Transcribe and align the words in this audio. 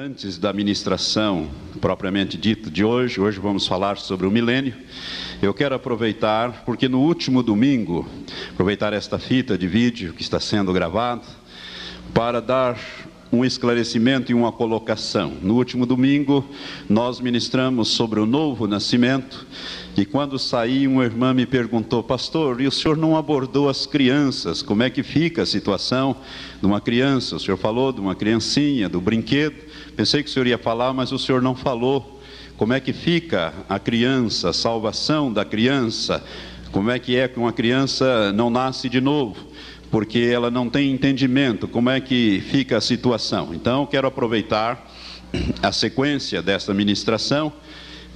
Antes 0.00 0.38
da 0.38 0.52
ministração 0.52 1.50
propriamente 1.80 2.38
dita 2.38 2.70
de 2.70 2.84
hoje, 2.84 3.20
hoje 3.20 3.40
vamos 3.40 3.66
falar 3.66 3.96
sobre 3.96 4.28
o 4.28 4.30
milênio. 4.30 4.72
Eu 5.42 5.52
quero 5.52 5.74
aproveitar, 5.74 6.62
porque 6.64 6.88
no 6.88 7.00
último 7.00 7.42
domingo, 7.42 8.06
aproveitar 8.52 8.92
esta 8.92 9.18
fita 9.18 9.58
de 9.58 9.66
vídeo 9.66 10.12
que 10.12 10.22
está 10.22 10.38
sendo 10.38 10.72
gravado, 10.72 11.26
para 12.14 12.40
dar 12.40 12.78
um 13.32 13.44
esclarecimento 13.44 14.30
e 14.30 14.36
uma 14.36 14.52
colocação. 14.52 15.32
No 15.42 15.56
último 15.56 15.84
domingo, 15.84 16.48
nós 16.88 17.18
ministramos 17.18 17.88
sobre 17.88 18.20
o 18.20 18.26
novo 18.26 18.68
nascimento, 18.68 19.48
e 20.00 20.06
quando 20.06 20.38
saí, 20.38 20.86
uma 20.86 21.04
irmã 21.04 21.34
me 21.34 21.44
perguntou, 21.44 22.04
pastor, 22.04 22.60
e 22.60 22.68
o 22.68 22.70
senhor 22.70 22.96
não 22.96 23.16
abordou 23.16 23.68
as 23.68 23.84
crianças? 23.84 24.62
Como 24.62 24.84
é 24.84 24.88
que 24.88 25.02
fica 25.02 25.42
a 25.42 25.46
situação 25.46 26.14
de 26.60 26.64
uma 26.64 26.80
criança? 26.80 27.34
O 27.34 27.40
senhor 27.40 27.56
falou 27.56 27.92
de 27.92 28.00
uma 28.00 28.14
criancinha, 28.14 28.88
do 28.88 29.00
brinquedo. 29.00 29.56
Pensei 29.96 30.22
que 30.22 30.30
o 30.30 30.32
senhor 30.32 30.46
ia 30.46 30.56
falar, 30.56 30.92
mas 30.92 31.10
o 31.10 31.18
senhor 31.18 31.42
não 31.42 31.56
falou. 31.56 32.20
Como 32.56 32.72
é 32.72 32.78
que 32.78 32.92
fica 32.92 33.52
a 33.68 33.80
criança, 33.80 34.50
a 34.50 34.52
salvação 34.52 35.32
da 35.32 35.44
criança? 35.44 36.24
Como 36.70 36.92
é 36.92 37.00
que 37.00 37.16
é 37.16 37.26
que 37.26 37.36
uma 37.36 37.52
criança 37.52 38.32
não 38.32 38.50
nasce 38.50 38.88
de 38.88 39.00
novo? 39.00 39.48
Porque 39.90 40.20
ela 40.32 40.48
não 40.48 40.70
tem 40.70 40.92
entendimento. 40.92 41.66
Como 41.66 41.90
é 41.90 42.00
que 42.00 42.40
fica 42.48 42.76
a 42.76 42.80
situação? 42.80 43.52
Então, 43.52 43.84
quero 43.84 44.06
aproveitar 44.06 44.88
a 45.60 45.72
sequência 45.72 46.40
desta 46.40 46.72
ministração 46.72 47.52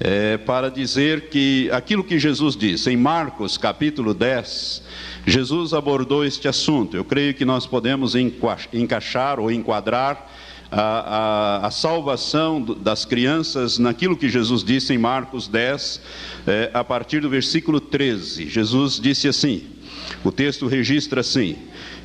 é, 0.05 0.37
para 0.37 0.69
dizer 0.69 1.29
que 1.29 1.71
aquilo 1.71 2.03
que 2.03 2.19
Jesus 2.19 2.57
disse 2.57 2.91
em 2.91 2.97
Marcos 2.97 3.57
capítulo 3.57 4.13
10, 4.13 4.83
Jesus 5.25 5.73
abordou 5.73 6.25
este 6.25 6.49
assunto. 6.49 6.97
Eu 6.97 7.05
creio 7.05 7.33
que 7.33 7.45
nós 7.45 7.67
podemos 7.67 8.15
encaixar 8.17 9.39
ou 9.39 9.49
enquadrar 9.49 10.29
a, 10.73 10.81
a, 10.81 11.67
a 11.69 11.71
salvação 11.71 12.61
das 12.61 13.05
crianças 13.05 13.79
naquilo 13.79 14.17
que 14.17 14.29
Jesus 14.29 14.65
disse 14.65 14.93
em 14.93 14.99
Marcos 14.99 15.47
10, 15.47 16.01
é, 16.49 16.71
a 16.75 16.83
partir 16.83 17.21
do 17.21 17.31
versículo 17.31 17.81
13. 17.81 18.49
Jesus 18.49 18.99
disse 18.99 19.29
assim: 19.29 19.67
o 20.25 20.31
texto 20.31 20.67
registra 20.67 21.21
assim: 21.21 21.57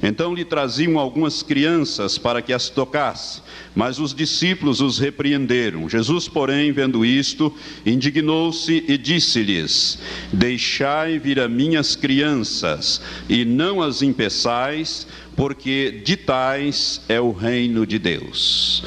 Então 0.01 0.33
lhe 0.33 0.43
traziam 0.43 0.97
algumas 0.97 1.43
crianças 1.43 2.17
para 2.17 2.41
que 2.41 2.51
as 2.51 2.69
tocasse, 2.69 3.41
mas 3.75 3.99
os 3.99 4.13
discípulos 4.13 4.81
os 4.81 4.97
repreenderam. 4.97 5.87
Jesus, 5.87 6.27
porém, 6.27 6.71
vendo 6.71 7.05
isto, 7.05 7.53
indignou-se 7.85 8.83
e 8.87 8.97
disse-lhes: 8.97 9.99
Deixai 10.33 11.19
vir 11.19 11.39
a 11.39 11.47
minhas 11.47 11.95
crianças, 11.95 13.01
e 13.29 13.45
não 13.45 13.81
as 13.81 14.01
impeçais, 14.01 15.07
porque 15.37 16.01
de 16.03 16.17
tais 16.17 16.99
é 17.07 17.21
o 17.21 17.31
reino 17.31 17.85
de 17.85 17.99
Deus. 17.99 18.83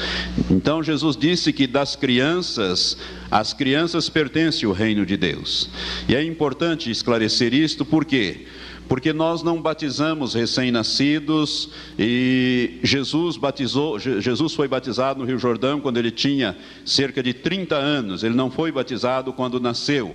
Então 0.49 0.83
Jesus 0.83 1.15
disse 1.15 1.53
que 1.53 1.65
das 1.65 1.95
crianças, 1.95 2.97
as 3.31 3.53
crianças 3.53 4.09
pertencem 4.09 4.67
ao 4.67 4.75
reino 4.75 5.05
de 5.05 5.15
Deus. 5.15 5.69
E 6.09 6.13
é 6.13 6.21
importante 6.21 6.91
esclarecer 6.91 7.53
isto 7.53 7.85
porque 7.85 8.47
porque 8.91 9.13
nós 9.13 9.41
não 9.41 9.61
batizamos 9.61 10.33
recém-nascidos 10.33 11.69
e 11.97 12.77
Jesus 12.83 13.37
batizou, 13.37 13.97
Jesus 13.97 14.53
foi 14.53 14.67
batizado 14.67 15.21
no 15.21 15.25
Rio 15.25 15.39
Jordão 15.39 15.79
quando 15.79 15.95
ele 15.95 16.11
tinha 16.11 16.57
cerca 16.85 17.23
de 17.23 17.33
30 17.33 17.73
anos. 17.73 18.21
Ele 18.21 18.35
não 18.35 18.51
foi 18.51 18.69
batizado 18.69 19.31
quando 19.31 19.61
nasceu 19.61 20.13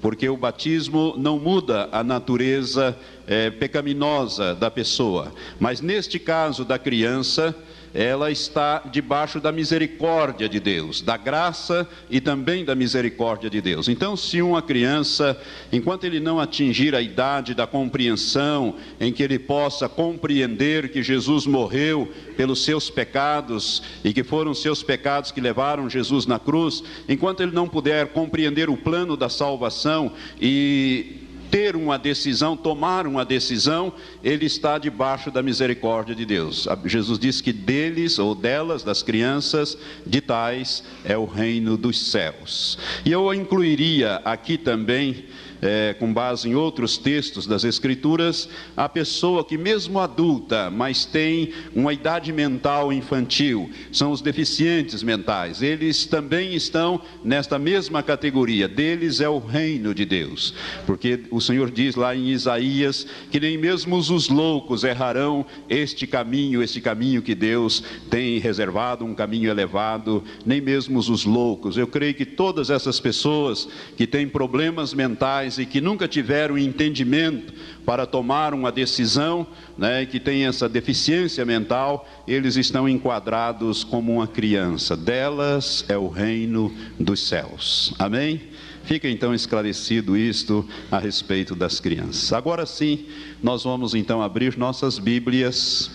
porque 0.00 0.28
o 0.28 0.36
batismo 0.36 1.14
não 1.16 1.38
muda 1.38 1.88
a 1.90 2.02
natureza 2.02 2.96
é, 3.26 3.48
pecaminosa 3.50 4.54
da 4.54 4.70
pessoa. 4.70 5.32
Mas 5.58 5.80
neste 5.80 6.18
caso 6.18 6.64
da 6.64 6.78
criança, 6.78 7.54
ela 7.96 8.30
está 8.30 8.82
debaixo 8.92 9.40
da 9.40 9.50
misericórdia 9.50 10.50
de 10.50 10.60
Deus, 10.60 11.00
da 11.00 11.16
graça 11.16 11.88
e 12.10 12.20
também 12.20 12.62
da 12.62 12.74
misericórdia 12.74 13.48
de 13.48 13.58
Deus. 13.62 13.88
Então, 13.88 14.14
se 14.14 14.42
uma 14.42 14.60
criança, 14.60 15.40
enquanto 15.72 16.04
ele 16.04 16.20
não 16.20 16.38
atingir 16.38 16.94
a 16.94 17.00
idade 17.00 17.54
da 17.54 17.66
compreensão, 17.66 18.74
em 19.00 19.10
que 19.10 19.22
ele 19.22 19.38
possa 19.38 19.88
compreender 19.88 20.90
que 20.90 21.02
Jesus 21.02 21.46
morreu 21.46 22.12
pelos 22.36 22.62
seus 22.64 22.90
pecados 22.90 23.82
e 24.04 24.12
que 24.12 24.22
foram 24.22 24.52
seus 24.52 24.82
pecados 24.82 25.30
que 25.30 25.40
levaram 25.40 25.88
Jesus 25.88 26.26
na 26.26 26.38
cruz, 26.38 26.84
enquanto 27.08 27.42
ele 27.42 27.52
não 27.52 27.66
puder 27.66 28.08
compreender 28.08 28.68
o 28.68 28.76
plano 28.76 29.16
da 29.16 29.30
salvação 29.30 30.12
e 30.38 31.25
ter 31.50 31.76
uma 31.76 31.98
decisão, 31.98 32.56
tomar 32.56 33.06
uma 33.06 33.24
decisão, 33.24 33.92
ele 34.22 34.46
está 34.46 34.78
debaixo 34.78 35.30
da 35.30 35.42
misericórdia 35.42 36.14
de 36.14 36.24
Deus. 36.24 36.68
Jesus 36.84 37.18
diz 37.18 37.40
que 37.40 37.52
deles 37.52 38.18
ou 38.18 38.34
delas, 38.34 38.82
das 38.82 39.02
crianças, 39.02 39.76
de 40.06 40.20
tais 40.20 40.82
é 41.04 41.16
o 41.16 41.24
reino 41.24 41.76
dos 41.76 42.10
céus. 42.10 42.78
E 43.04 43.12
eu 43.12 43.32
incluiria 43.32 44.16
aqui 44.24 44.58
também 44.58 45.24
é, 45.62 45.94
com 45.98 46.12
base 46.12 46.48
em 46.48 46.54
outros 46.54 46.98
textos 46.98 47.46
das 47.46 47.64
Escrituras, 47.64 48.48
a 48.76 48.88
pessoa 48.88 49.44
que, 49.44 49.56
mesmo 49.56 49.98
adulta, 49.98 50.70
mas 50.70 51.04
tem 51.04 51.52
uma 51.74 51.92
idade 51.92 52.32
mental 52.32 52.92
infantil, 52.92 53.70
são 53.92 54.10
os 54.10 54.20
deficientes 54.20 55.02
mentais, 55.02 55.62
eles 55.62 56.06
também 56.06 56.54
estão 56.54 57.00
nesta 57.24 57.58
mesma 57.58 58.02
categoria, 58.02 58.68
deles 58.68 59.20
é 59.20 59.28
o 59.28 59.38
reino 59.38 59.94
de 59.94 60.04
Deus, 60.04 60.54
porque 60.86 61.20
o 61.30 61.40
Senhor 61.40 61.70
diz 61.70 61.94
lá 61.94 62.14
em 62.14 62.28
Isaías 62.30 63.06
que 63.30 63.40
nem 63.40 63.56
mesmo 63.56 63.96
os 63.96 64.28
loucos 64.28 64.84
errarão 64.84 65.44
este 65.68 66.06
caminho, 66.06 66.62
este 66.62 66.80
caminho 66.80 67.22
que 67.22 67.34
Deus 67.34 67.82
tem 68.10 68.38
reservado, 68.38 69.04
um 69.04 69.14
caminho 69.14 69.50
elevado, 69.50 70.22
nem 70.44 70.60
mesmo 70.60 70.98
os 70.98 71.24
loucos. 71.24 71.76
Eu 71.76 71.86
creio 71.86 72.14
que 72.14 72.24
todas 72.24 72.70
essas 72.70 73.00
pessoas 73.00 73.68
que 73.96 74.06
têm 74.06 74.28
problemas 74.28 74.94
mentais, 74.94 75.45
e 75.58 75.64
que 75.64 75.80
nunca 75.80 76.08
tiveram 76.08 76.58
entendimento 76.58 77.54
para 77.84 78.04
tomar 78.04 78.52
uma 78.52 78.72
decisão, 78.72 79.46
né, 79.78 80.04
que 80.04 80.18
tem 80.18 80.46
essa 80.46 80.68
deficiência 80.68 81.44
mental, 81.44 82.08
eles 82.26 82.56
estão 82.56 82.88
enquadrados 82.88 83.84
como 83.84 84.14
uma 84.14 84.26
criança. 84.26 84.96
Delas 84.96 85.84
é 85.88 85.96
o 85.96 86.08
reino 86.08 86.74
dos 86.98 87.26
céus. 87.28 87.94
Amém? 87.98 88.40
Fica 88.84 89.08
então 89.08 89.34
esclarecido 89.34 90.16
isto 90.16 90.64
a 90.90 90.98
respeito 90.98 91.54
das 91.54 91.80
crianças. 91.80 92.32
Agora 92.32 92.66
sim, 92.66 93.06
nós 93.42 93.64
vamos 93.64 93.94
então 93.94 94.22
abrir 94.22 94.56
nossas 94.56 94.98
Bíblias. 94.98 95.90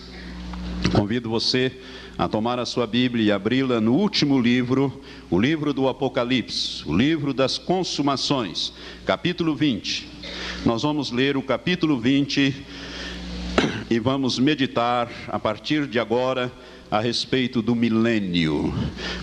Convido 0.94 1.30
você 1.30 1.72
a 2.16 2.28
tomar 2.28 2.58
a 2.58 2.66
sua 2.66 2.86
Bíblia 2.86 3.24
e 3.24 3.32
abri-la 3.32 3.80
no 3.80 3.94
último 3.94 4.38
livro, 4.38 5.02
o 5.30 5.40
livro 5.40 5.72
do 5.72 5.88
Apocalipse, 5.88 6.82
o 6.86 6.96
livro 6.96 7.32
das 7.32 7.58
consumações, 7.58 8.72
capítulo 9.06 9.54
20. 9.54 10.08
Nós 10.64 10.82
vamos 10.82 11.10
ler 11.10 11.36
o 11.36 11.42
capítulo 11.42 11.98
20 11.98 12.64
e 13.90 13.98
vamos 13.98 14.38
meditar 14.38 15.10
a 15.28 15.38
partir 15.38 15.86
de 15.86 15.98
agora 15.98 16.52
a 16.90 17.00
respeito 17.00 17.62
do 17.62 17.74
milênio. 17.74 18.72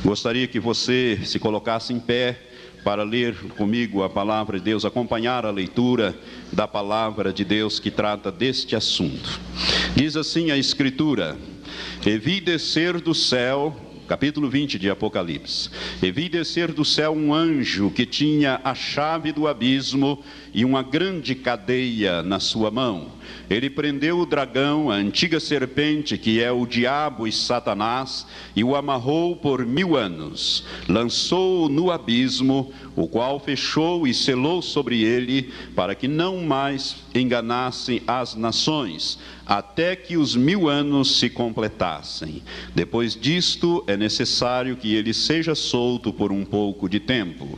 Gostaria 0.03 0.47
que 0.47 0.59
você 0.59 1.19
se 1.23 1.37
colocasse 1.37 1.93
em 1.93 1.99
pé 1.99 2.39
para 2.83 3.03
ler 3.03 3.35
comigo 3.57 4.03
a 4.03 4.09
palavra 4.09 4.57
de 4.57 4.65
Deus, 4.65 4.85
acompanhar 4.85 5.45
a 5.45 5.51
leitura 5.51 6.17
da 6.51 6.67
palavra 6.67 7.31
de 7.31 7.43
Deus 7.43 7.79
que 7.79 7.91
trata 7.91 8.31
deste 8.31 8.75
assunto. 8.75 9.39
Diz 9.95 10.15
assim 10.15 10.49
a 10.49 10.57
Escritura: 10.57 11.37
e 12.05 12.17
vi 12.17 12.39
descer 12.39 13.01
do 13.01 13.13
céu, 13.13 13.75
capítulo 14.07 14.49
20 14.49 14.79
de 14.79 14.89
Apocalipse. 14.89 15.69
E 16.01 16.09
vi 16.11 16.29
descer 16.29 16.71
do 16.71 16.85
céu 16.85 17.11
um 17.11 17.33
anjo 17.33 17.91
que 17.91 18.05
tinha 18.05 18.61
a 18.63 18.73
chave 18.73 19.31
do 19.31 19.47
abismo 19.47 20.23
e 20.53 20.65
uma 20.65 20.81
grande 20.81 21.35
cadeia 21.35 22.21
na 22.23 22.39
sua 22.39 22.71
mão. 22.71 23.19
Ele 23.49 23.69
prendeu 23.69 24.19
o 24.19 24.25
dragão, 24.25 24.91
a 24.91 24.95
antiga 24.95 25.39
serpente, 25.39 26.17
que 26.17 26.41
é 26.41 26.51
o 26.51 26.65
diabo 26.65 27.27
e 27.27 27.31
Satanás, 27.31 28.25
e 28.55 28.63
o 28.63 28.75
amarrou 28.75 29.35
por 29.35 29.65
mil 29.65 29.95
anos. 29.95 30.63
Lançou-o 30.87 31.69
no 31.69 31.91
abismo, 31.91 32.71
o 32.95 33.07
qual 33.07 33.39
fechou 33.39 34.05
e 34.07 34.13
selou 34.13 34.61
sobre 34.61 35.03
ele, 35.03 35.51
para 35.75 35.95
que 35.95 36.07
não 36.07 36.37
mais 36.43 36.97
enganassem 37.13 38.01
as 38.05 38.35
nações, 38.35 39.17
até 39.45 39.95
que 39.95 40.15
os 40.15 40.35
mil 40.35 40.69
anos 40.69 41.17
se 41.17 41.29
completassem. 41.29 42.43
Depois 42.75 43.15
disto, 43.15 43.83
é 43.87 43.97
necessário 43.97 44.75
que 44.75 44.93
ele 44.93 45.13
seja 45.13 45.55
solto 45.55 46.13
por 46.13 46.31
um 46.31 46.45
pouco 46.45 46.87
de 46.87 46.99
tempo. 46.99 47.57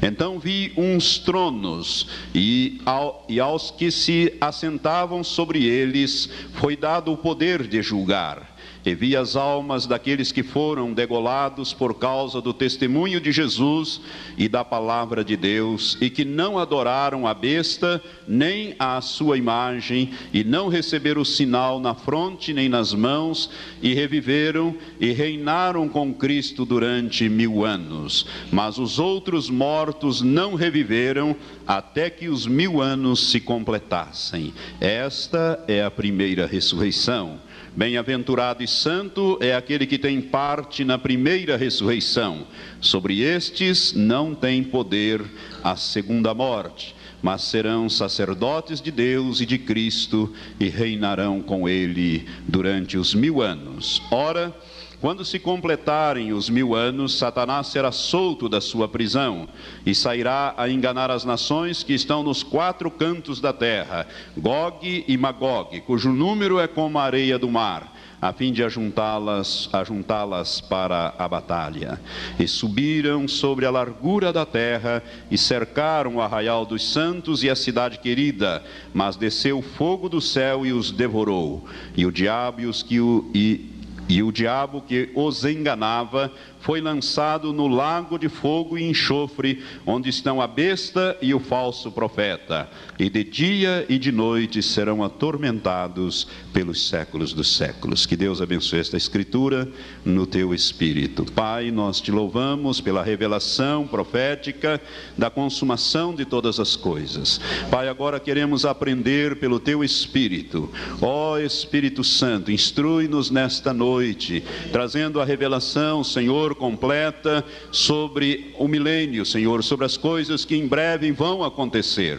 Então 0.00 0.38
vi 0.38 0.72
uns 0.76 1.18
tronos, 1.18 2.06
e, 2.34 2.80
ao, 2.84 3.24
e 3.28 3.38
aos 3.40 3.70
que 3.70 3.90
se 3.90 4.34
assentavam 4.40 5.22
sobre 5.22 5.64
eles 5.64 6.28
foi 6.54 6.76
dado 6.76 7.12
o 7.12 7.16
poder 7.16 7.66
de 7.66 7.82
julgar 7.82 8.51
e 8.84 8.94
vi 8.94 9.16
as 9.16 9.36
almas 9.36 9.86
daqueles 9.86 10.32
que 10.32 10.42
foram 10.42 10.92
degolados 10.92 11.72
por 11.72 11.94
causa 11.94 12.40
do 12.40 12.52
testemunho 12.52 13.20
de 13.20 13.30
Jesus 13.30 14.00
e 14.36 14.48
da 14.48 14.64
palavra 14.64 15.24
de 15.24 15.36
Deus, 15.36 15.96
e 16.00 16.10
que 16.10 16.24
não 16.24 16.58
adoraram 16.58 17.26
a 17.26 17.34
besta, 17.34 18.02
nem 18.26 18.74
a 18.78 19.00
sua 19.00 19.38
imagem, 19.38 20.10
e 20.32 20.42
não 20.42 20.68
receberam 20.68 21.22
o 21.22 21.26
sinal 21.26 21.78
na 21.78 21.94
fronte 21.94 22.52
nem 22.52 22.68
nas 22.68 22.92
mãos, 22.92 23.50
e 23.80 23.94
reviveram 23.94 24.74
e 25.00 25.12
reinaram 25.12 25.88
com 25.88 26.12
Cristo 26.12 26.64
durante 26.64 27.28
mil 27.28 27.64
anos. 27.64 28.26
Mas 28.50 28.78
os 28.78 28.98
outros 28.98 29.48
mortos 29.48 30.22
não 30.22 30.54
reviveram 30.54 31.36
até 31.66 32.10
que 32.10 32.28
os 32.28 32.46
mil 32.46 32.80
anos 32.80 33.30
se 33.30 33.40
completassem. 33.40 34.52
Esta 34.80 35.62
é 35.68 35.82
a 35.82 35.90
primeira 35.90 36.46
ressurreição. 36.46 37.38
Bem-aventurado 37.74 38.62
e 38.62 38.68
santo 38.68 39.38
é 39.40 39.54
aquele 39.54 39.86
que 39.86 39.96
tem 39.96 40.20
parte 40.20 40.84
na 40.84 40.98
primeira 40.98 41.56
ressurreição. 41.56 42.46
Sobre 42.82 43.22
estes 43.22 43.94
não 43.94 44.34
tem 44.34 44.62
poder 44.62 45.22
a 45.64 45.74
segunda 45.74 46.34
morte, 46.34 46.94
mas 47.22 47.44
serão 47.44 47.88
sacerdotes 47.88 48.78
de 48.78 48.90
Deus 48.90 49.40
e 49.40 49.46
de 49.46 49.56
Cristo 49.56 50.30
e 50.60 50.68
reinarão 50.68 51.40
com 51.40 51.66
ele 51.66 52.26
durante 52.46 52.98
os 52.98 53.14
mil 53.14 53.40
anos. 53.40 54.02
Ora, 54.10 54.54
quando 55.02 55.24
se 55.24 55.40
completarem 55.40 56.32
os 56.32 56.48
mil 56.48 56.76
anos, 56.76 57.18
Satanás 57.18 57.66
será 57.66 57.90
solto 57.90 58.48
da 58.48 58.60
sua 58.60 58.86
prisão 58.86 59.48
e 59.84 59.96
sairá 59.96 60.54
a 60.56 60.70
enganar 60.70 61.10
as 61.10 61.24
nações 61.24 61.82
que 61.82 61.92
estão 61.92 62.22
nos 62.22 62.44
quatro 62.44 62.88
cantos 62.88 63.40
da 63.40 63.52
terra, 63.52 64.06
Gog 64.38 65.04
e 65.08 65.16
Magog, 65.16 65.80
cujo 65.80 66.12
número 66.12 66.60
é 66.60 66.68
como 66.68 67.00
a 67.00 67.02
areia 67.02 67.36
do 67.36 67.50
mar 67.50 67.92
a 68.22 68.32
fim 68.32 68.52
de 68.52 68.62
ajuntá-las 68.62 69.68
ajuntá 69.72 70.24
para 70.68 71.12
a 71.18 71.26
batalha. 71.26 72.00
E 72.38 72.46
subiram 72.46 73.26
sobre 73.26 73.66
a 73.66 73.70
largura 73.70 74.32
da 74.32 74.46
terra 74.46 75.02
e 75.28 75.36
cercaram 75.36 76.14
o 76.14 76.20
arraial 76.20 76.64
dos 76.64 76.88
santos 76.92 77.42
e 77.42 77.50
a 77.50 77.56
cidade 77.56 77.98
querida, 77.98 78.62
mas 78.94 79.16
desceu 79.16 79.60
fogo 79.60 80.08
do 80.08 80.20
céu 80.20 80.64
e 80.64 80.72
os 80.72 80.92
devorou. 80.92 81.66
E 81.96 82.06
o 82.06 82.12
diabo 82.12 82.60
e 82.60 82.66
os 82.66 82.80
que 82.80 83.00
o, 83.00 83.28
e 83.34 83.71
e 84.12 84.22
o 84.22 84.30
diabo 84.30 84.82
que 84.82 85.10
os 85.14 85.42
enganava 85.44 86.30
foi 86.62 86.80
lançado 86.80 87.52
no 87.52 87.68
lago 87.68 88.18
de 88.18 88.28
fogo 88.28 88.78
e 88.78 88.84
enxofre, 88.84 89.62
onde 89.84 90.08
estão 90.08 90.40
a 90.40 90.46
besta 90.46 91.16
e 91.20 91.34
o 91.34 91.40
falso 91.40 91.90
profeta, 91.92 92.70
e 92.98 93.10
de 93.10 93.24
dia 93.24 93.84
e 93.88 93.98
de 93.98 94.10
noite 94.10 94.62
serão 94.62 95.02
atormentados 95.02 96.26
pelos 96.52 96.88
séculos 96.88 97.32
dos 97.32 97.56
séculos. 97.56 98.06
Que 98.06 98.16
Deus 98.16 98.40
abençoe 98.40 98.78
esta 98.78 98.96
escritura 98.96 99.68
no 100.04 100.26
teu 100.26 100.54
espírito. 100.54 101.24
Pai, 101.24 101.70
nós 101.70 102.00
te 102.00 102.10
louvamos 102.10 102.80
pela 102.80 103.02
revelação 103.02 103.86
profética 103.86 104.80
da 105.18 105.28
consumação 105.28 106.14
de 106.14 106.24
todas 106.24 106.60
as 106.60 106.76
coisas. 106.76 107.40
Pai, 107.70 107.88
agora 107.88 108.20
queremos 108.20 108.64
aprender 108.64 109.36
pelo 109.36 109.58
teu 109.58 109.82
espírito. 109.82 110.70
Ó 111.00 111.38
Espírito 111.38 112.04
Santo, 112.04 112.52
instrui-nos 112.52 113.30
nesta 113.30 113.72
noite, 113.72 114.44
trazendo 114.70 115.20
a 115.20 115.24
revelação, 115.24 116.04
Senhor, 116.04 116.51
completa 116.54 117.44
sobre 117.70 118.54
o 118.58 118.68
milênio, 118.68 119.24
Senhor, 119.24 119.62
sobre 119.62 119.86
as 119.86 119.96
coisas 119.96 120.44
que 120.44 120.56
em 120.56 120.66
breve 120.66 121.10
vão 121.12 121.42
acontecer. 121.42 122.18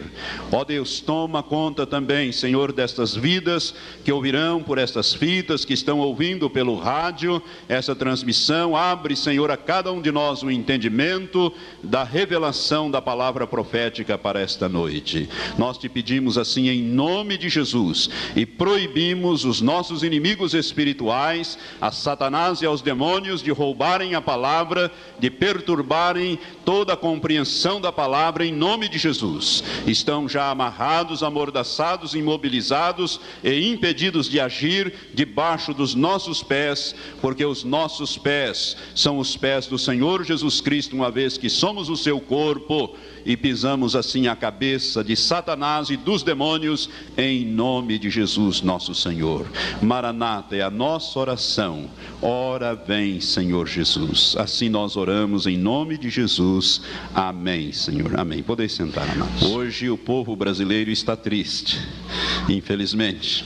Ó 0.52 0.64
Deus, 0.64 1.00
toma 1.00 1.42
conta 1.42 1.86
também, 1.86 2.32
Senhor, 2.32 2.72
destas 2.72 3.14
vidas 3.14 3.74
que 4.04 4.12
ouvirão 4.12 4.62
por 4.62 4.78
estas 4.78 5.14
fitas, 5.14 5.64
que 5.64 5.72
estão 5.72 5.98
ouvindo 6.00 6.48
pelo 6.50 6.76
rádio 6.76 7.42
essa 7.68 7.94
transmissão. 7.94 8.76
Abre, 8.76 9.16
Senhor, 9.16 9.50
a 9.50 9.56
cada 9.56 9.92
um 9.92 10.00
de 10.00 10.10
nós 10.10 10.42
o 10.42 10.50
entendimento 10.50 11.52
da 11.82 12.04
revelação 12.04 12.90
da 12.90 13.00
palavra 13.00 13.46
profética 13.46 14.16
para 14.16 14.40
esta 14.40 14.68
noite. 14.68 15.28
Nós 15.58 15.78
te 15.78 15.88
pedimos 15.88 16.38
assim 16.38 16.68
em 16.68 16.82
nome 16.82 17.36
de 17.36 17.48
Jesus 17.48 18.08
e 18.34 18.44
proibimos 18.44 19.44
os 19.44 19.60
nossos 19.60 20.02
inimigos 20.02 20.54
espirituais, 20.54 21.58
a 21.80 21.90
Satanás 21.90 22.60
e 22.62 22.66
aos 22.66 22.82
demônios 22.82 23.42
de 23.42 23.50
roubarem 23.50 24.14
a 24.14 24.20
palavra, 24.24 24.90
de 25.18 25.30
perturbarem 25.30 26.38
toda 26.64 26.94
a 26.94 26.96
compreensão 26.96 27.80
da 27.80 27.92
palavra 27.92 28.44
em 28.44 28.52
nome 28.52 28.88
de 28.88 28.98
Jesus. 28.98 29.62
Estão 29.86 30.28
já 30.28 30.50
amarrados, 30.50 31.22
amordaçados, 31.22 32.14
imobilizados 32.14 33.20
e 33.44 33.70
impedidos 33.70 34.28
de 34.28 34.40
agir 34.40 34.92
debaixo 35.14 35.72
dos 35.72 35.94
nossos 35.94 36.42
pés, 36.42 36.94
porque 37.20 37.44
os 37.44 37.62
nossos 37.62 38.18
pés 38.18 38.76
são 38.94 39.18
os 39.18 39.36
pés 39.36 39.66
do 39.66 39.78
Senhor 39.78 40.24
Jesus 40.24 40.60
Cristo, 40.60 40.96
uma 40.96 41.10
vez 41.10 41.38
que 41.38 41.48
somos 41.48 41.88
o 41.88 41.96
seu 41.96 42.20
corpo 42.20 42.96
e 43.24 43.36
pisamos 43.36 43.96
assim 43.96 44.26
a 44.26 44.36
cabeça 44.36 45.02
de 45.02 45.16
Satanás 45.16 45.90
e 45.90 45.96
dos 45.96 46.22
demônios, 46.22 46.90
em 47.16 47.44
nome 47.44 47.98
de 47.98 48.10
Jesus 48.10 48.62
nosso 48.62 48.94
Senhor. 48.94 49.46
Maranata 49.80 50.56
é 50.56 50.62
a 50.62 50.70
nossa 50.70 51.18
oração. 51.18 51.88
Ora 52.20 52.74
vem, 52.74 53.20
Senhor 53.20 53.66
Jesus. 53.66 54.34
Assim 54.38 54.68
nós 54.68 54.96
oramos 54.96 55.46
em 55.46 55.56
nome 55.56 55.96
de 55.96 56.10
Jesus. 56.10 56.82
Amém, 57.14 57.72
Senhor. 57.72 58.18
Amém. 58.18 58.42
Podeis 58.42 58.72
sentar, 58.72 59.08
amados. 59.10 59.42
Hoje 59.42 59.90
o 59.90 59.96
povo 59.96 60.36
brasileiro 60.36 60.90
está 60.90 61.16
triste, 61.16 61.80
infelizmente. 62.48 63.44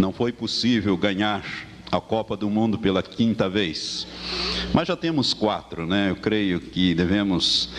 Não 0.00 0.12
foi 0.12 0.32
possível 0.32 0.96
ganhar 0.96 1.44
a 1.90 2.00
Copa 2.00 2.36
do 2.36 2.48
Mundo 2.48 2.78
pela 2.78 3.02
quinta 3.02 3.48
vez. 3.48 4.06
Mas 4.72 4.86
já 4.86 4.96
temos 4.96 5.34
quatro, 5.34 5.86
né? 5.86 6.10
Eu 6.10 6.16
creio 6.16 6.60
que 6.60 6.94
devemos 6.94 7.70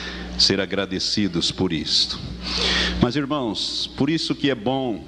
ser 0.42 0.60
agradecidos 0.60 1.52
por 1.52 1.72
isto. 1.72 2.20
Mas 3.02 3.16
irmãos, 3.16 3.90
por 3.96 4.10
isso 4.10 4.36
que 4.36 4.50
é 4.50 4.56
bom 4.56 5.06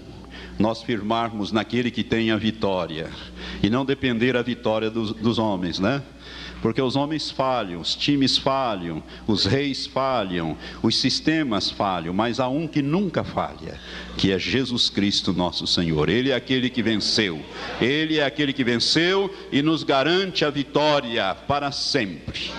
nós 0.57 0.83
firmarmos 0.83 1.51
naquele 1.51 1.89
que 1.89 2.03
tem 2.03 2.31
a 2.31 2.37
vitória 2.37 3.09
e 3.61 3.69
não 3.69 3.83
depender 3.83 4.37
a 4.37 4.41
vitória 4.41 4.89
dos, 4.89 5.11
dos 5.13 5.37
homens, 5.39 5.79
né? 5.79 6.01
Porque 6.63 6.81
os 6.81 6.95
homens 6.95 7.29
falham, 7.29 7.81
os 7.81 7.93
times 7.93 8.37
falham, 8.37 9.03
os 9.27 9.43
reis 9.43 9.85
falham, 9.85 10.57
os 10.81 10.97
sistemas 10.97 11.69
falham, 11.69 12.13
mas 12.13 12.39
há 12.39 12.47
um 12.47 12.69
que 12.69 12.81
nunca 12.81 13.21
falha, 13.21 13.77
que 14.15 14.31
é 14.31 14.39
Jesus 14.39 14.89
Cristo, 14.89 15.33
nosso 15.33 15.67
Senhor. 15.67 16.07
Ele 16.07 16.31
é 16.31 16.35
aquele 16.35 16.69
que 16.69 16.81
venceu, 16.81 17.41
ele 17.81 18.17
é 18.17 18.23
aquele 18.23 18.53
que 18.53 18.63
venceu 18.63 19.29
e 19.51 19.61
nos 19.61 19.83
garante 19.83 20.45
a 20.45 20.49
vitória 20.49 21.35
para 21.35 21.69
sempre. 21.69 22.49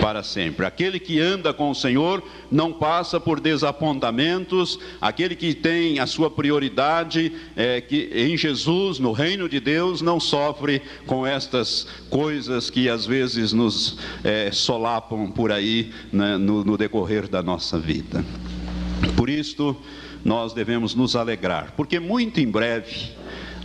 Para 0.00 0.22
sempre. 0.22 0.64
Aquele 0.64 1.00
que 1.00 1.18
anda 1.18 1.52
com 1.52 1.68
o 1.68 1.74
Senhor 1.74 2.22
não 2.52 2.72
passa 2.72 3.18
por 3.18 3.40
desapontamentos, 3.40 4.78
aquele 5.00 5.34
que 5.34 5.52
tem 5.52 5.98
a 5.98 6.06
sua 6.06 6.30
prioridade 6.30 7.32
é, 7.56 7.80
que 7.80 8.08
em 8.14 8.36
Jesus, 8.36 9.00
no 9.00 9.10
reino 9.10 9.48
de 9.48 9.58
Deus, 9.58 10.00
não 10.00 10.20
sofre 10.20 10.80
com 11.06 11.26
estas 11.26 11.88
coisas 12.08 12.70
que 12.70 12.88
às 12.88 13.04
vezes 13.04 13.47
nos 13.52 13.98
é, 14.24 14.50
solapam 14.52 15.30
por 15.30 15.52
aí 15.52 15.92
né, 16.12 16.36
no, 16.36 16.64
no 16.64 16.76
decorrer 16.76 17.28
da 17.28 17.42
nossa 17.42 17.78
vida. 17.78 18.24
Por 19.16 19.28
isto, 19.28 19.76
nós 20.24 20.52
devemos 20.52 20.94
nos 20.94 21.16
alegrar, 21.16 21.72
porque 21.76 21.98
muito 22.00 22.40
em 22.40 22.50
breve, 22.50 23.10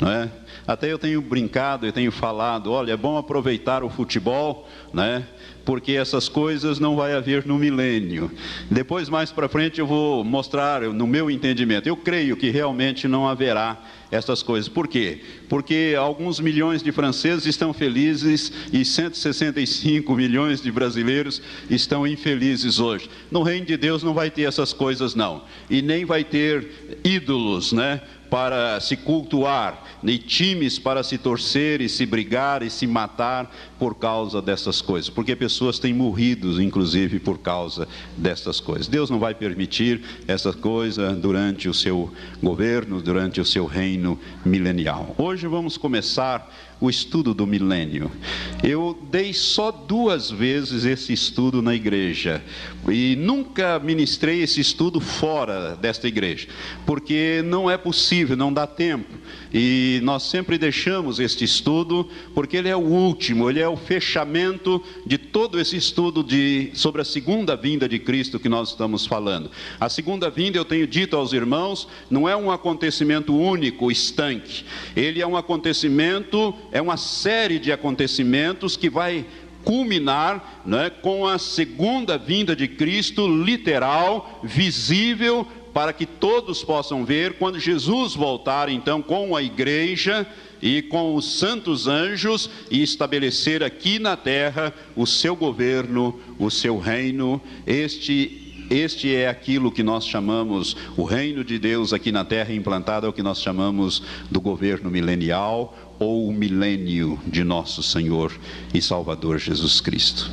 é? 0.02 0.30
Até 0.66 0.90
eu 0.90 0.98
tenho 0.98 1.22
brincado, 1.22 1.86
eu 1.86 1.92
tenho 1.92 2.12
falado, 2.12 2.72
olha, 2.72 2.94
é 2.94 2.98
bom 2.98 3.18
aproveitar 3.18 3.84
o 3.84 3.90
futebol, 3.90 4.66
né? 4.94 5.28
porque 5.66 5.94
essas 5.94 6.28
coisas 6.28 6.80
não 6.80 6.96
vai 6.96 7.14
haver 7.14 7.46
no 7.46 7.58
milênio. 7.58 8.32
Depois, 8.70 9.10
mais 9.10 9.32
para 9.32 9.48
frente, 9.48 9.80
eu 9.80 9.88
vou 9.88 10.24
mostrar, 10.24 10.82
no 10.82 11.08
meu 11.08 11.30
entendimento, 11.32 11.88
eu 11.88 11.96
creio 11.96 12.36
que 12.36 12.50
realmente 12.50 13.08
não 13.08 13.28
haverá 13.28 13.78
essas 14.14 14.44
coisas. 14.44 14.70
Por 14.70 14.88
quê? 14.88 15.22
Porque 15.50 15.96
alguns 15.98 16.40
milhões 16.40 16.84
de 16.84 16.92
franceses 16.92 17.46
estão 17.46 17.74
felizes 17.74 18.52
e 18.72 18.86
165 18.86 20.16
milhões 20.16 20.62
de 20.62 20.72
brasileiros 20.72 21.42
estão 21.70 22.06
infelizes 22.06 22.80
hoje. 22.80 23.10
No 23.32 23.42
reino 23.42 23.66
de 23.66 23.76
Deus 23.76 24.04
não 24.04 24.14
vai 24.14 24.30
ter 24.30 24.44
essas 24.44 24.72
coisas, 24.72 25.16
não. 25.16 25.44
E 25.70 25.82
nem 25.82 26.06
vai 26.06 26.24
ter 26.24 27.00
ídolos, 27.04 27.74
né? 27.74 28.02
Para 28.34 28.80
se 28.80 28.98
cultuar, 28.98 29.84
nem 30.02 30.18
times 30.18 30.80
para 30.80 31.04
se 31.04 31.20
torcer 31.20 31.82
e 31.82 31.88
se 31.88 32.04
brigar 32.04 32.64
e 32.64 32.70
se 32.72 32.88
matar 32.88 33.48
por 33.78 33.94
causa 33.94 34.42
dessas 34.42 34.82
coisas, 34.82 35.08
porque 35.08 35.36
pessoas 35.36 35.78
têm 35.78 35.94
morrido, 35.94 36.60
inclusive, 36.60 37.20
por 37.20 37.38
causa 37.38 37.88
dessas 38.18 38.60
coisas. 38.60 38.88
Deus 38.88 39.12
não 39.12 39.20
vai 39.20 39.36
permitir 39.36 40.02
essa 40.28 40.52
coisa 40.52 41.14
durante 41.14 41.70
o 41.70 41.76
seu 41.76 42.12
governo, 42.42 43.04
durante 43.04 43.40
o 43.40 43.46
seu 43.46 43.68
reino 43.68 44.20
milenial. 44.44 45.14
Hoje 45.16 45.46
vamos 45.46 45.78
começar 45.78 46.52
o 46.84 46.90
estudo 46.90 47.34
do 47.34 47.48
milênio. 47.48 48.12
Eu 48.62 49.00
dei 49.10 49.34
só 49.34 49.72
duas 49.72 50.30
vezes 50.30 50.84
esse 50.84 51.14
estudo 51.14 51.62
na 51.62 51.74
igreja 51.74 52.44
e 52.90 53.16
nunca 53.16 53.80
ministrei 53.80 54.42
esse 54.42 54.60
estudo 54.60 55.00
fora 55.00 55.78
desta 55.78 56.10
igreja, 56.10 56.50
porque 56.86 57.42
não 57.46 57.72
é 57.72 57.78
possível, 57.78 58.36
não 58.36 58.52
dá 58.52 58.68
tempo. 58.68 59.18
E 59.54 60.02
nós 60.04 60.24
sempre 60.24 60.58
deixamos 60.58 61.20
este 61.20 61.46
estudo 61.46 62.10
porque 62.34 62.58
ele 62.58 62.68
é 62.68 62.76
o 62.76 62.80
último, 62.80 63.50
ele 63.50 63.62
é 63.62 63.68
o 63.70 63.78
fechamento 63.78 64.84
de 65.06 65.18
todo 65.18 65.60
esse 65.60 65.78
estudo 65.78 66.22
de, 66.22 66.72
sobre 66.74 67.02
a 67.02 67.06
segunda 67.06 67.56
vinda 67.56 67.88
de 67.88 68.00
Cristo 68.00 68.40
que 68.40 68.50
nós 68.50 68.70
estamos 68.70 69.06
falando. 69.06 69.50
A 69.80 69.88
segunda 69.88 70.30
vinda, 70.30 70.58
eu 70.58 70.66
tenho 70.66 70.86
dito 70.86 71.16
aos 71.16 71.32
irmãos, 71.32 71.88
não 72.10 72.28
é 72.28 72.36
um 72.36 72.52
acontecimento 72.52 73.34
único, 73.34 73.92
estanque. 73.92 74.66
Ele 74.96 75.22
é 75.22 75.28
um 75.28 75.38
acontecimento, 75.38 76.54
é 76.74 76.82
uma 76.82 76.98
série 76.98 77.60
de 77.60 77.72
acontecimentos 77.72 78.76
que 78.76 78.90
vai 78.90 79.24
culminar 79.64 80.64
né, 80.66 80.90
com 80.90 81.26
a 81.26 81.38
segunda 81.38 82.18
vinda 82.18 82.56
de 82.56 82.68
Cristo, 82.68 83.28
literal, 83.28 84.42
visível, 84.44 85.48
para 85.72 85.94
que 85.94 86.06
todos 86.06 86.64
possam 86.64 87.06
ver 87.06 87.34
quando 87.34 87.60
Jesus 87.60 88.16
voltar, 88.16 88.70
então, 88.70 89.04
com 89.04 89.36
a 89.36 89.44
igreja 89.44 90.28
e 90.62 90.82
com 90.82 91.16
os 91.16 91.38
santos 91.38 91.88
anjos 91.88 92.50
e 92.72 92.82
estabelecer 92.82 93.64
aqui 93.64 94.00
na 94.00 94.18
terra 94.18 94.74
o 94.96 95.06
seu 95.06 95.36
governo, 95.36 96.20
o 96.40 96.50
seu 96.50 96.80
reino. 96.80 97.40
Este 97.68 98.40
este 98.70 99.14
é 99.14 99.28
aquilo 99.28 99.72
que 99.72 99.84
nós 99.84 100.08
chamamos 100.08 100.76
o 100.98 101.04
reino 101.04 101.44
de 101.44 101.60
Deus 101.60 101.94
aqui 101.94 102.12
na 102.12 102.26
terra 102.26 102.54
implantado, 102.54 103.06
é 103.06 103.10
o 103.10 103.14
que 103.14 103.22
nós 103.22 103.40
chamamos 103.40 104.02
do 104.32 104.42
governo 104.42 104.90
milenial 104.90 105.93
ou 106.04 106.28
o 106.28 106.34
milênio 106.34 107.20
de 107.26 107.44
nosso 107.44 107.82
Senhor 107.82 108.38
e 108.74 108.82
Salvador 108.82 109.38
Jesus 109.40 109.80
Cristo. 109.80 110.30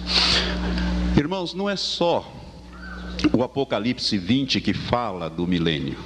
Irmãos, 1.17 1.55
não 1.55 1.71
é 1.71 1.77
só 1.77 2.37
o 3.33 3.43
Apocalipse 3.43 4.17
20 4.19 4.61
que 4.61 4.73
fala 4.73 5.29
do 5.29 5.47
milênio. 5.47 5.97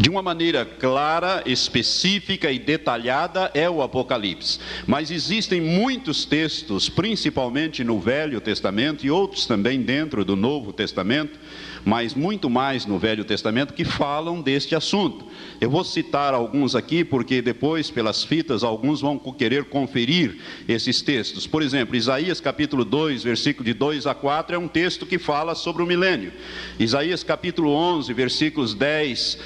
De 0.00 0.10
uma 0.10 0.22
maneira 0.22 0.64
clara, 0.64 1.42
específica 1.46 2.50
e 2.50 2.58
detalhada 2.58 3.50
é 3.54 3.68
o 3.68 3.82
Apocalipse. 3.82 4.58
Mas 4.86 5.10
existem 5.10 5.60
muitos 5.60 6.24
textos, 6.24 6.88
principalmente 6.88 7.82
no 7.82 7.98
Velho 7.98 8.40
Testamento 8.40 9.06
e 9.06 9.10
outros 9.10 9.46
também 9.46 9.80
dentro 9.80 10.24
do 10.24 10.36
Novo 10.36 10.72
Testamento, 10.72 11.38
mas 11.84 12.14
muito 12.14 12.48
mais 12.48 12.86
no 12.86 12.98
Velho 12.98 13.24
Testamento 13.24 13.74
que 13.74 13.84
falam 13.84 14.40
deste 14.40 14.74
assunto. 14.74 15.26
Eu 15.60 15.70
vou 15.70 15.84
citar 15.84 16.34
alguns 16.34 16.74
aqui, 16.74 17.04
porque 17.04 17.42
depois, 17.42 17.90
pelas 17.90 18.24
fitas, 18.24 18.62
alguns 18.62 19.00
vão 19.00 19.18
querer 19.18 19.64
conferir 19.64 20.38
esses 20.66 21.02
textos. 21.02 21.46
Por 21.46 21.62
exemplo, 21.62 21.94
Isaías 21.94 22.40
capítulo 22.40 22.84
2, 22.84 23.22
versículo 23.22 23.64
de 23.64 23.74
2 23.74 24.06
a 24.06 24.14
4, 24.14 24.56
é 24.56 24.58
um 24.58 24.68
texto 24.68 25.06
que 25.06 25.18
fala 25.18 25.54
sobre 25.54 25.82
o 25.82 25.86
milênio. 25.86 26.32
Isaías 26.78 27.22
capítulo 27.22 27.70
11, 27.70 28.12
versículos 28.12 28.74
10 28.74 29.38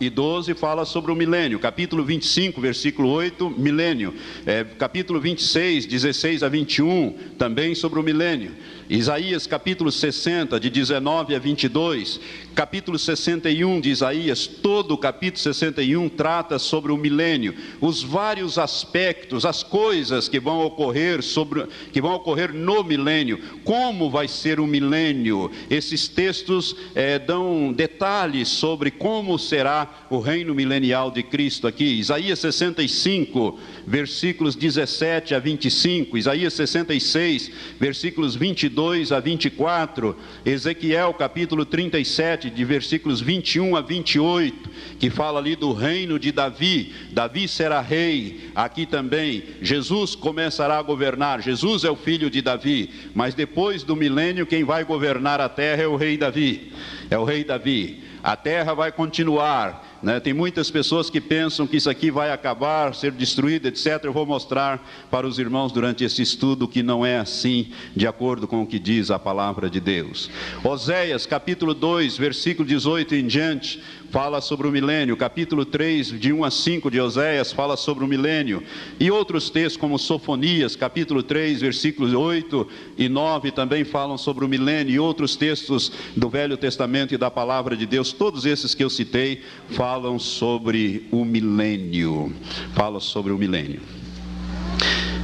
e 0.00 0.10
12, 0.10 0.54
fala 0.54 0.84
sobre 0.84 1.12
o 1.12 1.14
milênio. 1.14 1.58
Capítulo 1.58 2.04
25, 2.04 2.60
versículo 2.60 3.08
8, 3.10 3.50
milênio. 3.50 4.14
É, 4.44 4.64
capítulo 4.64 5.20
26, 5.20 5.86
16 5.86 6.42
a 6.42 6.48
21, 6.48 7.12
também 7.38 7.74
sobre 7.74 8.00
o 8.00 8.02
milênio. 8.02 8.52
Isaías 8.88 9.46
capítulo 9.46 9.90
60, 9.90 10.60
de 10.60 10.70
19 10.70 11.34
a 11.34 11.38
22, 11.38 12.20
capítulo 12.56 12.98
61 12.98 13.80
de 13.80 13.90
Isaías, 13.90 14.46
todo 14.46 14.94
o 14.94 14.98
capítulo 14.98 15.38
61 15.38 16.08
trata 16.08 16.58
sobre 16.58 16.90
o 16.90 16.96
milênio, 16.96 17.54
os 17.80 18.02
vários 18.02 18.58
aspectos, 18.58 19.44
as 19.44 19.62
coisas 19.62 20.28
que 20.28 20.40
vão 20.40 20.64
ocorrer 20.64 21.22
sobre 21.22 21.66
que 21.92 22.00
vão 22.00 22.14
ocorrer 22.14 22.52
no 22.52 22.82
milênio, 22.82 23.38
como 23.62 24.10
vai 24.10 24.26
ser 24.26 24.58
o 24.58 24.66
milênio. 24.66 25.50
Esses 25.70 26.08
textos 26.08 26.74
é, 26.94 27.18
dão 27.18 27.72
detalhes 27.72 28.48
sobre 28.48 28.90
como 28.90 29.38
será 29.38 30.06
o 30.10 30.18
reino 30.18 30.54
milenial 30.54 31.12
de 31.12 31.22
Cristo 31.22 31.68
aqui. 31.68 31.84
Isaías 31.84 32.40
65, 32.40 33.58
versículos 33.86 34.56
17 34.56 35.32
a 35.34 35.38
25, 35.38 36.18
Isaías 36.18 36.54
66, 36.54 37.50
versículos 37.78 38.34
22 38.34 38.56
22 38.56 39.12
a 39.12 39.20
24, 39.20 40.16
Ezequiel 40.44 41.12
capítulo 41.12 41.66
37, 41.66 42.45
de 42.50 42.64
versículos 42.64 43.20
21 43.20 43.76
a 43.76 43.80
28, 43.80 44.70
que 44.98 45.10
fala 45.10 45.38
ali 45.38 45.54
do 45.54 45.72
reino 45.72 46.18
de 46.18 46.32
Davi. 46.32 46.94
Davi 47.12 47.46
será 47.46 47.80
rei. 47.80 48.50
Aqui 48.54 48.86
também, 48.86 49.44
Jesus 49.60 50.14
começará 50.14 50.78
a 50.78 50.82
governar. 50.82 51.40
Jesus 51.40 51.84
é 51.84 51.90
o 51.90 51.96
filho 51.96 52.30
de 52.30 52.42
Davi, 52.42 52.90
mas 53.14 53.34
depois 53.34 53.82
do 53.82 53.94
milênio, 53.94 54.46
quem 54.46 54.64
vai 54.64 54.84
governar 54.84 55.40
a 55.40 55.48
terra 55.48 55.82
é 55.82 55.86
o 55.86 55.96
rei 55.96 56.16
Davi. 56.16 56.72
É 57.10 57.18
o 57.18 57.24
rei 57.24 57.44
Davi. 57.44 58.02
A 58.22 58.34
terra 58.34 58.74
vai 58.74 58.90
continuar 58.90 59.85
né? 60.02 60.20
Tem 60.20 60.32
muitas 60.32 60.70
pessoas 60.70 61.08
que 61.08 61.20
pensam 61.20 61.66
que 61.66 61.76
isso 61.76 61.90
aqui 61.90 62.10
vai 62.10 62.30
acabar, 62.30 62.94
ser 62.94 63.12
destruído, 63.12 63.66
etc. 63.66 64.00
Eu 64.04 64.12
vou 64.12 64.26
mostrar 64.26 64.86
para 65.10 65.26
os 65.26 65.38
irmãos 65.38 65.72
durante 65.72 66.04
esse 66.04 66.22
estudo 66.22 66.68
que 66.68 66.82
não 66.82 67.04
é 67.04 67.18
assim, 67.18 67.70
de 67.94 68.06
acordo 68.06 68.46
com 68.46 68.62
o 68.62 68.66
que 68.66 68.78
diz 68.78 69.10
a 69.10 69.18
palavra 69.18 69.68
de 69.70 69.80
Deus. 69.80 70.30
Oséias, 70.62 71.26
capítulo 71.26 71.74
2, 71.74 72.16
versículo 72.16 72.66
18 72.68 73.14
em 73.14 73.26
diante, 73.26 73.82
fala 74.10 74.40
sobre 74.40 74.66
o 74.66 74.72
milênio. 74.72 75.16
Capítulo 75.16 75.64
3, 75.64 76.18
de 76.18 76.32
1 76.32 76.44
a 76.44 76.50
5 76.50 76.90
de 76.90 77.00
Oséias, 77.00 77.52
fala 77.52 77.76
sobre 77.76 78.04
o 78.04 78.08
milênio. 78.08 78.62
E 78.98 79.10
outros 79.10 79.50
textos, 79.50 79.76
como 79.76 79.98
Sofonias, 79.98 80.76
capítulo 80.76 81.22
3, 81.22 81.60
versículos 81.60 82.12
8 82.12 82.68
e 82.96 83.08
9, 83.08 83.50
também 83.50 83.84
falam 83.84 84.16
sobre 84.16 84.44
o 84.44 84.48
milênio. 84.48 84.94
E 84.94 84.98
outros 84.98 85.36
textos 85.36 85.92
do 86.16 86.28
Velho 86.28 86.56
Testamento 86.56 87.14
e 87.14 87.18
da 87.18 87.30
palavra 87.30 87.76
de 87.76 87.86
Deus, 87.86 88.12
todos 88.12 88.46
esses 88.46 88.74
que 88.74 88.84
eu 88.84 88.90
citei, 88.90 89.42
falam 89.70 90.18
sobre 90.18 91.06
o 91.10 91.24
milênio. 91.24 92.32
Falam 92.74 93.00
sobre 93.00 93.32
o 93.32 93.38
milênio. 93.38 93.80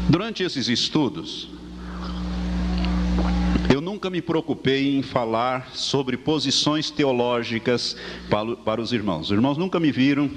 Durante 0.09 0.43
esses 0.43 0.69
estudos, 0.69 1.49
nunca 4.03 4.11
me 4.11 4.21
preocupei 4.21 4.97
em 4.97 5.01
falar 5.01 5.71
sobre 5.75 6.17
posições 6.17 6.91
teológicas 6.91 7.97
para, 8.65 8.81
os 8.81 8.93
irmãos. 8.93 9.27
Os 9.27 9.31
irmãos 9.31 9.57
nunca 9.57 9.79
me 9.79 9.93
viram 9.93 10.29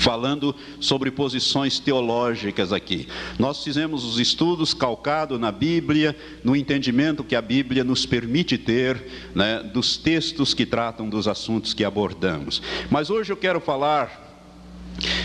falando 0.00 0.52
sobre 0.80 1.08
posições 1.12 1.78
teológicas 1.78 2.72
aqui. 2.72 3.06
Nós 3.38 3.62
fizemos 3.62 4.04
os 4.04 4.18
estudos 4.18 4.74
calcados 4.74 5.38
na 5.38 5.52
Bíblia, 5.52 6.16
no 6.42 6.56
entendimento 6.56 7.22
que 7.22 7.36
a 7.36 7.40
Bíblia 7.40 7.84
nos 7.84 8.04
permite 8.04 8.58
ter, 8.58 9.00
né, 9.32 9.62
dos 9.62 9.96
textos 9.96 10.52
que 10.52 10.66
tratam 10.66 11.08
dos 11.08 11.28
assuntos 11.28 11.72
que 11.72 11.84
abordamos. 11.84 12.60
Mas 12.90 13.10
hoje 13.10 13.32
eu 13.32 13.36
quero 13.36 13.60
falar 13.60 14.27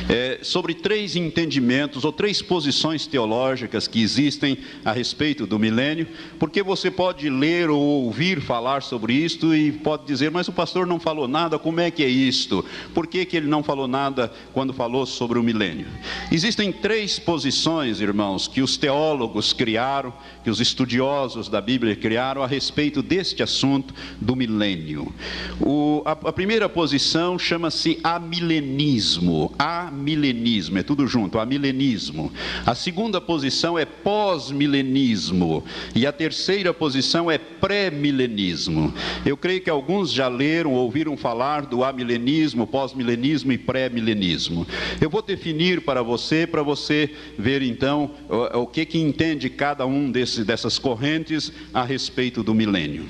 é, 0.10 0.40
sobre 0.42 0.74
três 0.74 1.16
entendimentos 1.16 2.04
ou 2.04 2.12
três 2.12 2.42
posições 2.42 3.08
teológicas 3.08 3.88
que 3.88 4.02
existem 4.02 4.58
a 4.84 4.92
respeito 4.92 5.46
do 5.48 5.58
milênio, 5.58 6.08
porque 6.40 6.62
você 6.62 6.92
pode 6.92 7.30
ler 7.30 7.70
ou 7.70 7.80
ouvir 7.80 8.42
falar 8.42 8.84
sobre 8.84 9.14
isto 9.14 9.56
e 9.56 9.72
pode 9.72 10.06
dizer, 10.06 10.32
mas 10.32 10.48
o 10.48 10.52
pastor 10.52 10.86
não 10.86 11.00
falou 11.00 11.28
nada, 11.28 11.58
como 11.58 11.80
é 11.80 11.90
que 11.90 12.04
é 12.04 12.08
isto? 12.08 12.66
Por 12.94 13.08
que, 13.08 13.26
que 13.26 13.38
ele 13.38 13.48
não 13.48 13.64
falou 13.64 13.88
nada 13.88 14.32
quando 14.54 14.74
falou 14.74 15.06
sobre 15.06 15.40
o 15.40 15.44
milênio? 15.44 15.88
Existem 16.32 16.72
três 16.72 17.18
posições, 17.20 18.02
irmãos, 18.02 18.48
que 18.48 18.62
os 18.62 18.78
teólogos 18.78 19.54
criaram, 19.54 20.14
que 20.44 20.50
os 20.50 20.60
estudiosos 20.60 21.50
da 21.50 21.62
Bíblia 21.62 21.96
criaram 21.96 22.44
a 22.44 22.48
respeito 22.48 23.02
deste 23.02 23.42
assunto 23.42 23.94
do 24.20 24.36
milênio. 24.36 25.14
O, 25.62 26.02
a, 26.06 26.12
a 26.12 26.34
primeira 26.34 26.68
posição 26.68 27.40
chama-se 27.40 28.00
amilenismo 28.04 29.54
amilenismo, 29.64 30.78
é 30.78 30.84
tudo 30.84 31.08
junto, 31.08 31.40
amilenismo. 31.40 32.32
A 32.66 32.76
segunda 32.76 33.22
posição 33.22 33.80
é 33.80 33.86
pós-milenismo. 33.86 35.64
E 35.96 36.06
a 36.06 36.12
terceira 36.12 36.74
posição 36.74 37.32
é 37.32 37.38
pré-milenismo. 37.38 38.94
Eu 39.26 39.38
creio 39.38 39.62
que 39.62 39.70
alguns 39.70 40.12
já 40.12 40.28
leram, 40.28 40.74
ouviram 40.74 41.16
falar 41.16 41.66
do 41.66 41.84
amilenismo, 41.84 42.68
pós-milenismo 42.68 43.54
e 43.54 43.58
pré-milenismo. 43.58 44.68
Eu 45.00 45.10
vou 45.10 45.22
definir 45.22 45.82
para 45.82 46.02
você, 46.02 46.46
para 46.46 46.62
você 46.62 47.10
ver 47.38 47.62
então 47.62 48.12
o, 48.28 48.64
o 48.64 48.68
que, 48.68 48.86
que 48.86 49.00
entende 49.00 49.50
cada 49.50 49.86
um 49.86 50.12
desse, 50.12 50.44
dessas 50.44 50.78
correntes 50.78 51.54
a 51.74 51.84
respeito 51.84 52.44
do 52.44 52.54
milênio. 52.54 53.06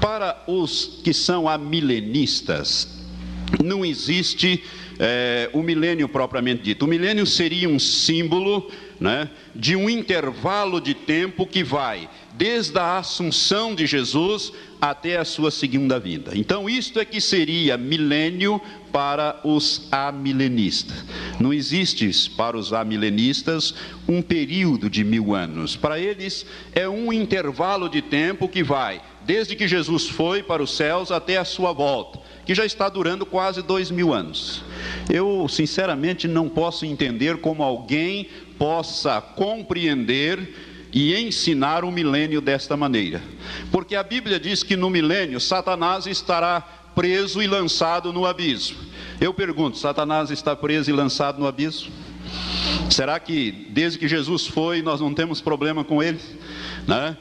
Para 0.00 0.44
os 0.46 1.00
que 1.02 1.12
são 1.12 1.48
amilenistas, 1.48 2.96
não 3.62 3.84
existe 3.84 4.62
é, 4.98 5.50
o 5.52 5.62
milênio 5.62 6.08
propriamente 6.08 6.62
dito. 6.62 6.84
O 6.84 6.88
milênio 6.88 7.26
seria 7.26 7.68
um 7.68 7.78
símbolo 7.78 8.70
né, 8.98 9.28
de 9.54 9.76
um 9.76 9.88
intervalo 9.88 10.80
de 10.80 10.94
tempo 10.94 11.46
que 11.46 11.62
vai 11.62 12.08
desde 12.34 12.78
a 12.78 12.98
assunção 12.98 13.74
de 13.74 13.86
Jesus 13.86 14.52
até 14.80 15.16
a 15.16 15.24
sua 15.24 15.50
segunda 15.50 15.98
vinda. 15.98 16.32
Então, 16.34 16.68
isto 16.68 17.00
é 17.00 17.04
que 17.04 17.20
seria 17.20 17.78
milênio 17.78 18.60
para 18.92 19.40
os 19.44 19.88
amilenistas. 19.90 21.04
Não 21.40 21.52
existe 21.52 22.30
para 22.30 22.56
os 22.56 22.72
amilenistas 22.72 23.74
um 24.08 24.22
período 24.22 24.88
de 24.88 25.02
mil 25.02 25.34
anos. 25.34 25.76
Para 25.76 25.98
eles, 25.98 26.46
é 26.74 26.88
um 26.88 27.12
intervalo 27.12 27.88
de 27.88 28.02
tempo 28.02 28.48
que 28.48 28.62
vai 28.62 29.00
desde 29.26 29.56
que 29.56 29.66
Jesus 29.66 30.08
foi 30.08 30.42
para 30.42 30.62
os 30.62 30.76
céus 30.76 31.10
até 31.10 31.36
a 31.36 31.44
sua 31.44 31.72
volta, 31.72 32.20
que 32.46 32.54
já 32.54 32.64
está 32.64 32.88
durando 32.88 33.26
quase 33.26 33.60
dois 33.60 33.90
mil 33.90 34.14
anos. 34.14 34.62
Eu, 35.12 35.48
sinceramente, 35.48 36.28
não 36.28 36.48
posso 36.48 36.86
entender 36.86 37.38
como 37.38 37.62
alguém 37.62 38.28
possa 38.56 39.20
compreender 39.20 40.54
e 40.92 41.14
ensinar 41.14 41.84
o 41.84 41.90
milênio 41.90 42.40
desta 42.40 42.76
maneira. 42.76 43.20
Porque 43.70 43.96
a 43.96 44.02
Bíblia 44.02 44.38
diz 44.38 44.62
que 44.62 44.76
no 44.76 44.88
milênio 44.88 45.40
Satanás 45.40 46.06
estará 46.06 46.60
preso 46.94 47.42
e 47.42 47.46
lançado 47.46 48.12
no 48.12 48.24
abismo. 48.24 48.78
Eu 49.20 49.34
pergunto: 49.34 49.76
Satanás 49.76 50.30
está 50.30 50.54
preso 50.54 50.88
e 50.88 50.92
lançado 50.92 51.40
no 51.40 51.46
abismo? 51.46 51.92
Será 52.88 53.18
que 53.18 53.50
desde 53.70 53.98
que 53.98 54.06
Jesus 54.06 54.46
foi 54.46 54.82
nós 54.82 55.00
não 55.00 55.12
temos 55.12 55.40
problema 55.40 55.84
com 55.84 56.02
ele? 56.02 56.20
Né? 56.86 57.16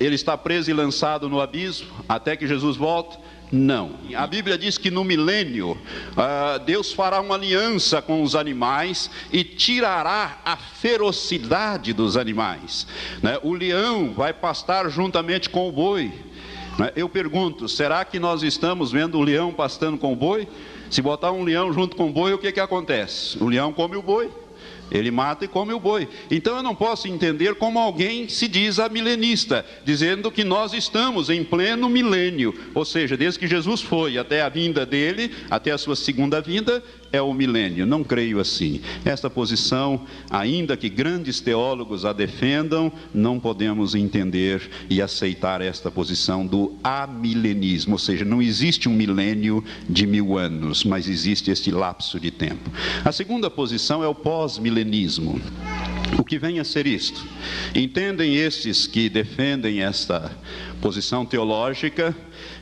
Ele 0.00 0.14
está 0.14 0.36
preso 0.36 0.70
e 0.70 0.74
lançado 0.74 1.28
no 1.28 1.40
abismo 1.40 1.86
até 2.08 2.34
que 2.34 2.46
Jesus 2.46 2.76
volte? 2.76 3.18
Não. 3.52 3.96
A 4.14 4.26
Bíblia 4.26 4.56
diz 4.56 4.78
que 4.78 4.90
no 4.90 5.02
milênio 5.02 5.72
uh, 5.72 6.58
Deus 6.64 6.92
fará 6.92 7.20
uma 7.20 7.34
aliança 7.34 8.00
com 8.00 8.22
os 8.22 8.36
animais 8.36 9.10
e 9.32 9.42
tirará 9.42 10.38
a 10.44 10.56
ferocidade 10.56 11.92
dos 11.92 12.16
animais. 12.16 12.86
Né? 13.22 13.38
O 13.42 13.52
leão 13.52 14.14
vai 14.14 14.32
pastar 14.32 14.88
juntamente 14.88 15.50
com 15.50 15.68
o 15.68 15.72
boi. 15.72 16.12
Né? 16.78 16.92
Eu 16.94 17.08
pergunto: 17.08 17.68
será 17.68 18.04
que 18.04 18.20
nós 18.20 18.42
estamos 18.44 18.92
vendo 18.92 19.18
o 19.18 19.22
leão 19.22 19.52
pastando 19.52 19.98
com 19.98 20.12
o 20.12 20.16
boi? 20.16 20.48
Se 20.88 21.02
botar 21.02 21.32
um 21.32 21.42
leão 21.42 21.72
junto 21.72 21.96
com 21.96 22.08
o 22.08 22.12
boi, 22.12 22.32
o 22.32 22.38
que, 22.38 22.52
que 22.52 22.60
acontece? 22.60 23.36
O 23.42 23.48
leão 23.48 23.72
come 23.72 23.96
o 23.96 24.02
boi. 24.02 24.30
Ele 24.90 25.10
mata 25.10 25.44
e 25.44 25.48
come 25.48 25.72
o 25.72 25.80
boi. 25.80 26.08
Então 26.30 26.56
eu 26.56 26.62
não 26.62 26.74
posso 26.74 27.08
entender 27.08 27.54
como 27.54 27.78
alguém 27.78 28.28
se 28.28 28.48
diz 28.48 28.78
amilenista, 28.78 29.64
dizendo 29.84 30.30
que 30.30 30.44
nós 30.44 30.72
estamos 30.72 31.30
em 31.30 31.44
pleno 31.44 31.88
milênio, 31.88 32.54
ou 32.74 32.84
seja, 32.84 33.16
desde 33.16 33.38
que 33.38 33.46
Jesus 33.46 33.80
foi 33.80 34.18
até 34.18 34.42
a 34.42 34.48
vinda 34.48 34.84
dele, 34.84 35.32
até 35.50 35.70
a 35.70 35.78
sua 35.78 35.96
segunda 35.96 36.40
vinda, 36.40 36.82
é 37.12 37.20
o 37.20 37.32
milênio. 37.32 37.86
Não 37.86 38.04
creio 38.04 38.40
assim. 38.40 38.80
Esta 39.04 39.28
posição, 39.28 40.06
ainda 40.30 40.76
que 40.76 40.88
grandes 40.88 41.40
teólogos 41.40 42.04
a 42.04 42.12
defendam, 42.12 42.92
não 43.12 43.40
podemos 43.40 43.94
entender 43.94 44.70
e 44.88 45.02
aceitar 45.02 45.60
esta 45.60 45.90
posição 45.90 46.46
do 46.46 46.76
amilenismo, 46.82 47.94
ou 47.94 47.98
seja, 47.98 48.24
não 48.24 48.40
existe 48.40 48.88
um 48.88 48.92
milênio 48.92 49.64
de 49.88 50.06
mil 50.06 50.38
anos, 50.38 50.84
mas 50.84 51.08
existe 51.08 51.50
este 51.50 51.70
lapso 51.70 52.20
de 52.20 52.30
tempo. 52.30 52.70
A 53.04 53.12
segunda 53.12 53.50
posição 53.50 54.02
é 54.02 54.08
o 54.08 54.14
pós-milenismo. 54.14 55.40
O 56.18 56.24
que 56.24 56.38
vem 56.38 56.58
a 56.58 56.64
ser 56.64 56.86
isto? 56.86 57.24
Entendem 57.74 58.36
estes 58.36 58.86
que 58.86 59.08
defendem 59.08 59.82
esta 59.82 60.30
posição 60.80 61.24
teológica 61.24 62.14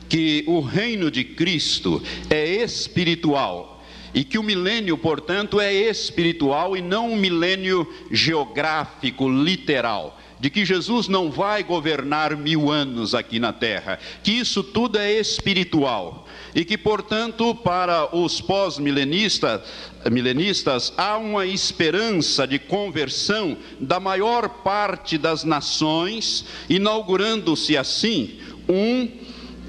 que 0.07 0.43
o 0.47 0.59
reino 0.59 1.09
de 1.09 1.23
Cristo 1.23 2.01
é 2.29 2.63
espiritual 2.63 3.78
e 4.13 4.23
que 4.23 4.37
o 4.37 4.43
milênio, 4.43 4.97
portanto, 4.97 5.59
é 5.59 5.73
espiritual 5.73 6.75
e 6.75 6.81
não 6.81 7.11
um 7.11 7.15
milênio 7.15 7.87
geográfico, 8.11 9.29
literal. 9.29 10.17
De 10.39 10.49
que 10.49 10.63
Jesus 10.63 11.09
não 11.09 11.29
vai 11.29 11.63
governar 11.63 12.37
mil 12.37 12.71
anos 12.71 13.13
aqui 13.13 13.39
na 13.39 13.51
terra, 13.51 13.99
que 14.23 14.31
isso 14.31 14.63
tudo 14.63 14.97
é 14.97 15.11
espiritual. 15.11 16.25
E 16.55 16.63
que, 16.63 16.77
portanto, 16.77 17.53
para 17.53 18.15
os 18.15 18.39
pós-milenistas 18.39 19.61
milenistas, 20.09 20.93
há 20.95 21.17
uma 21.17 21.45
esperança 21.45 22.47
de 22.47 22.57
conversão 22.57 23.57
da 23.79 23.99
maior 23.99 24.47
parte 24.47 25.17
das 25.17 25.43
nações, 25.43 26.45
inaugurando-se 26.69 27.75
assim 27.75 28.39
um 28.69 29.09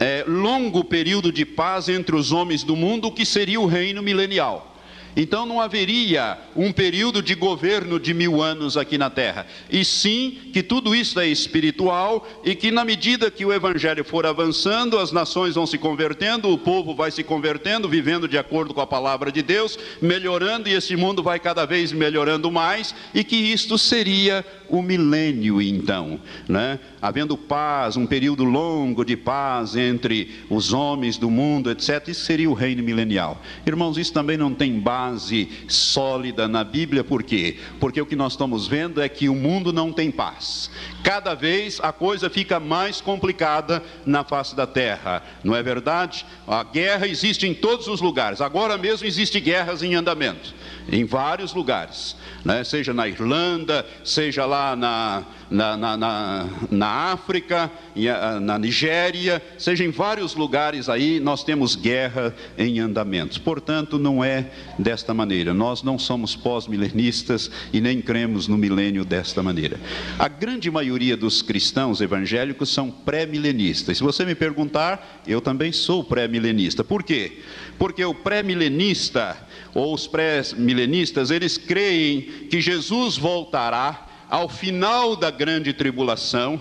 é, 0.01 0.25
longo 0.27 0.83
período 0.83 1.31
de 1.31 1.45
paz 1.45 1.89
entre 1.91 2.17
os 2.17 2.33
homens 2.33 2.65
do 2.65 2.75
mundo, 2.75 3.13
que 3.13 3.27
seria 3.27 3.61
o 3.61 3.67
reino 3.67 4.03
milenial. 4.03 4.71
Então 5.17 5.45
não 5.45 5.61
haveria 5.61 6.39
um 6.55 6.73
período 6.73 7.23
de 7.23 7.35
governo 7.35 7.99
de 7.99 8.15
mil 8.15 8.41
anos 8.41 8.77
aqui 8.77 8.97
na 8.97 9.11
terra, 9.11 9.47
e 9.69 9.85
sim 9.85 10.39
que 10.53 10.63
tudo 10.63 10.95
isso 10.95 11.19
é 11.19 11.27
espiritual 11.27 12.27
e 12.45 12.55
que, 12.55 12.71
na 12.71 12.85
medida 12.85 13.31
que 13.31 13.45
o 13.45 13.53
evangelho 13.53 14.05
for 14.05 14.25
avançando, 14.25 14.99
as 14.99 15.11
nações 15.11 15.57
vão 15.57 15.67
se 15.67 15.79
convertendo, 15.79 16.49
o 16.49 16.59
povo 16.59 16.95
vai 16.95 17.11
se 17.11 17.25
convertendo, 17.25 17.89
vivendo 17.89 18.29
de 18.29 18.39
acordo 18.39 18.73
com 18.73 18.81
a 18.81 18.87
palavra 18.87 19.33
de 19.33 19.43
Deus, 19.43 19.79
melhorando, 20.01 20.69
e 20.69 20.75
esse 20.75 20.95
mundo 20.97 21.23
vai 21.23 21.41
cada 21.41 21.67
vez 21.67 21.93
melhorando 21.93 22.51
mais, 22.51 22.95
e 23.13 23.25
que 23.25 23.37
isto 23.37 23.77
seria 23.77 24.47
o 24.71 24.83
milênio, 24.83 25.61
então, 25.61 26.21
né? 26.49 26.79
havendo 27.01 27.37
paz, 27.37 27.97
um 27.97 28.07
período 28.07 28.45
longo 28.45 29.05
de 29.05 29.17
paz 29.17 29.75
entre 29.75 30.31
os 30.49 30.73
homens 30.73 31.17
do 31.17 31.31
mundo, 31.31 31.71
etc., 31.71 32.09
isso 32.09 32.25
seria 32.25 32.51
o 32.51 32.55
reino 32.55 32.83
milenial. 32.83 33.41
Irmãos, 33.67 33.97
isso 33.97 34.13
também 34.13 34.37
não 34.37 34.55
tem 34.55 34.79
base 34.79 35.49
sólida 35.69 36.47
na 36.47 36.63
Bíblia, 36.63 37.03
por 37.03 37.23
quê? 37.23 37.57
Porque 37.79 38.01
o 38.01 38.07
que 38.07 38.17
nós 38.17 38.33
estamos 38.33 38.67
vendo 38.67 39.01
é 39.01 39.09
que 39.09 39.29
o 39.29 39.35
mundo 39.35 39.73
não 39.73 39.93
tem 39.93 40.11
paz. 40.11 40.71
Cada 41.03 41.35
vez 41.35 41.81
a 41.81 41.93
coisa 41.93 42.29
fica 42.29 42.61
mais 42.61 43.01
complicada 43.01 43.83
na 44.05 44.23
face 44.23 44.55
da 44.55 44.67
terra, 44.67 45.23
não 45.43 45.57
é 45.57 45.63
verdade? 45.63 46.27
A 46.47 46.63
guerra 46.63 47.09
existe 47.09 47.47
em 47.47 47.55
todos 47.55 47.89
os 47.89 48.01
lugares, 48.01 48.41
agora 48.41 48.77
mesmo 48.77 49.07
existe 49.07 49.41
guerras 49.41 49.83
em 49.83 49.95
andamento, 49.95 50.55
em 50.91 51.05
vários 51.05 51.55
lugares 51.55 52.17
né? 52.45 52.65
seja 52.65 52.93
na 52.93 53.09
Irlanda, 53.09 53.87
seja 54.05 54.45
lá 54.47 54.75
na, 54.75 55.23
na, 55.51 55.77
na, 55.77 55.97
na, 55.97 56.49
na 56.71 56.87
África, 57.13 57.71
ah, 57.97 58.41
na 58.41 58.59
Nigéria, 58.59 59.43
seja 59.59 59.85
em 59.85 59.91
vários 59.91 60.35
lugares 60.35 60.89
aí, 60.89 61.21
nós 61.21 61.45
temos 61.45 61.77
guerra 61.77 62.35
em 62.57 62.79
andamento. 62.81 63.41
Portanto, 63.43 63.99
não 63.99 64.23
é 64.23 64.51
desta 64.79 65.13
maneira. 65.13 65.53
Nós 65.53 65.83
não 65.83 65.99
somos 65.99 66.35
pós-milenistas 66.35 67.51
e 67.73 67.81
nem 67.81 68.01
cremos 68.01 68.49
no 68.49 68.57
milênio 68.57 69.05
desta 69.05 69.43
maneira. 69.43 69.79
A 70.19 70.29
grande 70.29 70.71
maioria 70.71 71.17
dos 71.17 71.43
cristãos 71.43 72.01
evangélicos 72.01 72.73
são 72.73 72.91
pré-milenistas. 72.91 73.99
Se 73.99 74.03
você 74.03 74.25
me 74.25 74.35
perguntar, 74.35 75.23
eu 75.27 75.41
também 75.41 75.73
sou 75.73 76.03
pré-milenista. 76.03 76.83
Por 76.83 77.03
quê? 77.03 77.41
Porque 77.79 78.05
o 78.05 78.15
pré-milenista 78.15 79.37
ou 79.75 79.95
os 79.95 80.07
pré-milenistas, 80.07 81.31
eles 81.31 81.57
creem 81.57 82.23
que 82.51 82.61
Jesus 82.61 83.17
voltará 83.17 84.07
ao 84.29 84.49
final 84.49 85.17
da 85.17 85.31
grande 85.31 85.73
tribulação 85.73 86.61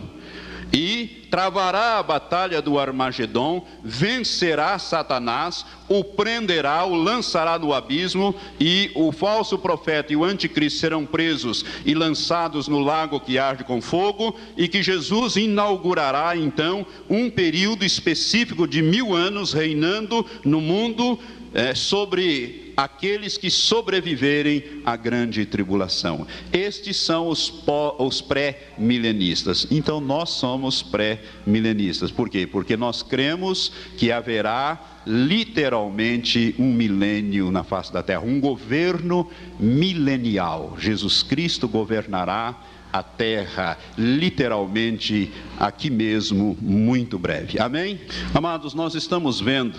e 0.72 1.28
travará 1.30 1.98
a 1.98 2.04
batalha 2.04 2.62
do 2.62 2.80
Armagedon, 2.80 3.66
vencerá 3.84 4.78
Satanás, 4.78 5.66
o 5.88 6.04
prenderá, 6.04 6.86
o 6.86 6.96
lançará 6.96 7.58
no 7.58 7.74
abismo, 7.74 8.36
e 8.60 8.92
o 8.96 9.12
falso 9.12 9.58
profeta 9.58 10.14
e 10.14 10.16
o 10.16 10.24
anticristo 10.24 10.80
serão 10.80 11.06
presos 11.06 11.66
e 11.86 11.94
lançados 11.94 12.68
no 12.68 12.80
lago 12.80 13.20
que 13.20 13.38
arde 13.38 13.64
com 13.64 13.82
fogo, 13.82 14.36
e 14.58 14.68
que 14.68 14.84
Jesus 14.84 15.36
inaugurará 15.36 16.36
então 16.36 16.86
um 17.10 17.30
período 17.30 17.84
específico 17.84 18.68
de 18.68 18.82
mil 18.82 19.16
anos 19.16 19.54
reinando 19.54 20.26
no 20.44 20.62
mundo 20.62 21.20
é, 21.54 21.74
sobre 21.74 22.69
aqueles 22.84 23.38
que 23.38 23.50
sobreviverem 23.50 24.64
à 24.86 24.96
grande 24.96 25.46
tribulação. 25.46 26.26
Estes 26.54 26.96
são 26.96 27.28
os, 27.28 27.54
os 27.98 28.22
pré-milenistas. 28.22 29.68
Então 29.70 30.00
nós 30.00 30.30
somos 30.30 30.82
pré-milenistas. 30.82 32.10
Por 32.10 32.30
quê? 32.30 32.48
Porque 32.48 32.78
nós 32.78 33.04
cremos 33.04 33.74
que 33.98 34.14
haverá 34.14 35.02
literalmente 35.06 36.56
um 36.58 36.72
milênio 36.72 37.52
na 37.52 37.66
face 37.66 37.92
da 37.92 38.02
terra, 38.02 38.22
um 38.22 38.40
governo 38.40 39.30
milenial. 39.60 40.78
Jesus 40.80 41.22
Cristo 41.22 41.68
governará 41.68 42.64
a 42.94 43.04
terra, 43.04 43.78
literalmente 43.98 45.32
aqui 45.60 45.90
mesmo, 45.90 46.58
muito 46.62 47.20
breve. 47.20 47.60
Amém? 47.60 48.00
Amados, 48.34 48.74
nós 48.74 48.96
estamos 48.96 49.42
vendo 49.42 49.78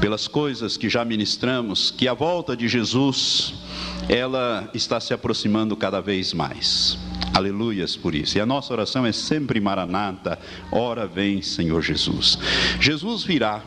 pelas 0.00 0.26
coisas 0.26 0.76
que 0.76 0.88
já 0.88 1.04
ministramos, 1.04 1.90
que 1.90 2.08
a 2.08 2.14
volta 2.14 2.56
de 2.56 2.66
Jesus, 2.66 3.54
ela 4.08 4.70
está 4.72 4.98
se 4.98 5.12
aproximando 5.12 5.76
cada 5.76 6.00
vez 6.00 6.32
mais. 6.32 6.98
Aleluias 7.34 7.96
por 7.96 8.14
isso. 8.14 8.38
E 8.38 8.40
a 8.40 8.46
nossa 8.46 8.72
oração 8.72 9.04
é 9.04 9.12
sempre 9.12 9.60
maranata, 9.60 10.38
ora 10.72 11.06
vem, 11.06 11.42
Senhor 11.42 11.82
Jesus. 11.82 12.38
Jesus 12.80 13.22
virá, 13.22 13.62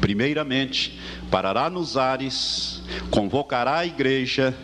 primeiramente, 0.00 0.98
parará 1.30 1.68
nos 1.68 1.96
ares, 1.96 2.82
convocará 3.10 3.78
a 3.78 3.86
igreja, 3.86 4.56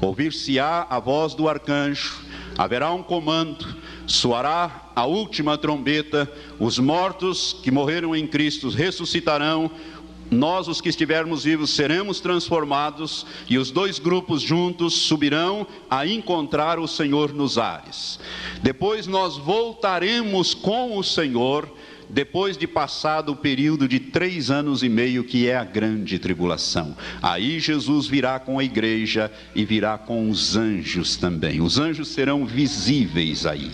Ouvir-se-á 0.00 0.86
a 0.88 1.00
voz 1.00 1.34
do 1.34 1.48
arcanjo, 1.48 2.22
haverá 2.56 2.92
um 2.92 3.02
comando, 3.02 3.66
soará 4.06 4.90
a 4.94 5.04
última 5.04 5.58
trombeta, 5.58 6.30
os 6.58 6.78
mortos 6.78 7.56
que 7.64 7.70
morreram 7.72 8.14
em 8.14 8.24
Cristo 8.24 8.68
ressuscitarão, 8.68 9.68
nós, 10.30 10.68
os 10.68 10.80
que 10.80 10.88
estivermos 10.88 11.44
vivos, 11.44 11.70
seremos 11.70 12.20
transformados 12.20 13.24
e 13.48 13.56
os 13.56 13.70
dois 13.70 13.98
grupos 13.98 14.42
juntos 14.42 14.94
subirão 14.94 15.66
a 15.90 16.06
encontrar 16.06 16.78
o 16.78 16.86
Senhor 16.86 17.32
nos 17.32 17.58
ares. 17.58 18.20
Depois 18.62 19.06
nós 19.06 19.36
voltaremos 19.36 20.54
com 20.54 20.96
o 20.96 21.02
Senhor 21.02 21.68
depois 22.08 22.56
de 22.56 22.66
passado 22.66 23.32
o 23.32 23.36
período 23.36 23.86
de 23.86 24.00
três 24.00 24.50
anos 24.50 24.82
e 24.82 24.88
meio, 24.88 25.24
que 25.24 25.48
é 25.48 25.56
a 25.56 25.64
grande 25.64 26.18
tribulação. 26.18 26.96
Aí 27.22 27.60
Jesus 27.60 28.06
virá 28.06 28.38
com 28.38 28.58
a 28.58 28.64
igreja 28.64 29.30
e 29.54 29.64
virá 29.64 29.98
com 29.98 30.30
os 30.30 30.56
anjos 30.56 31.16
também. 31.16 31.60
Os 31.60 31.78
anjos 31.78 32.08
serão 32.08 32.46
visíveis 32.46 33.46
aí. 33.46 33.70